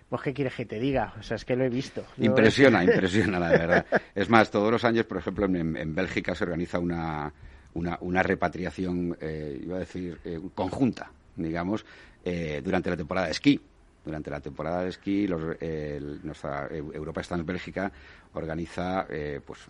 pues, 0.08 0.22
¿qué 0.22 0.34
quieres 0.34 0.54
que 0.54 0.66
te 0.66 0.78
diga? 0.78 1.14
O 1.18 1.22
sea, 1.22 1.36
es 1.36 1.44
que 1.44 1.56
lo 1.56 1.64
he 1.64 1.68
visto. 1.68 2.04
Impresiona, 2.18 2.84
impresiona, 2.84 3.38
la 3.38 3.48
verdad. 3.48 3.86
Es 4.14 4.28
más, 4.28 4.50
todos 4.50 4.70
los 4.70 4.84
años, 4.84 5.06
por 5.06 5.18
ejemplo, 5.18 5.46
en, 5.46 5.94
Bélgica 5.94 6.34
se 6.34 6.44
organiza 6.44 6.78
una, 6.78 7.32
una, 7.74 8.22
repatriación, 8.22 9.16
eh, 9.20 9.60
iba 9.62 9.76
a 9.76 9.80
decir, 9.80 10.18
eh, 10.24 10.40
conjunta, 10.54 11.10
digamos, 11.36 11.84
eh, 12.24 12.60
durante 12.64 12.90
la 12.90 12.96
temporada 12.96 13.26
de 13.26 13.32
esquí 13.32 13.60
durante 14.04 14.30
la 14.30 14.40
temporada 14.40 14.82
de 14.82 14.90
esquí, 14.90 15.26
nuestra 15.26 16.68
Europa 16.70 17.22
está 17.22 17.36
en 17.36 17.46
Bélgica 17.46 17.90
organiza 18.34 19.06
eh, 19.08 19.40
pues 19.44 19.60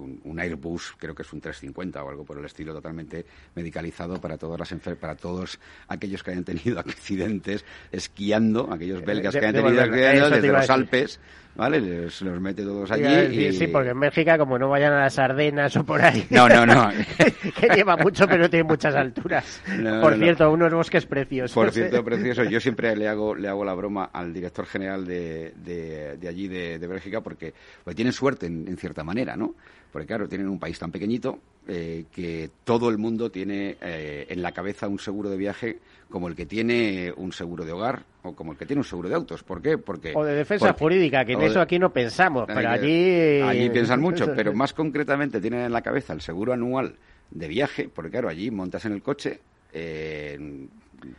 un, 0.00 0.40
Airbus, 0.40 0.94
creo 0.98 1.14
que 1.14 1.22
es 1.22 1.32
un 1.32 1.40
350 1.40 2.02
o 2.02 2.08
algo 2.08 2.24
por 2.24 2.38
el 2.38 2.44
estilo, 2.44 2.72
totalmente 2.72 3.24
medicalizado 3.54 4.20
para 4.20 4.38
todas 4.38 4.58
las 4.58 4.96
para 4.96 5.16
todos 5.16 5.58
aquellos 5.88 6.22
que 6.22 6.30
hayan 6.32 6.44
tenido 6.44 6.80
accidentes 6.80 7.64
esquiando, 7.92 8.72
aquellos 8.72 9.04
belgas 9.04 9.34
que 9.34 9.46
hayan 9.46 9.64
tenido 9.64 9.80
accidentes 9.82 10.30
desde 10.30 10.52
los 10.52 10.70
Alpes, 10.70 11.20
¿vale? 11.54 11.80
Les, 11.80 12.22
los 12.22 12.40
mete 12.40 12.62
todos 12.62 12.90
allí. 12.90 13.46
y... 13.46 13.52
Sí, 13.52 13.66
porque 13.66 13.90
en 13.90 14.00
Bélgica, 14.00 14.38
como 14.38 14.58
no 14.58 14.68
vayan 14.68 14.92
a 14.92 15.00
las 15.00 15.18
Ardenas 15.18 15.76
o 15.76 15.84
por 15.84 16.02
ahí. 16.02 16.26
No, 16.30 16.48
no, 16.48 16.66
no. 16.66 16.90
que 17.60 17.68
lleva 17.74 17.96
mucho, 17.96 18.26
pero 18.26 18.42
no 18.42 18.50
tiene 18.50 18.64
muchas 18.64 18.94
alturas. 18.94 19.62
por 20.00 20.16
cierto, 20.16 20.50
unos 20.50 20.72
bosques 20.72 21.06
preciosos. 21.06 21.54
Por 21.54 21.70
cierto, 21.70 22.04
precioso. 22.04 22.44
Yo 22.44 22.60
siempre 22.60 22.94
le 22.96 23.08
hago, 23.08 23.34
le 23.34 23.48
hago 23.48 23.64
la 23.64 23.74
broma 23.74 24.10
al 24.12 24.32
director 24.32 24.66
general 24.66 25.06
de, 25.06 25.52
de, 25.56 26.28
allí, 26.28 26.48
de, 26.48 26.78
de 26.78 26.86
Bélgica, 26.86 27.20
porque 27.20 27.52
pues 27.84 27.96
tienen 27.96 28.12
suerte 28.12 28.46
en, 28.46 28.76
cierta 28.76 29.04
manera, 29.04 29.36
¿no? 29.36 29.54
Porque 29.92 30.06
claro, 30.06 30.28
tienen 30.28 30.48
un 30.48 30.58
país 30.58 30.78
tan 30.78 30.92
pequeñito 30.92 31.40
eh, 31.66 32.04
que 32.12 32.50
todo 32.64 32.88
el 32.88 32.98
mundo 32.98 33.30
tiene 33.30 33.76
eh, 33.80 34.26
en 34.28 34.40
la 34.40 34.52
cabeza 34.52 34.88
un 34.88 34.98
seguro 34.98 35.28
de 35.28 35.36
viaje 35.36 35.78
como 36.10 36.28
el 36.28 36.34
que 36.34 36.44
tiene 36.44 37.12
un 37.16 37.32
seguro 37.32 37.64
de 37.64 37.72
hogar 37.72 38.02
o 38.22 38.34
como 38.34 38.52
el 38.52 38.58
que 38.58 38.66
tiene 38.66 38.80
un 38.80 38.84
seguro 38.84 39.08
de 39.08 39.14
autos. 39.14 39.42
¿Por 39.42 39.62
qué? 39.62 39.78
Porque 39.78 40.12
o 40.14 40.24
de 40.24 40.34
defensa 40.34 40.74
jurídica, 40.74 41.24
que 41.24 41.32
en 41.32 41.42
eso 41.42 41.60
aquí 41.60 41.78
no 41.78 41.92
pensamos, 41.92 42.44
pero 42.46 42.68
allí 42.68 43.40
allí 43.40 43.70
piensan 43.70 44.00
mucho, 44.00 44.26
pero 44.36 44.52
más 44.52 44.72
concretamente 44.72 45.40
tienen 45.40 45.60
en 45.60 45.72
la 45.72 45.82
cabeza 45.82 46.12
el 46.12 46.20
seguro 46.20 46.52
anual 46.52 46.96
de 47.30 47.48
viaje, 47.48 47.88
porque 47.88 48.10
claro, 48.10 48.28
allí 48.28 48.50
montas 48.50 48.84
en 48.84 48.92
el 48.92 49.02
coche, 49.02 49.40
eh, 49.72 50.66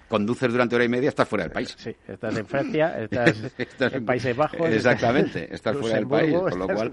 conduces 0.08 0.52
durante 0.52 0.76
hora 0.76 0.86
y 0.86 0.90
media, 0.90 1.10
estás 1.10 1.28
fuera 1.28 1.44
del 1.44 1.52
país. 1.52 1.76
Sí, 1.78 1.96
estás 2.08 2.38
en 2.38 2.46
Francia, 2.46 3.00
estás, 3.04 3.54
en 3.94 4.06
Países 4.06 4.36
Bajos. 4.36 4.70
Exactamente, 4.70 5.54
estás 5.54 5.78
fuera 5.78 5.96
del 5.96 6.08
país, 6.08 6.34
con 6.34 6.60
lo 6.60 6.68
cual, 6.68 6.92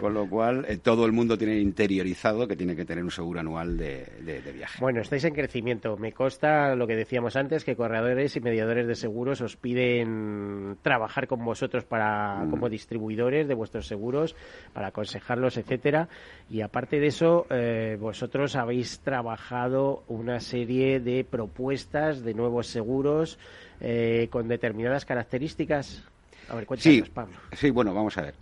con 0.00 0.14
lo 0.14 0.28
cual 0.28 0.64
eh, 0.68 0.78
todo 0.78 1.06
el 1.06 1.12
mundo 1.12 1.36
tiene 1.36 1.58
interiorizado 1.58 2.46
que 2.46 2.56
tiene 2.56 2.74
que 2.76 2.84
tener 2.84 3.04
un 3.04 3.10
seguro 3.10 3.40
anual 3.40 3.76
de, 3.76 4.06
viaje. 4.54 4.78
Bueno, 4.80 5.00
estáis 5.00 5.24
en 5.24 5.34
crecimiento. 5.34 5.96
Me 5.96 6.12
consta 6.12 6.74
lo 6.74 6.86
que 6.86 6.96
decíamos 6.96 7.36
antes, 7.36 7.64
que 7.64 7.76
corredores 7.76 8.36
y 8.36 8.40
mediadores 8.40 8.86
de 8.86 8.94
seguros 8.94 9.40
os 9.40 9.56
piden 9.56 10.76
trabajar 10.82 11.26
con 11.26 11.44
vosotros 11.44 11.84
para 11.84 12.44
mm. 12.44 12.50
como 12.50 12.68
distribuidores 12.68 13.48
de 13.48 13.54
vuestros 13.54 13.86
seguros, 13.86 14.34
para 14.72 14.88
aconsejarlos, 14.88 15.56
etcétera. 15.56 16.08
Y 16.50 16.62
aparte 16.62 16.98
de 16.98 17.06
eso, 17.06 17.46
eh, 17.50 17.96
vosotros 18.00 18.56
habéis 18.56 19.00
trabajado 19.00 20.04
una 20.08 20.40
serie 20.40 21.00
de 21.00 21.24
propuestas 21.24 22.17
de 22.22 22.34
nuevos 22.34 22.66
seguros 22.66 23.38
eh, 23.80 24.28
con 24.30 24.48
determinadas 24.48 25.04
características. 25.04 26.02
A 26.48 26.56
ver, 26.56 26.66
sí, 26.78 27.02
Pablo. 27.12 27.36
Sí, 27.52 27.70
bueno, 27.70 27.94
vamos 27.94 28.16
a 28.18 28.22
ver. 28.22 28.34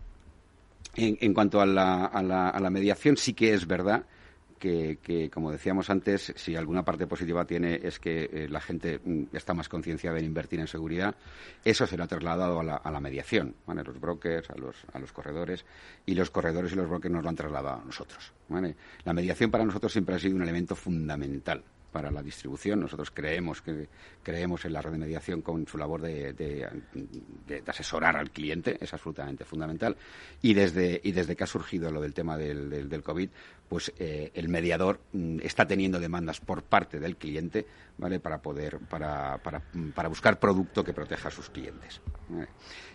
En, 0.95 1.35
cuanto 1.35 1.61
a 1.61 1.67
la, 1.67 2.07
a, 2.07 2.23
la, 2.23 2.71
mediación, 2.71 3.19
sí 3.19 3.35
que 3.35 3.53
es 3.53 3.67
verdad 3.67 4.07
que, 4.59 5.31
como 5.33 5.53
decíamos 5.53 5.91
antes, 5.91 6.33
si 6.37 6.57
alguna 6.57 6.85
parte 6.85 7.07
positiva 7.07 7.45
tiene 7.45 7.81
es 7.83 7.99
que 8.01 8.31
eh, 8.33 8.49
la 8.49 8.61
gente 8.61 8.99
mm, 9.05 9.25
está 9.35 9.53
más 9.53 9.69
concienciada 9.69 10.19
en 10.19 10.25
invertir 10.25 10.59
en 10.59 10.67
seguridad, 10.67 11.15
eso 11.65 11.87
será 11.87 12.07
trasladado 12.07 12.61
a 12.61 12.65
la, 12.65 12.77
a 12.77 12.91
la 12.91 12.99
mediación, 12.99 13.55
¿vale? 13.67 13.85
los 13.85 14.01
brokers, 14.01 14.49
a 14.51 14.57
los, 14.57 14.77
a 14.93 14.99
los 14.99 15.13
corredores, 15.13 15.67
y 16.07 16.15
los 16.15 16.31
corredores 16.31 16.73
y 16.73 16.77
los 16.77 16.89
brokers 16.89 17.13
nos 17.13 17.23
lo 17.23 17.29
han 17.29 17.37
trasladado 17.37 17.83
a 17.83 17.85
nosotros. 17.85 18.33
La 19.05 19.13
mediación 19.13 19.51
para 19.51 19.65
nosotros 19.65 19.93
siempre 19.93 20.15
ha 20.15 20.19
sido 20.19 20.35
un 20.35 20.43
elemento 20.43 20.75
fundamental 20.75 21.63
para 21.97 22.11
la 22.11 22.23
distribución. 22.23 22.81
Nosotros 22.81 23.11
creemos 23.11 23.63
que 23.63 23.89
creemos 24.23 24.67
en 24.67 24.75
la 24.75 24.83
red 24.83 24.93
de 24.93 24.99
mediación 24.99 25.41
con 25.41 25.67
su 25.67 25.79
labor 25.79 26.03
de, 26.03 26.69
asesorar 27.67 28.19
al 28.19 28.31
cliente, 28.31 28.77
es 28.79 28.93
absolutamente 28.93 29.47
fundamental. 29.47 29.97
Y 30.43 30.53
desde, 30.53 31.01
y 31.03 31.13
desde 31.13 31.35
que 31.35 31.45
ha 31.45 31.47
surgido 31.47 31.91
lo 31.91 32.03
del 32.03 32.13
tema 32.13 32.37
del, 32.37 32.69
del, 32.87 33.03
COVID, 33.03 33.31
pues 33.67 33.95
eh, 33.99 34.31
el 34.35 34.51
mediador 34.51 35.01
mm, 35.15 35.39
está 35.43 35.67
teniendo 35.67 35.99
demandas 35.99 36.39
por 36.39 36.65
parte 36.65 37.01
del 37.01 37.17
cliente, 37.17 37.65
¿vale? 37.97 38.21
Para 38.21 38.43
poder, 38.43 38.79
para, 38.81 39.39
para, 39.39 39.63
para 39.95 40.11
buscar 40.11 40.39
producto 40.39 40.85
que 40.85 40.93
proteja 40.93 41.29
a 41.29 41.31
sus 41.31 41.49
clientes. 41.49 42.03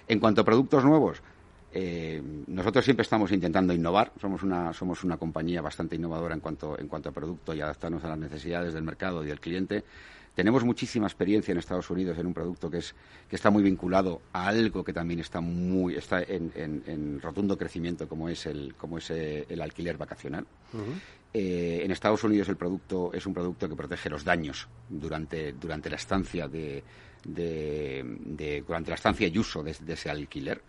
En 0.07 0.19
cuanto 0.19 0.41
a 0.41 0.45
productos 0.45 0.85
nuevos, 0.85 1.23
eh, 1.73 2.21
nosotros 2.47 2.83
siempre 2.83 3.03
estamos 3.03 3.31
intentando 3.31 3.73
innovar, 3.73 4.11
somos 4.19 4.43
una, 4.43 4.73
somos 4.73 5.03
una 5.03 5.17
compañía 5.17 5.61
bastante 5.61 5.95
innovadora 5.95 6.33
en 6.35 6.41
cuanto, 6.41 6.77
en 6.77 6.87
cuanto 6.87 7.09
a 7.09 7.11
producto 7.13 7.53
y 7.53 7.61
adaptarnos 7.61 8.03
a 8.03 8.09
las 8.09 8.17
necesidades 8.17 8.73
del 8.73 8.83
mercado 8.83 9.23
y 9.23 9.27
del 9.27 9.39
cliente. 9.39 9.83
Tenemos 10.35 10.63
muchísima 10.63 11.07
experiencia 11.07 11.51
en 11.51 11.57
Estados 11.57 11.89
Unidos 11.89 12.17
en 12.17 12.25
un 12.25 12.33
producto 12.33 12.69
que, 12.69 12.77
es, 12.77 12.95
que 13.29 13.35
está 13.35 13.49
muy 13.49 13.63
vinculado 13.63 14.21
a 14.31 14.47
algo 14.47 14.83
que 14.83 14.93
también 14.93 15.19
está, 15.19 15.41
muy, 15.41 15.95
está 15.95 16.21
en, 16.23 17.19
rotundo 17.21 17.57
crecimiento, 17.57 18.07
como 18.07 18.29
es 18.29 18.45
el, 18.45 18.73
como 18.75 18.97
es 18.97 19.09
eh, 19.11 19.45
el 19.49 19.61
alquiler 19.61 19.97
vacacional. 19.97 20.45
Eh, 21.33 21.81
en 21.83 21.91
Estados 21.91 22.23
Unidos 22.23 22.47
el 22.49 22.55
producto 22.55 23.11
es 23.13 23.25
un 23.25 23.33
producto 23.33 23.67
que 23.67 23.75
protege 23.75 24.09
los 24.09 24.23
daños 24.23 24.67
durante, 24.89 25.53
durante 25.53 25.89
la 25.89 25.97
estancia 25.97 26.47
de, 26.47 26.83
durante 28.65 28.91
la 28.91 28.95
estancia 28.95 29.27
y 29.27 29.37
uso 29.37 29.63
de 29.63 29.71
ese 29.71 30.09
alquiler 30.09 30.61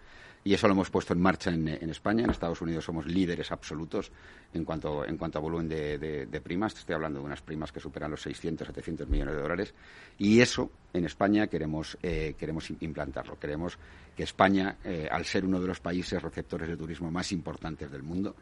y 0.44 0.54
eso 0.54 0.66
lo 0.66 0.72
hemos 0.72 0.90
puesto 0.90 1.12
en 1.12 1.20
marcha 1.20 1.50
en, 1.50 1.68
España. 1.68 2.24
En 2.24 2.30
Estados 2.30 2.60
Unidos 2.60 2.84
somos 2.84 3.06
líderes 3.06 3.52
absolutos 3.52 4.10
en 4.52 4.64
cuanto, 4.64 5.04
en 5.04 5.16
cuanto 5.16 5.38
a 5.38 5.40
volumen 5.40 5.68
de, 5.68 6.40
primas. 6.42 6.74
Estoy 6.74 6.96
hablando 6.96 7.20
de 7.20 7.26
unas 7.26 7.42
primas 7.42 7.70
que 7.70 7.78
superan 7.78 8.10
los 8.10 8.22
600, 8.22 8.66
700 8.66 9.08
millones 9.08 9.36
de 9.36 9.40
dólares. 9.40 9.74
Y 10.18 10.40
eso 10.40 10.70
en 10.92 11.04
España 11.04 11.46
queremos, 11.46 11.96
eh, 12.02 12.34
queremos 12.36 12.70
implantarlo. 12.80 13.38
Queremos 13.38 13.78
que 14.16 14.24
España, 14.24 14.78
eh, 14.84 15.08
al 15.10 15.24
ser 15.24 15.44
uno 15.44 15.60
de 15.60 15.68
los 15.68 15.78
países 15.78 16.20
receptores 16.20 16.68
de 16.68 16.76
turismo 16.76 17.10
más 17.10 17.30
importantes 17.30 17.90
del 17.90 18.02
mundo, 18.02 18.34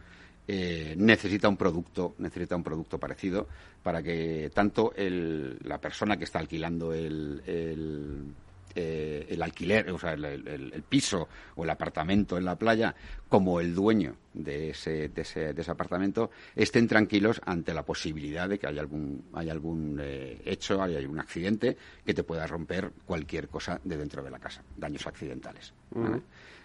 eh, 0.48 0.94
necesita 0.96 1.48
un 1.48 1.56
producto 1.56 2.14
necesita 2.18 2.56
un 2.56 2.64
producto 2.64 2.98
parecido 2.98 3.46
para 3.84 4.02
que 4.02 4.50
tanto 4.52 4.92
la 4.96 5.78
persona 5.78 6.16
que 6.16 6.24
está 6.24 6.40
alquilando 6.40 6.92
el, 6.92 8.34
eh, 8.74 9.26
el 9.28 9.42
alquiler, 9.42 9.90
o 9.90 9.98
sea, 9.98 10.12
el, 10.12 10.84
piso 10.88 11.28
o 11.56 11.64
el 11.64 11.70
apartamento 11.70 12.38
en 12.38 12.44
la 12.44 12.56
playa, 12.56 12.94
como 13.28 13.60
el 13.60 13.74
dueño 13.74 14.14
de 14.32 14.70
ese, 14.70 15.08
de 15.08 15.22
ese, 15.22 15.52
de 15.52 15.62
ese 15.62 15.70
apartamento, 15.70 16.30
estén 16.54 16.86
tranquilos 16.86 17.40
ante 17.44 17.74
la 17.74 17.84
posibilidad 17.84 18.48
de 18.48 18.58
que 18.58 18.66
haya 18.66 18.80
algún, 18.80 19.24
haya 19.34 19.52
algún 19.52 19.98
eh, 20.00 20.40
hecho, 20.44 20.82
haya 20.82 20.98
algún 20.98 21.18
accidente 21.18 21.76
que 22.04 22.14
te 22.14 22.22
pueda 22.22 22.46
romper 22.46 22.92
cualquier 23.04 23.48
cosa 23.48 23.80
de 23.82 23.96
dentro 23.96 24.22
de 24.22 24.30
la 24.30 24.38
casa, 24.38 24.62
daños 24.76 25.06
accidentales. 25.06 25.72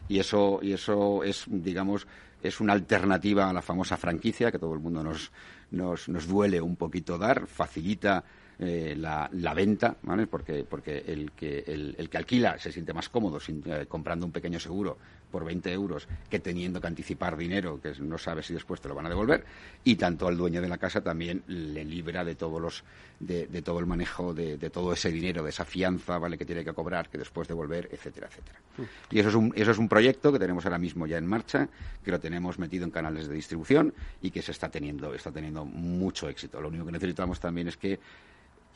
Y 0.07 0.19
eso, 0.19 0.59
y 0.61 0.73
eso 0.73 1.23
es, 1.23 1.45
digamos, 1.47 2.07
es 2.43 2.59
una 2.59 2.73
alternativa 2.73 3.49
a 3.49 3.53
la 3.53 3.61
famosa 3.61 3.97
franquicia 3.97 4.51
que 4.51 4.59
todo 4.59 4.73
el 4.73 4.79
mundo 4.79 5.03
nos, 5.03 5.31
nos, 5.71 6.07
nos 6.07 6.27
duele 6.27 6.61
un 6.61 6.75
poquito 6.75 7.17
dar, 7.17 7.47
facilita 7.47 8.23
eh, 8.59 8.95
la, 8.97 9.29
la, 9.33 9.53
venta, 9.53 9.97
¿vale? 10.03 10.27
Porque, 10.27 10.63
porque 10.63 11.03
el, 11.07 11.31
que, 11.31 11.63
el, 11.67 12.09
que 12.09 12.17
alquila 12.17 12.57
se 12.57 12.71
siente 12.71 12.93
más 12.93 13.09
cómodo 13.09 13.39
eh, 13.47 13.85
comprando 13.87 14.25
un 14.25 14.31
pequeño 14.31 14.59
seguro 14.61 14.97
por 15.29 15.43
20 15.43 15.73
euros 15.73 16.07
que 16.29 16.39
teniendo 16.39 16.79
que 16.79 16.87
anticipar 16.87 17.35
dinero 17.35 17.81
que 17.81 17.91
no 17.99 18.17
sabe 18.17 18.41
si 18.43 18.53
después 18.53 18.79
te 18.79 18.87
lo 18.87 18.95
van 18.95 19.07
a 19.07 19.09
devolver 19.09 19.43
y 19.83 19.97
tanto 19.97 20.27
al 20.29 20.37
dueño 20.37 20.61
de 20.61 20.69
la 20.69 20.77
casa 20.77 21.01
también 21.01 21.43
le 21.47 21.83
libra 21.83 22.23
de 22.23 22.35
todos 22.35 22.61
los 22.61 22.85
de, 23.19 23.45
todo 23.61 23.79
el 23.79 23.85
manejo 23.85 24.33
de, 24.33 24.57
todo 24.69 24.93
ese 24.93 25.11
dinero 25.11 25.43
de 25.43 25.49
esa 25.49 25.65
fianza 25.65 26.17
vale 26.19 26.37
que 26.37 26.45
tiene 26.45 26.63
que 26.63 26.71
cobrar 26.71 27.09
que 27.09 27.17
después 27.17 27.49
devolver 27.49 27.89
etcétera 27.91 28.27
etcétera 28.27 28.59
mm. 28.77 28.83
y 29.11 29.19
eso 29.19 29.27
es 29.27 29.35
un 29.35 29.51
eso 29.57 29.71
es 29.71 29.77
un 29.77 29.89
proyecto 29.89 30.31
que 30.31 30.39
tenemos 30.39 30.65
ahora 30.65 30.77
mismo 30.77 31.05
ya 31.05 31.17
en 31.17 31.25
marcha 31.25 31.67
que 32.05 32.11
lo 32.11 32.19
tenemos 32.21 32.57
metido 32.57 32.85
en 32.85 32.91
canales 32.91 33.27
de 33.27 33.35
distribución 33.35 33.93
y 34.21 34.31
que 34.31 34.41
se 34.41 34.51
está 34.51 34.69
teniendo 34.69 35.13
está 35.13 35.33
teniendo 35.33 35.65
mucho 35.65 36.29
éxito 36.29 36.61
lo 36.61 36.69
único 36.69 36.85
que 36.85 36.93
necesitamos 36.93 37.41
también 37.41 37.67
es 37.67 37.75
que 37.75 37.99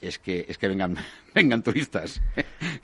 es 0.01 0.19
que 0.19 0.45
es 0.47 0.57
que 0.57 0.67
vengan 0.67 0.95
vengan 1.35 1.61
turistas. 1.61 2.21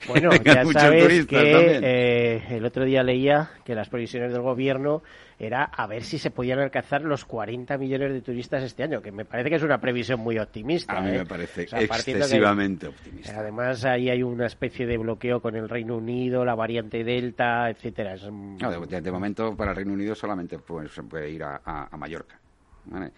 Bueno, 0.08 0.30
ya 0.44 0.64
sabes 0.66 1.26
que 1.26 1.36
eh, 1.36 2.42
el 2.50 2.64
otro 2.64 2.84
día 2.84 3.02
leía 3.02 3.50
que 3.64 3.74
las 3.74 3.88
previsiones 3.88 4.32
del 4.32 4.40
gobierno 4.40 5.02
era 5.38 5.64
a 5.64 5.86
ver 5.86 6.04
si 6.04 6.18
se 6.18 6.30
podían 6.30 6.60
alcanzar 6.60 7.02
los 7.02 7.24
40 7.24 7.76
millones 7.76 8.12
de 8.12 8.20
turistas 8.22 8.62
este 8.62 8.84
año, 8.84 9.02
que 9.02 9.10
me 9.10 9.24
parece 9.24 9.50
que 9.50 9.56
es 9.56 9.62
una 9.62 9.78
previsión 9.78 10.20
muy 10.20 10.38
optimista. 10.38 10.96
A 10.96 11.00
mí 11.00 11.10
¿eh? 11.10 11.18
me 11.18 11.26
parece 11.26 11.62
excesivamente 11.62 12.86
optimista. 12.86 13.38
Además, 13.38 13.84
ahí 13.84 14.08
hay 14.08 14.22
una 14.22 14.46
especie 14.46 14.86
de 14.86 14.96
bloqueo 14.96 15.40
con 15.40 15.56
el 15.56 15.68
Reino 15.68 15.96
Unido, 15.96 16.44
la 16.44 16.54
variante 16.54 17.02
Delta, 17.02 17.68
etcétera. 17.68 18.16
de, 18.16 19.10
momento, 19.10 19.56
para 19.56 19.72
el 19.72 19.76
Reino 19.76 19.92
Unido 19.92 20.14
solamente 20.14 20.58
pues, 20.58 20.92
se 20.92 21.02
puede 21.02 21.30
ir 21.30 21.42
a, 21.42 21.60
a 21.64 21.96
Mallorca. 21.96 22.38
¿vale? 22.86 23.12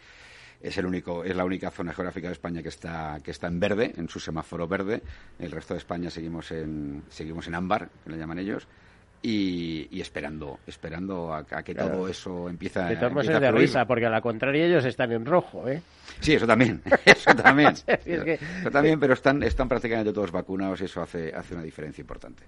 Es 0.60 0.76
el 0.78 0.86
único 0.86 1.24
es 1.24 1.36
la 1.36 1.44
única 1.44 1.70
zona 1.70 1.92
geográfica 1.92 2.28
de 2.28 2.32
España 2.32 2.62
que 2.62 2.68
está 2.68 3.18
que 3.22 3.30
está 3.30 3.46
en 3.46 3.60
verde 3.60 3.92
en 3.96 4.08
su 4.08 4.20
semáforo 4.20 4.66
verde. 4.66 5.02
El 5.38 5.50
resto 5.50 5.74
de 5.74 5.78
España 5.78 6.10
seguimos 6.10 6.50
en 6.50 7.04
seguimos 7.08 7.46
en 7.46 7.54
ámbar 7.54 7.90
que 8.04 8.10
le 8.10 8.18
llaman 8.18 8.38
ellos 8.38 8.66
y, 9.22 10.00
esperando 10.00 10.58
esperando 10.66 11.32
a, 11.34 11.44
que 11.44 11.74
todo 11.74 12.08
eso 12.08 12.48
empiece 12.48 12.78
a 12.80 12.86
de 12.86 12.96
todas 12.96 13.12
maneras 13.12 13.40
de 13.40 13.52
risa 13.52 13.84
porque 13.84 14.06
a 14.06 14.10
la 14.10 14.20
contraria 14.20 14.66
ellos 14.66 14.84
están 14.84 15.12
en 15.12 15.26
rojo 15.26 15.68
eh 15.68 15.82
sí 16.20 16.34
eso 16.34 16.46
también 16.46 16.80
eso 17.04 17.34
también. 17.34 17.74
Eso 18.08 18.70
también 18.70 18.98
pero 19.00 19.14
están 19.14 19.42
están 19.42 19.68
prácticamente 19.68 20.12
todos 20.12 20.30
vacunados 20.30 20.80
y 20.80 20.84
eso 20.84 21.00
hace 21.00 21.32
hace 21.34 21.54
una 21.54 21.62
diferencia 21.62 22.02
importante. 22.02 22.44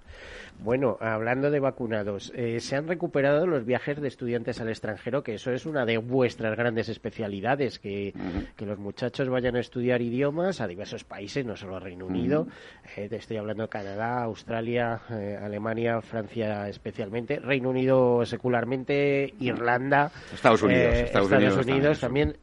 Bueno, 0.59 0.97
hablando 1.01 1.49
de 1.49 1.59
vacunados, 1.59 2.31
eh, 2.35 2.59
se 2.59 2.75
han 2.75 2.87
recuperado 2.87 3.47
los 3.47 3.65
viajes 3.65 3.99
de 3.99 4.07
estudiantes 4.07 4.61
al 4.61 4.69
extranjero, 4.69 5.23
que 5.23 5.33
eso 5.35 5.51
es 5.51 5.65
una 5.65 5.85
de 5.85 5.97
vuestras 5.97 6.55
grandes 6.55 6.87
especialidades, 6.87 7.79
que, 7.79 8.13
los 8.59 8.77
muchachos 8.77 9.27
vayan 9.27 9.55
a 9.55 9.59
estudiar 9.59 10.03
idiomas 10.03 10.61
a 10.61 10.67
diversos 10.67 11.03
países, 11.03 11.43
no 11.45 11.55
solo 11.55 11.77
a 11.77 11.79
Reino 11.79 12.05
Unido, 12.05 12.47
eh, 12.95 13.09
te 13.09 13.15
estoy 13.15 13.37
hablando 13.37 13.63
de 13.63 13.69
Canadá, 13.69 14.21
Australia, 14.21 15.01
eh, 15.09 15.39
Alemania, 15.41 15.99
Francia 16.01 16.60
especialmente, 16.69 17.39
Reino 17.39 17.69
Unido 17.69 18.25
secularmente, 18.25 19.33
Irlanda, 19.39 20.11
Estados 20.33 20.61
Unidos, 20.61 20.93
Estados, 20.95 21.31
Unidos, 21.65 21.99
también. 21.99 22.37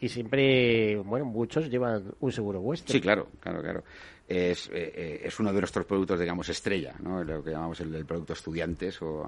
y 0.00 0.08
siempre, 0.08 0.96
bueno, 0.98 1.24
muchos 1.24 1.68
llevan 1.68 2.14
un 2.20 2.32
seguro 2.32 2.60
vuestro. 2.60 2.92
Sí, 2.92 3.00
claro, 3.00 3.28
claro, 3.40 3.60
claro 3.60 3.82
es, 4.28 4.68
eh, 4.68 4.92
eh, 4.94 5.20
es 5.24 5.38
uno 5.40 5.52
de 5.52 5.60
nuestros 5.60 5.84
productos, 5.84 6.18
digamos, 6.18 6.48
estrella, 6.48 6.94
¿no? 7.00 7.22
lo 7.22 7.42
que 7.42 7.50
llamamos 7.50 7.80
el, 7.80 8.04
producto 8.06 8.32
estudiantes 8.32 9.00
o 9.02 9.24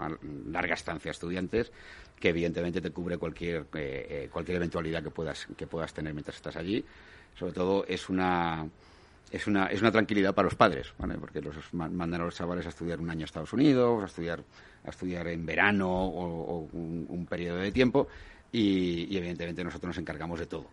larga 0.50 0.74
estancia 0.74 1.10
estudiantes, 1.10 1.72
que 2.18 2.30
evidentemente 2.30 2.80
te 2.80 2.90
cubre 2.90 3.18
cualquier, 3.18 3.66
eh, 3.74 4.28
cualquier 4.32 4.56
eventualidad 4.56 5.02
que 5.02 5.10
puedas, 5.10 5.46
que 5.56 5.66
puedas 5.66 5.92
tener 5.92 6.14
mientras 6.14 6.36
estás 6.36 6.56
allí. 6.56 6.84
Sobre 7.34 7.52
todo 7.52 7.84
es 7.86 8.08
una, 8.08 8.66
es 9.34 9.48
una, 9.48 9.66
es 9.66 9.80
una 9.80 9.90
tranquilidad 9.90 10.32
para 10.32 10.46
los 10.46 10.54
padres, 10.54 10.92
porque 11.20 11.40
los 11.40 11.56
mandan 11.74 12.20
a 12.20 12.24
los 12.24 12.36
chavales 12.36 12.66
a 12.66 12.68
estudiar 12.68 13.00
un 13.00 13.10
año 13.10 13.22
a 13.22 13.24
Estados 13.24 13.52
Unidos, 13.52 14.02
a 14.02 14.06
estudiar, 14.06 14.44
a 14.84 14.90
estudiar 14.90 15.26
en 15.26 15.44
verano 15.44 15.90
o, 15.90 16.68
un, 16.72 17.06
un 17.08 17.26
periodo 17.26 17.58
de 17.58 17.72
tiempo 17.72 18.06
y, 18.56 19.16
evidentemente 19.16 19.64
nosotros 19.64 19.88
nos 19.88 19.98
encargamos 19.98 20.38
de 20.38 20.46
todo. 20.46 20.66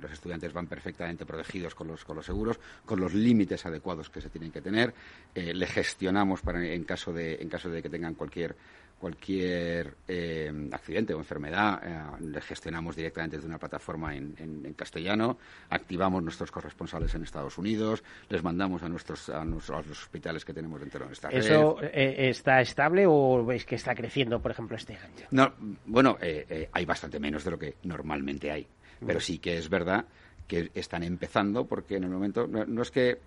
los 0.00 0.10
estudiantes 0.10 0.54
van 0.54 0.66
perfectamente 0.66 1.26
protegidos 1.26 1.74
con 1.74 1.88
los, 1.88 2.02
con 2.02 2.16
los 2.16 2.24
seguros, 2.24 2.58
con 2.86 2.98
los 2.98 3.12
límites 3.12 3.66
adecuados 3.66 4.08
que 4.08 4.22
se 4.22 4.30
tienen 4.30 4.50
que 4.50 4.62
tener. 4.62 4.94
Eh, 5.34 5.52
le 5.52 5.66
gestionamos 5.66 6.40
para, 6.40 6.64
en, 6.64 6.84
caso 6.84 7.12
de, 7.12 7.34
en 7.34 7.50
caso 7.50 7.68
de 7.68 7.82
que 7.82 7.90
tengan 7.90 8.14
cualquier 8.14 8.56
cualquier 8.98 9.94
eh, 10.06 10.52
accidente 10.72 11.14
o 11.14 11.18
enfermedad 11.18 11.80
eh, 11.84 12.24
le 12.24 12.40
gestionamos 12.40 12.96
directamente 12.96 13.36
desde 13.36 13.48
una 13.48 13.58
plataforma 13.58 14.14
en, 14.14 14.74
castellano, 14.76 15.38
activamos 15.70 16.22
nuestros 16.22 16.50
corresponsales 16.50 17.14
en 17.14 17.22
Estados 17.22 17.58
Unidos, 17.58 18.02
les 18.28 18.42
mandamos 18.42 18.82
a 18.82 18.88
nuestros 18.88 19.28
a, 19.28 19.44
los 19.44 19.70
hospitales 19.70 20.44
que 20.44 20.52
tenemos 20.52 20.80
dentro 20.80 21.00
de 21.00 21.06
nuestra 21.06 21.30
¿Eso 21.30 21.78
eh, 21.82 22.28
está 22.28 22.60
estable 22.60 23.06
o 23.06 23.44
veis 23.44 23.64
que 23.64 23.76
está 23.76 23.94
creciendo, 23.94 24.40
por 24.40 24.50
ejemplo, 24.50 24.76
este 24.76 24.94
año? 24.94 25.26
No, 25.30 25.52
bueno, 25.86 26.16
hay 26.20 26.84
bastante 26.84 27.18
menos 27.18 27.44
de 27.44 27.50
lo 27.50 27.58
que 27.58 27.76
normalmente 27.84 28.50
hay, 28.50 28.66
pero 29.04 29.20
sí 29.20 29.38
que 29.38 29.58
es 29.58 29.68
verdad 29.68 30.04
que 30.48 30.70
están 30.74 31.02
empezando 31.04 31.66
porque 31.66 31.96
en 31.96 32.04
el 32.04 32.10
momento 32.10 32.48
no, 32.48 32.82
es 32.82 32.90
que 32.90 33.18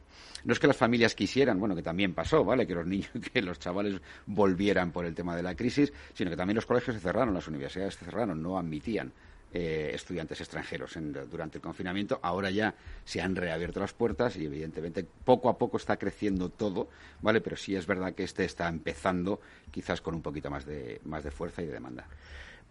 no 0.43 0.53
es 0.53 0.59
que 0.59 0.67
las 0.67 0.75
familias 0.75 1.13
quisieran, 1.13 1.59
bueno, 1.59 1.75
que 1.75 1.83
también 1.83 2.13
pasó, 2.13 2.43
¿vale? 2.43 2.65
Que 2.65 2.73
los 2.73 2.87
niños, 2.87 3.11
que 3.33 3.41
los 3.41 3.59
chavales 3.59 4.01
volvieran 4.25 4.91
por 4.91 5.05
el 5.05 5.13
tema 5.13 5.35
de 5.35 5.43
la 5.43 5.55
crisis, 5.55 5.93
sino 6.13 6.31
que 6.31 6.35
también 6.35 6.55
los 6.55 6.65
colegios 6.65 6.95
se 6.95 7.01
cerraron, 7.01 7.33
las 7.33 7.47
universidades 7.47 7.93
se 7.93 8.05
cerraron, 8.05 8.41
no 8.41 8.57
admitían 8.57 9.13
eh, 9.53 9.91
estudiantes 9.93 10.39
extranjeros 10.39 10.97
durante 11.29 11.57
el 11.57 11.61
confinamiento. 11.61 12.19
Ahora 12.23 12.49
ya 12.49 12.73
se 13.03 13.21
han 13.21 13.35
reabierto 13.35 13.79
las 13.79 13.93
puertas 13.93 14.35
y 14.37 14.45
evidentemente 14.45 15.03
poco 15.03 15.49
a 15.49 15.57
poco 15.57 15.77
está 15.77 15.97
creciendo 15.97 16.49
todo, 16.49 16.89
¿vale? 17.21 17.39
Pero 17.41 17.55
sí 17.55 17.75
es 17.75 17.85
verdad 17.85 18.15
que 18.15 18.23
este 18.23 18.45
está 18.45 18.67
empezando 18.67 19.41
quizás 19.69 20.01
con 20.01 20.15
un 20.15 20.21
poquito 20.21 20.49
más 20.49 20.65
de, 20.65 21.01
más 21.03 21.23
de 21.23 21.31
fuerza 21.31 21.61
y 21.61 21.67
de 21.67 21.73
demanda. 21.73 22.07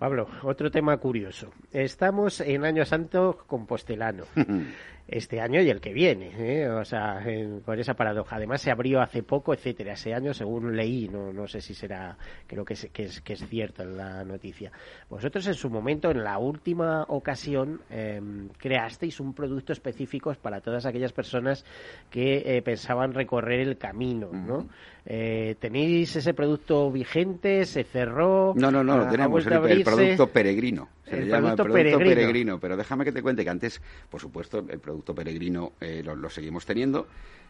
Pablo, 0.00 0.28
otro 0.44 0.70
tema 0.70 0.96
curioso. 0.96 1.52
Estamos 1.72 2.40
en 2.40 2.64
Año 2.64 2.86
Santo 2.86 3.44
compostelano. 3.46 4.24
este 5.12 5.40
año 5.40 5.60
y 5.60 5.68
el 5.68 5.80
que 5.80 5.92
viene, 5.92 6.30
¿eh? 6.38 6.68
o 6.68 6.84
sea, 6.84 7.20
con 7.64 7.78
esa 7.80 7.94
paradoja. 7.94 8.36
Además, 8.36 8.60
se 8.62 8.70
abrió 8.70 9.00
hace 9.00 9.24
poco, 9.24 9.52
etcétera. 9.52 9.94
Ese 9.94 10.14
año, 10.14 10.32
según 10.32 10.76
leí, 10.76 11.08
no, 11.08 11.32
no 11.32 11.48
sé 11.48 11.60
si 11.60 11.74
será, 11.74 12.16
creo 12.46 12.64
que 12.64 12.74
es, 12.74 12.88
que 12.92 13.02
es, 13.04 13.20
que 13.20 13.32
es 13.32 13.44
cierto 13.48 13.82
en 13.82 13.96
la 13.96 14.24
noticia. 14.24 14.70
Vosotros, 15.08 15.44
en 15.48 15.54
su 15.54 15.68
momento, 15.68 16.12
en 16.12 16.22
la 16.22 16.38
última 16.38 17.04
ocasión, 17.08 17.80
em, 17.90 18.48
creasteis 18.56 19.18
un 19.18 19.34
producto 19.34 19.72
específico 19.72 20.32
para 20.40 20.60
todas 20.60 20.86
aquellas 20.86 21.12
personas 21.12 21.64
que 22.08 22.42
eh, 22.56 22.62
pensaban 22.62 23.12
recorrer 23.12 23.60
el 23.60 23.78
camino, 23.78 24.30
¿no? 24.32 24.68
Eh, 25.06 25.56
¿Tenéis 25.58 26.14
ese 26.14 26.34
producto 26.34 26.90
vigente? 26.92 27.64
¿Se 27.64 27.82
cerró? 27.82 28.52
No, 28.54 28.70
no, 28.70 28.84
no, 28.84 28.92
¿Ha- 28.92 29.08
ha 29.08 29.10
tenemos 29.10 29.44
el, 29.46 29.82
producto 29.82 30.26
peregrino. 30.28 30.88
Se 31.10 31.18
El 31.18 31.24
le 31.24 31.28
llama 31.28 31.54
producto 31.56 31.64
producto 31.64 32.00
peregrino. 32.00 32.14
peregrino. 32.14 32.60
Pero 32.60 32.76
déjame 32.76 33.04
que 33.04 33.12
te 33.12 33.22
cuente 33.22 33.44
que 33.44 33.50
antes, 33.50 33.80
por 34.08 34.20
supuesto, 34.20 34.64
el 34.68 34.78
producto 34.80 35.14
peregrino 35.14 35.72
eh, 35.80 36.02
lo, 36.04 36.14
lo 36.16 36.30
seguimos 36.30 36.64
teniendo. 36.66 37.06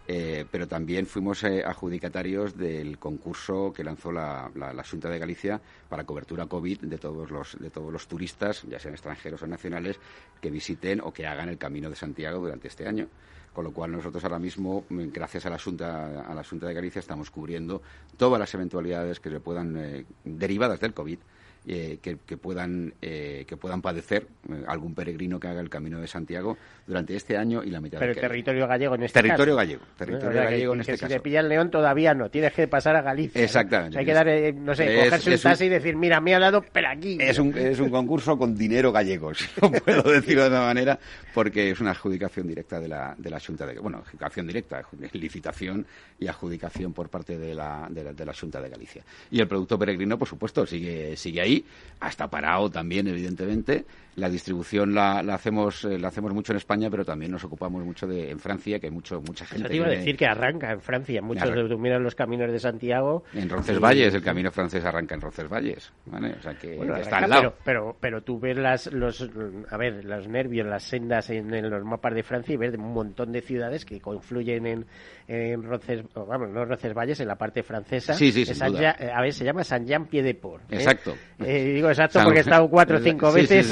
eh, 0.08 0.44
pero 0.50 0.66
también 0.66 1.06
fuimos 1.06 1.44
eh, 1.44 1.62
adjudicatarios 1.64 2.56
del 2.56 2.98
concurso 2.98 3.72
que 3.72 3.84
lanzó 3.84 4.10
la, 4.10 4.50
la, 4.56 4.72
la 4.72 4.82
Junta 4.82 5.08
de 5.08 5.18
Galicia 5.18 5.60
para 5.88 6.04
cobertura 6.04 6.46
COVID 6.46 6.80
de 6.80 6.98
todos 6.98 7.30
los 7.30 7.56
de 7.60 7.70
todos 7.70 7.92
los 7.92 8.08
turistas, 8.08 8.62
ya 8.68 8.78
sean 8.80 8.94
extranjeros 8.94 9.42
o 9.42 9.46
nacionales, 9.46 10.00
que 10.40 10.50
visiten 10.50 11.00
o 11.02 11.12
que 11.12 11.26
hagan 11.26 11.48
el 11.48 11.58
Camino 11.58 11.88
de 11.90 11.96
Santiago 11.96 12.40
durante 12.40 12.66
este 12.68 12.88
año. 12.88 13.06
Con 13.52 13.64
lo 13.64 13.72
cual 13.72 13.92
nosotros 13.92 14.22
ahora 14.24 14.38
mismo, 14.38 14.84
mm, 14.88 15.08
gracias 15.12 15.44
a 15.46 15.50
la 15.50 15.58
Junta, 15.58 16.20
a 16.22 16.34
la 16.34 16.44
Junta 16.44 16.66
de 16.66 16.74
Galicia, 16.74 17.00
estamos 17.00 17.30
cubriendo 17.30 17.82
todas 18.16 18.38
las 18.40 18.52
eventualidades 18.54 19.20
que 19.20 19.28
se 19.30 19.40
puedan 19.40 20.04
derivadas 20.24 20.80
del 20.80 20.94
COVID 20.94 21.18
eh, 21.66 21.98
que, 22.00 22.16
puedan 22.38 22.94
eh, 23.02 23.44
que 23.46 23.56
puedan 23.58 23.82
padecer 23.82 24.26
eh, 24.48 24.64
algún 24.66 24.94
peregrino 24.94 25.38
que 25.38 25.48
haga 25.48 25.60
el 25.60 25.68
Camino 25.68 26.00
de 26.00 26.06
Santiago 26.06 26.56
durante 26.90 27.14
este 27.14 27.36
año 27.36 27.62
y 27.62 27.70
la 27.70 27.80
mitad 27.80 28.00
Pero 28.00 28.12
del 28.12 28.20
territorio 28.20 28.66
gallego 28.66 28.96
en 28.96 29.04
este 29.04 29.22
Territorio 29.22 29.54
caso. 29.54 29.56
gallego, 29.56 29.82
territorio 29.96 30.28
O 30.28 30.32
sea, 30.32 30.42
que- 30.42 30.50
gallego 30.50 30.72
en 30.74 30.80
que 30.80 30.92
este 30.92 31.06
si 31.06 31.12
te 31.14 31.20
pilla 31.20 31.38
el 31.40 31.48
león 31.48 31.70
todavía 31.70 32.14
no, 32.14 32.28
tienes 32.30 32.52
que 32.52 32.66
pasar 32.66 32.96
a 32.96 33.02
Galicia. 33.02 33.40
¿no? 33.40 33.44
Exactamente. 33.44 33.90
O 33.90 33.92
sea, 33.92 34.00
hay 34.00 34.06
que 34.06 34.12
dar, 34.12 34.28
eh, 34.28 34.52
no 34.52 34.74
sé, 34.74 34.84
Es- 34.92 35.04
cogerse 35.04 35.34
es 35.34 35.44
un 35.44 35.50
taxi 35.50 35.64
y 35.66 35.68
decir, 35.68 35.96
mira, 35.96 36.20
me 36.20 36.34
ha 36.34 36.40
dado, 36.40 36.64
pero 36.72 36.88
aquí. 36.88 37.16
Es 37.20 37.38
un, 37.38 37.56
es 37.56 37.78
un 37.78 37.90
concurso 37.90 38.36
con 38.36 38.56
dinero 38.56 38.90
gallego, 38.90 39.32
si 39.34 39.44
no 39.62 39.70
puedo 39.70 40.02
decirlo 40.02 40.42
de 40.42 40.48
otra 40.48 40.60
manera, 40.62 40.98
porque 41.32 41.70
es 41.70 41.80
una 41.80 41.92
adjudicación 41.92 42.48
directa 42.48 42.80
de 42.80 42.88
la, 42.88 43.14
de 43.16 43.30
la 43.30 43.38
Junta 43.38 43.64
de 43.66 43.78
Bueno, 43.78 43.98
adjudicación 43.98 44.46
directa, 44.48 44.82
licitación 45.12 45.86
y 46.18 46.26
adjudicación 46.26 46.92
por 46.92 47.08
parte 47.08 47.38
de 47.38 47.54
la, 47.54 47.86
de 47.88 48.04
la, 48.04 48.12
de 48.12 48.24
la 48.26 48.34
Junta 48.34 48.60
de 48.60 48.68
Galicia. 48.68 49.02
Y 49.30 49.40
el 49.40 49.46
producto 49.46 49.78
peregrino, 49.78 50.18
por 50.18 50.26
supuesto, 50.28 50.66
sigue, 50.66 51.16
sigue 51.16 51.40
ahí, 51.40 51.64
hasta 52.00 52.28
parado 52.28 52.68
también, 52.68 53.06
evidentemente. 53.06 53.84
La 54.16 54.28
distribución 54.28 54.92
la, 54.92 55.22
la 55.22 55.34
hacemos 55.34 55.84
eh, 55.84 55.96
la 55.98 56.08
hacemos 56.08 56.34
mucho 56.34 56.52
en 56.52 56.56
España, 56.56 56.79
pero 56.88 57.04
también 57.04 57.32
nos 57.32 57.42
ocupamos 57.42 57.84
mucho 57.84 58.06
de 58.06 58.30
en 58.30 58.38
Francia, 58.38 58.78
que 58.78 58.86
hay 58.86 58.92
mucho, 58.92 59.20
mucha 59.20 59.44
gente. 59.44 59.64
Eso 59.64 59.68
te 59.70 59.76
iba 59.76 59.86
a 59.86 59.90
decir 59.90 60.16
que 60.16 60.26
arranca 60.26 60.70
en 60.70 60.80
Francia. 60.80 61.20
Muchos 61.20 61.50
miran 61.80 62.04
los 62.04 62.14
caminos 62.14 62.52
de 62.52 62.60
Santiago. 62.60 63.24
En 63.34 63.46
y- 63.46 63.48
Roncesvalles, 63.48 64.14
el 64.14 64.22
camino 64.22 64.52
francés 64.52 64.84
arranca 64.84 65.16
en 65.16 65.20
Roncesvalles, 65.20 65.92
¿vale? 66.06 66.34
O 66.38 66.42
sea 66.42 66.54
que, 66.54 66.76
Bueno, 66.76 66.94
está 66.96 67.16
arranca, 67.16 67.24
al 67.36 67.42
lado. 67.42 67.54
Pero, 67.64 67.82
pero, 67.90 67.96
pero 68.00 68.22
tú 68.22 68.38
ves 68.38 68.56
las, 68.56 68.86
los, 68.92 69.28
a 69.70 69.76
ver, 69.76 70.04
los 70.04 70.28
nervios, 70.28 70.66
las 70.66 70.84
sendas 70.84 71.28
en, 71.30 71.52
en 71.52 71.68
los 71.68 71.84
mapas 71.84 72.14
de 72.14 72.22
Francia 72.22 72.54
y 72.54 72.56
ves 72.56 72.74
un 72.76 72.92
montón 72.94 73.32
de 73.32 73.40
ciudades 73.40 73.84
que 73.84 74.00
confluyen 74.00 74.66
en, 74.66 74.86
en 75.26 75.62
Roces, 75.64 76.04
o 76.14 76.24
vamos, 76.26 76.50
no 76.50 76.64
Roncesvalles, 76.64 77.18
en 77.20 77.26
la 77.28 77.36
parte 77.36 77.62
francesa. 77.64 78.14
Sí, 78.14 78.30
sí, 78.30 78.44
San 78.46 78.76
eh, 78.76 78.86
a 79.12 79.20
ver, 79.22 79.32
se 79.32 79.44
llama 79.44 79.64
San 79.64 79.86
Jean 79.86 80.06
Pied 80.06 80.22
de 80.22 80.34
Port. 80.34 80.62
¿eh? 80.72 80.76
Exacto. 80.76 81.16
Eh, 81.40 81.72
digo 81.74 81.88
exacto 81.88 82.14
San- 82.18 82.24
porque 82.24 82.38
he 82.40 82.42
estado 82.42 82.68
cuatro 82.68 82.98
o 82.98 83.00
cinco 83.02 83.30
Sí, 83.32 83.46
sí, 83.46 83.54
veces 83.54 83.66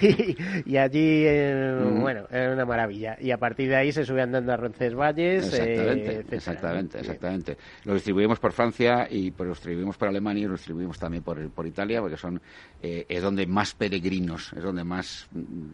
sí, 0.00 0.36
y, 0.66 0.72
y 0.72 0.76
allí, 0.76 1.24
eh, 1.26 1.54
Mm. 1.78 2.00
bueno, 2.00 2.26
es 2.30 2.52
una 2.52 2.64
maravilla. 2.64 3.16
Y 3.20 3.30
a 3.30 3.38
partir 3.38 3.68
de 3.68 3.76
ahí 3.76 3.92
se 3.92 4.04
sube 4.04 4.22
andando 4.22 4.52
a 4.52 4.56
Roncesvalles. 4.56 5.52
eh, 5.52 5.56
Exactamente, 5.56 6.10
etcétera. 6.10 6.36
exactamente, 6.36 6.98
exactamente. 6.98 7.56
Lo 7.84 7.94
distribuimos 7.94 8.38
por 8.38 8.52
Francia 8.52 9.06
y 9.10 9.30
pues, 9.30 9.46
lo 9.46 9.54
distribuimos 9.54 9.96
por 9.96 10.08
Alemania 10.08 10.44
y 10.44 10.46
lo 10.46 10.52
distribuimos 10.52 10.98
también 10.98 11.22
por, 11.22 11.50
por 11.50 11.66
Italia, 11.66 12.00
porque 12.00 12.16
son 12.16 12.40
eh, 12.82 13.06
es 13.08 13.22
donde 13.22 13.46
más 13.46 13.74
peregrinos, 13.74 14.52
es 14.52 14.62
donde 14.62 14.84
más 14.84 15.28
mm, 15.32 15.70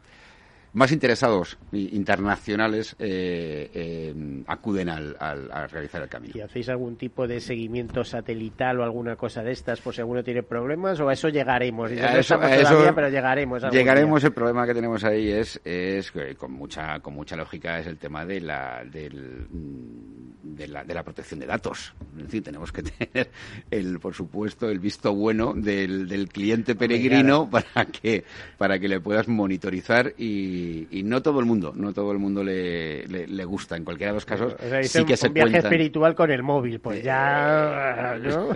más 0.75 0.93
interesados 0.93 1.57
internacionales 1.73 2.95
eh, 2.99 3.71
eh, 3.73 4.43
acuden 4.47 4.89
al, 4.89 5.17
al- 5.19 5.51
a 5.51 5.67
realizar 5.67 6.03
el 6.03 6.09
camino. 6.09 6.35
¿Y 6.37 6.41
hacéis 6.41 6.69
algún 6.69 6.97
tipo 6.97 7.27
de 7.27 7.41
seguimiento 7.41 8.05
satelital 8.05 8.81
o 8.81 8.85
alguna 8.85 9.17
cosa 9.17 9.43
de 9.43 9.53
estas 9.53 9.81
por 9.81 9.95
si 9.95 10.01
alguno 10.01 10.23
tiene 10.23 10.43
problemas? 10.43 11.01
¿O 11.01 11.09
a 11.09 11.13
eso 11.13 11.29
llegaremos? 11.29 11.91
Y 11.93 11.99
A 11.99 12.19
eso- 12.19 12.41
a 12.41 12.55
eso 12.55 12.69
todavía, 12.71 12.95
pero 12.95 13.09
llegaremos. 13.09 13.63
Llegaremos. 13.73 14.21
día. 14.23 14.29
El 14.29 14.35
problema 14.35 14.67
que 14.67 14.75
tenemos 14.75 15.03
ahí 15.05 15.31
es, 15.31 15.61
es 15.65 16.13
con 16.37 16.53
mucha 16.53 17.01
con 17.01 17.15
mucha 17.15 17.37
lógica 17.37 17.79
es 17.79 17.87
el 17.87 17.97
tema 17.97 18.27
de 18.27 18.41
la 18.41 18.85
del, 18.85 19.47
mm, 19.51 20.55
de 20.57 20.69
la, 20.69 20.85
de 20.85 20.95
la 20.95 21.03
protección 21.03 21.41
de 21.41 21.47
datos. 21.47 21.95
Es 22.19 22.25
decir, 22.25 22.43
tenemos 22.43 22.71
que 22.73 22.83
tener 22.83 23.31
el 23.71 23.99
por 24.01 24.15
supuesto 24.15 24.69
el 24.69 24.79
visto 24.81 25.15
bueno 25.15 25.55
del, 25.55 26.09
del 26.09 26.29
cliente 26.29 26.75
peregrino 26.75 27.49
para 27.49 27.85
que 27.87 28.25
para 28.59 28.79
que 28.79 28.89
le 28.89 29.01
puedas 29.01 29.29
monitorizar 29.29 30.13
y, 30.19 30.64
y 30.91 31.03
no 31.03 31.23
todo 31.23 31.41
el 31.41 31.47
mundo 31.47 31.73
no 31.75 31.93
todo 31.93 32.13
el 32.13 32.19
mundo 32.19 32.43
le, 32.45 33.07
le, 33.07 33.27
le 33.27 33.45
gusta. 33.45 33.77
En 33.77 33.85
cualquiera 33.85 34.13
de 34.13 34.17
los 34.17 34.25
casos 34.25 34.55
O 34.55 34.69
sea, 34.69 34.83
sí 34.83 34.99
un, 35.01 35.07
que 35.07 35.17
se 35.17 35.29
un 35.29 35.35
viaje 35.35 35.51
cuentan. 35.53 35.73
espiritual 35.73 36.15
con 36.15 36.31
el 36.31 36.43
móvil, 36.43 36.81
pues 36.81 37.03
ya... 37.03 38.17
¿no? 38.23 38.49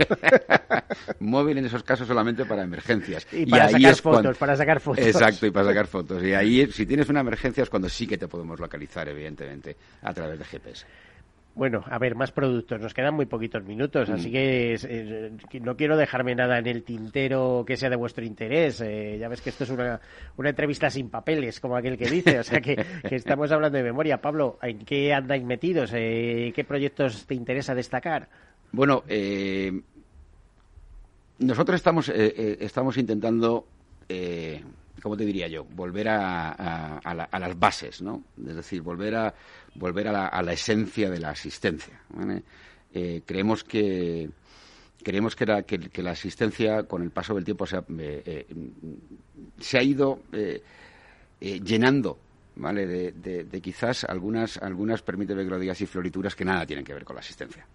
móvil 1.19 1.57
en 1.57 1.65
esos 1.65 1.83
casos 1.83 2.07
solamente 2.07 2.45
para 2.45 2.63
emergencias. 2.63 3.27
Y 3.31 3.45
para 3.45 3.65
ahí 3.65 3.73
sacar 3.73 3.91
es 3.91 4.01
cuando- 4.01 4.21
fotos, 4.21 4.37
para 4.37 4.55
sacar 4.55 4.79
fotos. 4.79 5.05
Exacto, 5.05 5.45
y 5.47 5.51
para 5.51 5.67
sacar 5.67 5.87
fotos. 5.87 6.23
Y 6.23 6.33
ahí, 6.33 6.71
si 6.71 6.85
tienes 6.85 7.09
una 7.09 7.19
emergencia, 7.21 7.63
es 7.63 7.69
cuando 7.69 7.89
sí 7.89 8.07
que 8.07 8.17
te 8.17 8.27
podemos 8.27 8.59
localizar, 8.59 9.07
evidentemente, 9.09 9.75
a 10.01 10.13
través 10.13 10.39
de 10.39 10.45
GPS. 10.45 10.85
Bueno, 11.59 11.83
a 11.89 11.99
ver, 11.99 12.15
más 12.15 12.31
productos. 12.31 12.79
Nos 12.79 12.93
quedan 12.93 13.13
muy 13.15 13.25
poquitos 13.25 13.65
minutos, 13.65 14.09
Mm. 14.09 14.13
así 14.13 14.31
que 14.31 14.77
eh, 14.81 15.31
no 15.61 15.75
quiero 15.75 15.97
dejarme 15.97 16.33
nada 16.33 16.57
en 16.57 16.67
el 16.67 16.83
tintero 16.83 17.65
que 17.67 17.75
sea 17.75 17.89
de 17.89 17.97
vuestro 17.97 18.23
interés. 18.23 18.79
Eh, 18.79 19.17
ya 19.19 19.27
ves 19.27 19.41
que 19.41 19.49
esto 19.49 19.65
es 19.65 19.69
una, 19.69 19.99
una 20.37 20.49
entrevista 20.51 20.89
sin 20.89 21.09
papeles, 21.09 21.59
como 21.59 21.75
aquel 21.75 21.97
que 21.97 22.09
dice. 22.09 22.39
O 22.39 22.43
sea, 22.43 22.61
que, 22.61 22.77
que 23.07 23.15
estamos 23.17 23.51
hablando 23.51 23.77
de 23.77 23.83
memoria. 23.83 24.21
Pablo, 24.21 24.57
¿en 24.61 24.85
qué 24.85 25.13
andáis 25.13 25.43
metidos? 25.43 25.91
Eh, 25.93 26.53
¿Qué 26.55 26.63
proyectos 26.63 27.25
te 27.25 27.35
interesa 27.35 27.75
destacar? 27.75 28.29
Bueno, 28.71 29.03
eh, 29.09 29.81
nosotros 31.39 31.75
estamos, 31.75 32.07
estamos 32.07 32.97
intentando, 32.97 33.67
eh, 34.07 34.63
¿cómo 35.01 35.17
te 35.17 35.25
diría 35.25 35.47
yo? 35.49 35.65
Volver 35.65 36.07
a, 36.07 36.51
a- 36.51 36.99
a 36.99 37.13
la- 37.13 37.23
a 37.25 37.39
las 37.39 37.59
bases, 37.59 38.01
¿no? 38.01 38.23
Es 38.47 38.55
decir, 38.55 38.81
volver 38.81 39.15
a, 39.15 39.33
volver 39.79 40.07
a 40.09 40.11
la, 40.11 40.27
a 40.27 40.41
la 40.43 40.53
esencia 40.53 41.09
de 41.09 41.19
la 41.19 41.29
asistencia. 41.29 41.99
Eh, 42.93 43.21
creemos 43.25 43.63
que 43.63 44.29
creemos 45.03 45.35
que 45.35 45.45
la, 45.45 45.63
que, 45.63 46.03
la 46.03 46.11
asistencia 46.11 46.83
con 46.83 47.01
el 47.01 47.11
paso 47.11 47.33
del 47.33 47.45
tiempo 47.45 47.65
se 47.65 47.77
ha, 47.77 47.83
eh, 47.97 48.21
eh, 48.25 48.45
se 49.59 49.77
ha 49.77 49.83
ido 49.83 50.19
llenando 51.39 52.19
¿vale? 52.55 52.85
De, 52.85 53.43
de- 53.45 53.61
quizás 53.61 54.03
algunas, 54.03 54.57
algunas, 54.57 55.01
permíteme 55.01 55.43
que 55.45 55.49
lo 55.49 55.59
diga 55.59 55.71
así, 55.71 55.85
florituras 55.85 56.35
que 56.35 56.43
nada 56.43 56.65
tienen 56.65 56.83
que 56.83 56.93
ver 56.93 57.05
con 57.05 57.15
la 57.15 57.21
asistencia. 57.21 57.65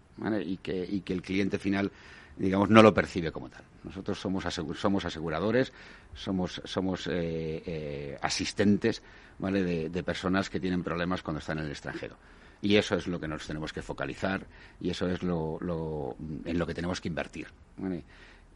Y 0.45 0.59
que, 0.59 0.87
y 0.89 1.01
que 1.01 1.13
el 1.15 1.23
cliente 1.23 1.59
final, 1.59 1.91
digamos, 2.37 2.71
no 2.71 2.83
lo 2.83 2.93
percibe 2.95 3.31
como 3.33 3.49
tal. 3.49 3.63
Nosotros 3.85 4.19
somos, 4.21 4.45
asegu- 4.45 4.75
somos 4.75 5.05
aseguradores, 5.05 5.73
somos, 6.15 6.61
somos 6.65 7.07
eh, 7.07 7.63
eh, 7.67 8.19
asistentes, 8.23 9.03
¿vale? 9.39 9.63
De, 9.63 9.89
de 9.91 10.03
personas 10.03 10.51
que 10.51 10.61
tienen 10.61 10.83
problemas 10.83 11.23
cuando 11.23 11.39
están 11.41 11.59
en 11.59 11.65
el 11.67 11.71
extranjero. 11.71 12.17
Y 12.63 12.77
eso 12.77 12.97
es 12.97 13.07
lo 13.07 13.21
que 13.21 13.29
nos 13.29 13.47
tenemos 13.47 13.73
que 13.73 13.83
focalizar 13.83 14.47
y 14.81 14.91
eso 14.91 15.09
es 15.09 15.23
lo, 15.23 15.59
lo- 15.61 16.17
en 16.45 16.59
lo 16.59 16.67
que 16.67 16.75
tenemos 16.75 17.01
que 17.01 17.09
invertir. 17.09 17.49
¿vale? 17.77 18.03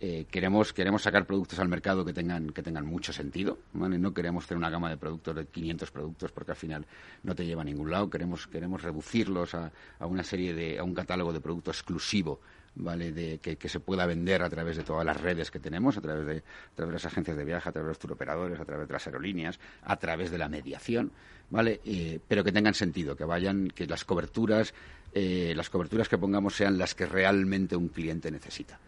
Eh, 0.00 0.26
queremos, 0.30 0.72
queremos 0.72 1.02
sacar 1.02 1.26
productos 1.26 1.58
al 1.58 1.68
mercado 1.68 2.04
que 2.04 2.12
tengan, 2.12 2.50
que 2.50 2.62
tengan 2.62 2.86
mucho 2.86 3.12
sentido. 3.12 3.58
¿vale? 3.72 3.98
No 3.98 4.14
queremos 4.14 4.46
tener 4.46 4.58
una 4.58 4.70
gama 4.70 4.90
de 4.90 4.96
productos 4.96 5.34
de 5.34 5.46
500 5.46 5.90
productos 5.90 6.32
porque 6.32 6.52
al 6.52 6.56
final 6.56 6.86
no 7.24 7.34
te 7.34 7.44
lleva 7.44 7.62
a 7.62 7.64
ningún 7.64 7.90
lado. 7.90 8.08
Queremos, 8.08 8.46
queremos 8.46 8.82
reducirlos 8.82 9.54
a, 9.54 9.72
a 9.98 10.06
una 10.06 10.22
serie 10.22 10.54
de, 10.54 10.78
a 10.78 10.84
un 10.84 10.94
catálogo 10.94 11.32
de 11.32 11.40
producto 11.40 11.70
exclusivo. 11.70 12.40
¿Vale? 12.80 13.10
De, 13.10 13.38
que, 13.38 13.56
que 13.56 13.68
se 13.68 13.80
pueda 13.80 14.06
vender 14.06 14.40
a 14.40 14.48
través 14.48 14.76
de 14.76 14.84
todas 14.84 15.04
las 15.04 15.20
redes 15.20 15.50
que 15.50 15.58
tenemos, 15.58 15.96
a 15.96 16.00
través, 16.00 16.26
de, 16.26 16.36
a 16.36 16.74
través 16.76 16.90
de 16.90 16.92
las 16.92 17.06
agencias 17.06 17.36
de 17.36 17.44
viaje, 17.44 17.68
a 17.68 17.72
través 17.72 17.86
de 17.86 17.90
los 17.90 17.98
turoperadores, 17.98 18.60
a 18.60 18.64
través 18.64 18.86
de 18.86 18.92
las 18.92 19.04
aerolíneas, 19.04 19.58
a 19.82 19.96
través 19.96 20.30
de 20.30 20.38
la 20.38 20.48
mediación, 20.48 21.10
¿vale? 21.50 21.80
Eh, 21.84 22.20
pero 22.28 22.44
que 22.44 22.52
tengan 22.52 22.74
sentido, 22.74 23.16
que 23.16 23.24
vayan, 23.24 23.68
que 23.68 23.86
las 23.86 24.04
coberturas, 24.04 24.74
eh, 25.12 25.54
las 25.56 25.70
coberturas 25.70 26.08
que 26.08 26.18
pongamos 26.18 26.54
sean 26.54 26.78
las 26.78 26.94
que 26.94 27.06
realmente 27.06 27.74
un 27.74 27.88
cliente 27.88 28.30
necesita. 28.30 28.78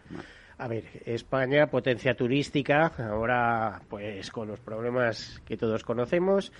A 0.61 0.67
ver, 0.67 0.83
España, 1.07 1.71
potencia 1.71 2.13
turística, 2.13 2.93
ahora 2.99 3.81
pues 3.89 4.29
con 4.29 4.47
los 4.47 4.59
problemas 4.59 5.41
que 5.43 5.57
todos 5.57 5.83
conocemos. 5.83 6.51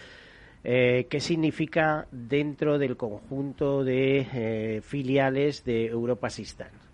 Eh, 0.63 1.05
¿Qué 1.07 1.19
significa 1.19 2.07
dentro 2.09 2.79
del 2.79 2.97
conjunto 2.97 3.83
de 3.83 4.25
eh, 4.33 4.81
filiales 4.81 5.63
de 5.65 5.85
Europa 5.85 6.25
Assistant? 6.25 6.90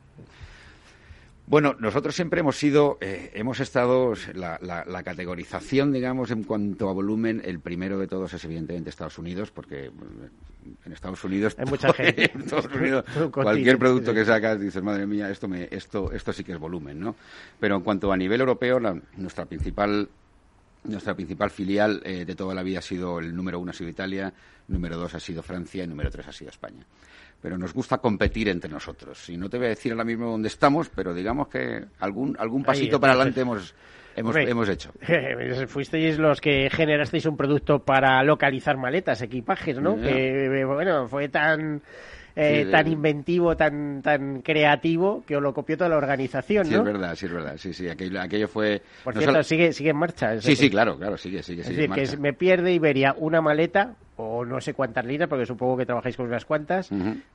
Bueno, 1.49 1.75
nosotros 1.79 2.13
siempre 2.13 2.41
hemos 2.41 2.57
sido, 2.57 2.97
eh, 2.99 3.31
hemos 3.33 3.61
estado, 3.61 4.13
la, 4.33 4.59
la- 4.61 4.83
la 4.83 5.01
categorización, 5.03 5.93
digamos, 5.93 6.29
en 6.29 6.43
cuanto 6.43 6.89
a 6.89 6.93
volumen, 6.93 7.41
el 7.45 7.61
primero 7.61 7.97
de 7.97 8.07
todos 8.07 8.33
es 8.33 8.43
evidentemente 8.43 8.89
Estados 8.89 9.17
Unidos, 9.17 9.49
porque 9.51 9.85
en 10.85 10.91
Estados 10.91 11.23
Unidos, 11.23 11.55
Hay 11.57 11.65
mucha 11.65 11.93
gente. 11.93 12.31
en 12.33 12.41
Estados 12.41 12.65
Unidos, 12.75 13.05
cualquier 13.31 13.77
producto 13.77 14.13
que 14.13 14.25
sacas, 14.25 14.59
dices, 14.59 14.83
madre 14.83 15.07
mía, 15.07 15.29
esto, 15.29 15.47
me, 15.47 15.69
esto, 15.71 16.11
esto 16.11 16.33
sí 16.33 16.43
que 16.43 16.51
es 16.51 16.59
volumen, 16.59 16.99
¿no? 16.99 17.15
Pero 17.61 17.77
en 17.77 17.81
cuanto 17.81 18.11
a 18.11 18.17
nivel 18.17 18.41
europeo, 18.41 18.77
la- 18.81 18.99
nuestra 19.15 19.45
principal 19.45 20.09
Nuestra 20.87 21.13
principal 21.13 21.49
filial 21.49 22.01
eh, 22.03 22.25
de 22.25 22.35
toda 22.35 22.55
la 22.55 22.63
vida 22.63 22.79
ha 22.79 22.81
sido 22.81 23.19
el 23.19 23.35
número 23.35 23.59
uno 23.59 23.71
ha 23.71 23.73
sido 23.73 23.89
Italia, 23.89 24.33
número 24.67 24.97
dos 24.97 25.13
ha 25.15 25.19
sido 25.19 25.43
Francia 25.43 25.83
y 25.83 25.87
número 25.87 26.09
tres 26.09 26.27
ha 26.27 26.31
sido 26.31 26.49
España. 26.49 26.85
Pero 27.41 27.57
nos 27.57 27.73
gusta 27.73 27.97
competir 27.97 28.49
entre 28.49 28.69
nosotros. 28.69 29.29
Y 29.29 29.37
no 29.37 29.49
te 29.49 29.57
voy 29.57 29.67
a 29.67 29.69
decir 29.69 29.91
ahora 29.91 30.05
mismo 30.05 30.31
dónde 30.31 30.47
estamos, 30.47 30.89
pero 30.89 31.13
digamos 31.13 31.49
que 31.49 31.85
algún, 31.99 32.35
algún 32.39 32.63
pasito 32.63 32.95
Ahí, 32.95 33.01
para 33.01 33.13
adelante 33.13 33.41
hemos, 33.41 33.75
hemos, 34.15 34.35
hemos 34.35 34.69
hecho. 34.69 34.91
Fuisteis 35.67 36.17
los 36.17 36.41
que 36.41 36.69
generasteis 36.71 37.25
un 37.25 37.37
producto 37.37 37.79
para 37.79 38.23
localizar 38.23 38.77
maletas, 38.77 39.21
equipajes, 39.21 39.79
¿no? 39.79 39.97
Ya. 39.97 40.03
Que, 40.03 40.45
eh, 40.45 40.65
bueno, 40.65 41.07
fue 41.07 41.29
tan... 41.29 41.81
eh, 42.37 42.63
Sí, 42.65 42.71
tan 42.71 42.87
inventivo, 42.87 43.57
tan 43.57 44.01
tan 44.03 44.41
creativo, 44.41 45.23
que 45.25 45.35
os 45.35 45.41
lo 45.41 45.53
copió 45.53 45.75
toda 45.77 45.89
la 45.89 45.97
organización, 45.97 46.67
Sí, 46.67 46.73
¿no? 46.73 46.79
es 46.79 46.85
verdad, 46.85 47.15
sí, 47.15 47.25
es 47.25 47.31
verdad. 47.33 47.55
Sí, 47.57 47.73
sí, 47.73 47.89
aquello, 47.89 48.21
aquello 48.21 48.47
fue... 48.47 48.81
Por 49.03 49.15
no 49.15 49.19
cierto, 49.21 49.33
solo- 49.33 49.43
sigue, 49.43 49.73
sigue 49.73 49.89
en 49.89 49.97
marcha. 49.97 50.39
Sí, 50.41 50.55
sí, 50.55 50.69
claro, 50.69 50.97
claro, 50.97 51.17
sigue, 51.17 51.41
sigue, 51.43 51.61
Es 51.61 51.67
sigue 51.67 51.83
en 51.85 51.89
decir, 51.89 51.95
que 51.95 52.01
marcha. 52.01 52.13
es- 52.13 52.19
me 52.19 52.33
pierde 52.33 52.71
Iberia 52.73 53.15
una 53.17 53.41
maleta, 53.41 53.95
o 54.17 54.43
no 54.45 54.59
sé 54.59 54.73
cuántas 54.73 55.05
líneas, 55.05 55.29
porque 55.29 55.45
supongo 55.45 55.77
que 55.77 55.85
trabajáis 55.85 56.17
con 56.17 56.25
unas 56.27 56.43
cuantas, 56.45 56.89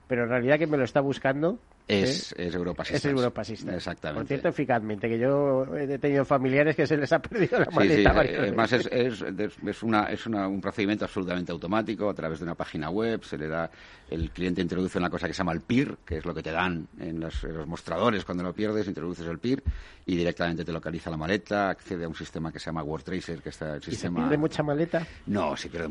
pero 0.07 0.25
en 0.25 0.29
realidad 0.29 0.59
que 0.59 0.67
me 0.67 0.77
lo 0.77 0.85
está 0.85 1.01
buscando 1.01 1.59
Es, 1.89 2.33
¿eh? 2.33 2.47
es 2.49 2.55
Europa 2.55 2.83
es 2.83 2.89
Systems. 2.91 3.21
Europa 3.21 3.45
Systems. 3.45 3.75
Exactamente. 3.77 4.21
Por 4.21 4.27
cierto, 4.29 4.49
eficazmente, 4.49 5.09
que 5.09 5.19
yo 5.19 5.65
he 5.77 5.99
tenido 5.99 6.25
familiares 6.25 6.75
que 6.77 6.87
se 6.87 6.97
les 6.97 7.13
ha 7.13 7.21
perdido 7.21 7.59
la 7.61 7.67
Sí, 7.67 7.71
sí, 7.71 7.77
maleta. 7.77 8.13
varias 8.13 8.35
eh, 8.35 8.39
veces. 8.39 8.49
además 8.49 8.73
es, 8.73 8.87
es, 8.93 9.23
es- 9.67 9.83
una, 9.83 10.05
es 10.07 10.27
una- 10.27 10.49
un 10.49 10.61
procedimiento 10.61 11.05
absolutamente 11.05 11.53
automático 11.53 12.09
a 12.11 12.15
través 12.15 12.39
de 12.41 12.45
una 12.45 12.55
página 12.55 12.91
web, 12.91 13.23
se 13.25 13.39
le 13.39 13.49
da, 13.49 13.71
el 14.09 14.31
cliente 14.31 14.61
introduce 14.61 14.99
una 14.99 15.09
cosa 15.11 15.27
que 15.29 15.35
se 15.35 15.39
llama 15.39 15.53
el 15.53 15.61
PIR, 15.61 15.99
que 16.05 16.19
es 16.19 16.25
lo 16.25 16.35
que 16.35 16.43
te 16.43 16.51
dan 16.53 16.89
en 16.99 17.21
los, 17.21 17.45
en 17.45 17.57
los 17.57 17.67
mostradores 17.67 18.25
cuando 18.25 18.43
lo 18.45 18.53
pierdes, 18.53 18.87
introduces 18.89 19.27
el 19.27 19.39
PIR 19.39 19.63
y 20.07 20.17
directamente 20.17 20.65
te 20.65 20.73
localiza 20.73 21.11
la 21.11 21.17
maleta, 21.17 21.71
accede 21.71 22.05
a 22.05 22.09
un 22.09 22.15
sistema 22.15 22.53
que 22.53 22.59
se 22.59 22.67
llama 22.67 22.83
Word 22.83 23.05
Tracer, 23.05 23.41
que 23.41 23.51
está 23.51 23.75
el 23.77 23.79
¿Y 23.81 23.85
se 23.85 23.91
sistema... 23.93 24.21
pierde 24.21 24.37
mucha 24.39 24.63
maleta? 24.63 25.07
No, 25.27 25.57
se 25.57 25.69
pierde 25.69 25.89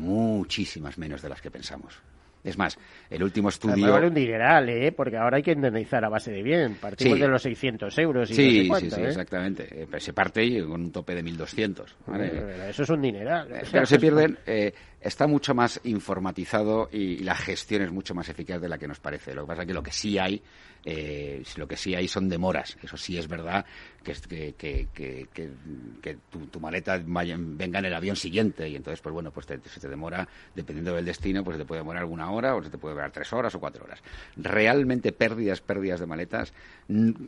muchísimas 0.82 0.98
menos 0.98 1.22
de 1.22 1.28
las 1.28 1.40
que 1.40 1.50
pensamos. 1.50 1.94
Es 2.44 2.58
más, 2.58 2.76
el 3.08 3.22
último 3.22 3.50
estudio... 3.50 3.92
vale 3.92 4.08
un 4.08 4.14
dineral, 4.14 4.68
¿eh? 4.68 4.90
Porque 4.90 5.16
ahora 5.16 5.36
hay 5.36 5.44
que 5.44 5.52
indemnizar 5.52 6.04
a 6.04 6.08
base 6.08 6.32
de 6.32 6.42
bien. 6.42 6.74
Partimos 6.74 7.14
Sí. 7.16 7.20
de 7.22 7.28
los 7.28 7.40
600 7.40 7.98
euros 7.98 8.30
y 8.32 8.34
Sí, 8.34 8.42
no 8.42 8.50
sé 8.50 8.60
sí, 8.62 8.68
cuánto, 8.68 8.96
sí, 8.96 9.00
¿eh? 9.02 9.06
exactamente. 9.06 9.82
Eh, 9.82 9.86
pues 9.88 10.02
se 10.02 10.12
parte 10.12 10.60
con 10.64 10.80
un 10.80 10.90
tope 10.90 11.14
de 11.14 11.22
1.200. 11.22 11.84
¿vale? 12.04 12.26
Eh, 12.34 12.66
Eso 12.70 12.82
es 12.82 12.90
un 12.90 13.00
dineral. 13.00 13.46
sea, 13.48 13.62
Pero 13.70 13.86
se 13.86 13.98
pierden, 14.00 14.36
eh, 14.44 14.74
está 15.02 15.26
mucho 15.26 15.54
más 15.54 15.80
informatizado 15.84 16.88
y, 16.92 17.18
la 17.18 17.34
gestión 17.34 17.82
es 17.82 17.92
mucho 17.92 18.14
más 18.14 18.28
eficaz 18.28 18.60
de 18.60 18.68
la 18.68 18.78
que 18.78 18.88
nos 18.88 19.00
parece. 19.00 19.34
Lo 19.34 19.42
que 19.42 19.48
pasa 19.48 19.62
es 19.62 19.68
que 19.68 19.74
lo 19.74 19.82
que 19.82 19.92
sí 19.92 20.18
hay, 20.18 20.42
eh, 20.84 21.42
lo 21.56 21.66
que 21.68 21.76
sí 21.76 21.94
hay 21.94 22.08
son 22.08 22.28
demoras. 22.28 22.76
Eso 22.82 22.96
sí 22.96 23.18
es 23.18 23.28
verdad 23.28 23.64
que, 24.02 24.14
que, 24.54 24.88
que, 24.92 25.28
que, 26.00 26.18
tu, 26.30 26.46
tu 26.46 26.60
maleta 26.60 27.00
venga 27.04 27.78
en 27.78 27.84
el 27.84 27.94
avión 27.94 28.16
siguiente 28.16 28.68
y 28.68 28.76
entonces, 28.76 29.00
pues 29.00 29.12
bueno, 29.12 29.30
pues 29.30 29.46
te- 29.46 29.60
se 29.60 29.80
te 29.80 29.88
demora, 29.88 30.26
dependiendo 30.54 30.94
del 30.94 31.04
destino, 31.04 31.44
pues 31.44 31.56
se 31.56 31.62
te 31.62 31.66
puede 31.66 31.80
demorar 31.80 32.04
una 32.04 32.30
hora 32.30 32.54
o 32.54 32.62
se 32.62 32.70
te 32.70 32.78
puede 32.78 32.94
demorar 32.94 33.12
tres 33.12 33.32
horas 33.32 33.54
o 33.54 33.60
cuatro 33.60 33.84
horas. 33.84 34.02
Realmente 34.36 35.12
pérdidas, 35.12 35.60
pérdidas 35.60 36.00
de 36.00 36.06
maletas, 36.06 36.52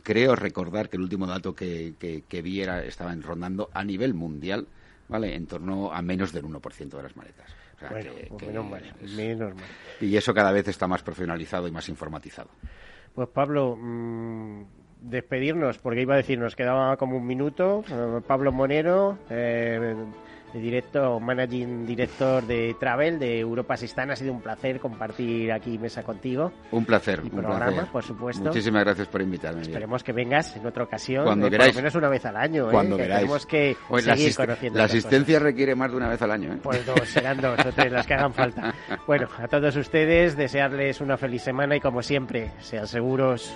creo 0.03 0.35
recordar 0.35 0.89
que 0.89 0.97
el 0.97 1.03
último 1.03 1.27
dato 1.27 1.53
que, 1.53 1.93
que, 1.99 2.41
vi 2.41 2.61
era, 2.61 2.83
rondando 3.21 3.69
a 3.73 3.83
nivel 3.83 4.13
mundial, 4.13 4.67
¿vale? 5.07 5.35
En 5.35 5.45
torno 5.47 5.91
a 5.91 6.01
menos 6.01 6.31
del 6.33 6.45
1% 6.45 6.97
de 6.97 7.03
las 7.03 7.15
maletas. 7.15 7.49
O 7.75 7.79
sea, 7.79 7.89
Bueno, 7.89 8.13
que- 8.15 8.25
pues 8.27 8.39
que 8.41 8.47
menos 8.47 8.69
mal, 8.69 8.93
es- 9.01 9.11
menos 9.15 9.53
mal. 9.55 9.63
Y 10.01 10.15
eso 10.15 10.33
cada 10.33 10.51
vez 10.51 10.67
está 10.67 10.87
más 10.87 11.03
profesionalizado 11.03 11.67
y 11.67 11.71
más 11.71 11.87
informatizado. 11.89 12.49
Pues 13.13 13.29
Pablo, 13.29 13.77
mm, 13.79 14.63
despedirnos, 15.01 15.77
porque 15.77 16.01
iba 16.01 16.15
a 16.15 16.17
decir, 16.17 16.39
nos 16.39 16.55
quedaba 16.55 16.97
como 16.97 17.17
un 17.17 17.25
minuto. 17.27 17.83
Eh, 17.89 18.21
Pablo 18.25 18.51
Monero, 18.51 19.19
eh, 19.29 19.95
directo, 20.59 21.19
managing 21.19 21.85
director 21.85 22.43
de 22.45 22.75
Travel 22.79 23.19
de 23.19 23.39
Europa 23.39 23.77
Sistán. 23.77 24.11
Ha 24.11 24.15
sido 24.15 24.33
un 24.33 24.41
placer 24.41 24.79
compartir 24.79 25.51
aquí 25.51 25.77
mesa 25.77 26.03
contigo. 26.03 26.51
Un 26.71 26.85
placer, 26.85 27.19
Y 27.23 27.27
un 27.27 27.41
programa, 27.41 27.65
placer. 27.67 27.91
por 27.91 28.03
supuesto. 28.03 28.43
Muchísimas 28.43 28.83
gracias 28.83 29.07
por 29.07 29.21
invitarme. 29.21 29.61
Esperemos 29.61 30.03
que 30.03 30.11
vengas 30.13 30.55
en 30.55 30.65
otra 30.65 30.83
ocasión. 30.83 31.25
Cuando 31.25 31.47
eh, 31.47 31.51
queráis. 31.51 31.69
Por 31.73 31.75
lo 31.75 31.81
menos 31.83 31.95
una 31.95 32.09
vez 32.09 32.25
al 32.25 32.37
año. 32.37 32.67
eh, 32.69 32.71
Cuando 32.71 32.97
que 32.97 33.03
queráis. 33.03 33.21
Tenemos 33.21 33.45
que 33.45 33.77
la 33.89 33.99
seguir 34.01 34.29
asist- 34.31 34.35
conociendo 34.37 34.77
La 34.79 34.83
cosas. 34.85 34.97
asistencia 34.97 35.39
requiere 35.39 35.75
más 35.75 35.91
de 35.91 35.97
una 35.97 36.09
vez 36.09 36.21
al 36.21 36.31
año. 36.31 36.53
¿eh? 36.53 36.57
Pues 36.61 36.85
dos, 36.85 36.99
serán 37.09 37.41
dos 37.41 37.59
o 37.65 37.71
tres 37.71 37.91
las 37.91 38.05
que 38.07 38.13
hagan 38.13 38.33
falta. 38.33 38.73
Bueno, 39.07 39.27
a 39.37 39.47
todos 39.47 39.75
ustedes 39.75 40.35
desearles 40.35 40.99
una 41.01 41.17
feliz 41.17 41.41
semana 41.43 41.75
y 41.75 41.79
como 41.79 42.01
siempre, 42.01 42.51
sean 42.59 42.87
seguros. 42.87 43.55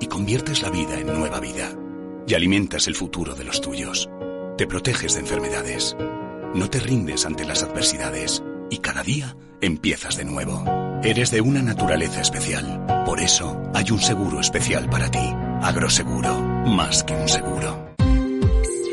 y 0.00 0.06
conviertes 0.06 0.62
la 0.62 0.70
vida 0.70 0.98
en 0.98 1.06
nueva 1.06 1.40
vida. 1.40 1.70
Y 2.26 2.34
alimentas 2.34 2.86
el 2.86 2.94
futuro 2.94 3.34
de 3.34 3.44
los 3.44 3.60
tuyos. 3.60 4.08
Te 4.56 4.66
proteges 4.66 5.14
de 5.14 5.20
enfermedades. 5.20 5.96
No 6.54 6.70
te 6.70 6.80
rindes 6.80 7.26
ante 7.26 7.44
las 7.44 7.62
adversidades. 7.62 8.42
Y 8.70 8.78
cada 8.78 9.02
día 9.02 9.36
empiezas 9.60 10.16
de 10.16 10.24
nuevo. 10.24 10.64
Eres 11.02 11.30
de 11.30 11.40
una 11.40 11.62
naturaleza 11.62 12.20
especial. 12.20 13.04
Por 13.04 13.20
eso 13.20 13.60
hay 13.74 13.90
un 13.90 14.00
seguro 14.00 14.40
especial 14.40 14.88
para 14.88 15.10
ti. 15.10 15.34
Agroseguro. 15.62 16.40
Más 16.66 17.04
que 17.04 17.14
un 17.14 17.28
seguro. 17.28 17.94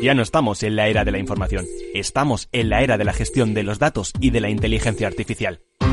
Ya 0.02 0.14
no 0.14 0.22
estamos 0.22 0.64
en 0.64 0.74
la 0.74 0.88
era 0.88 1.04
de 1.04 1.12
la 1.12 1.18
información, 1.18 1.64
estamos 1.94 2.48
en 2.50 2.70
la 2.70 2.82
era 2.82 2.98
de 2.98 3.04
la 3.04 3.12
gestión 3.12 3.54
de 3.54 3.62
los 3.62 3.78
datos 3.78 4.12
y 4.18 4.30
de 4.30 4.40
la 4.40 4.50
inteligencia 4.50 5.06
artificial. 5.06 5.60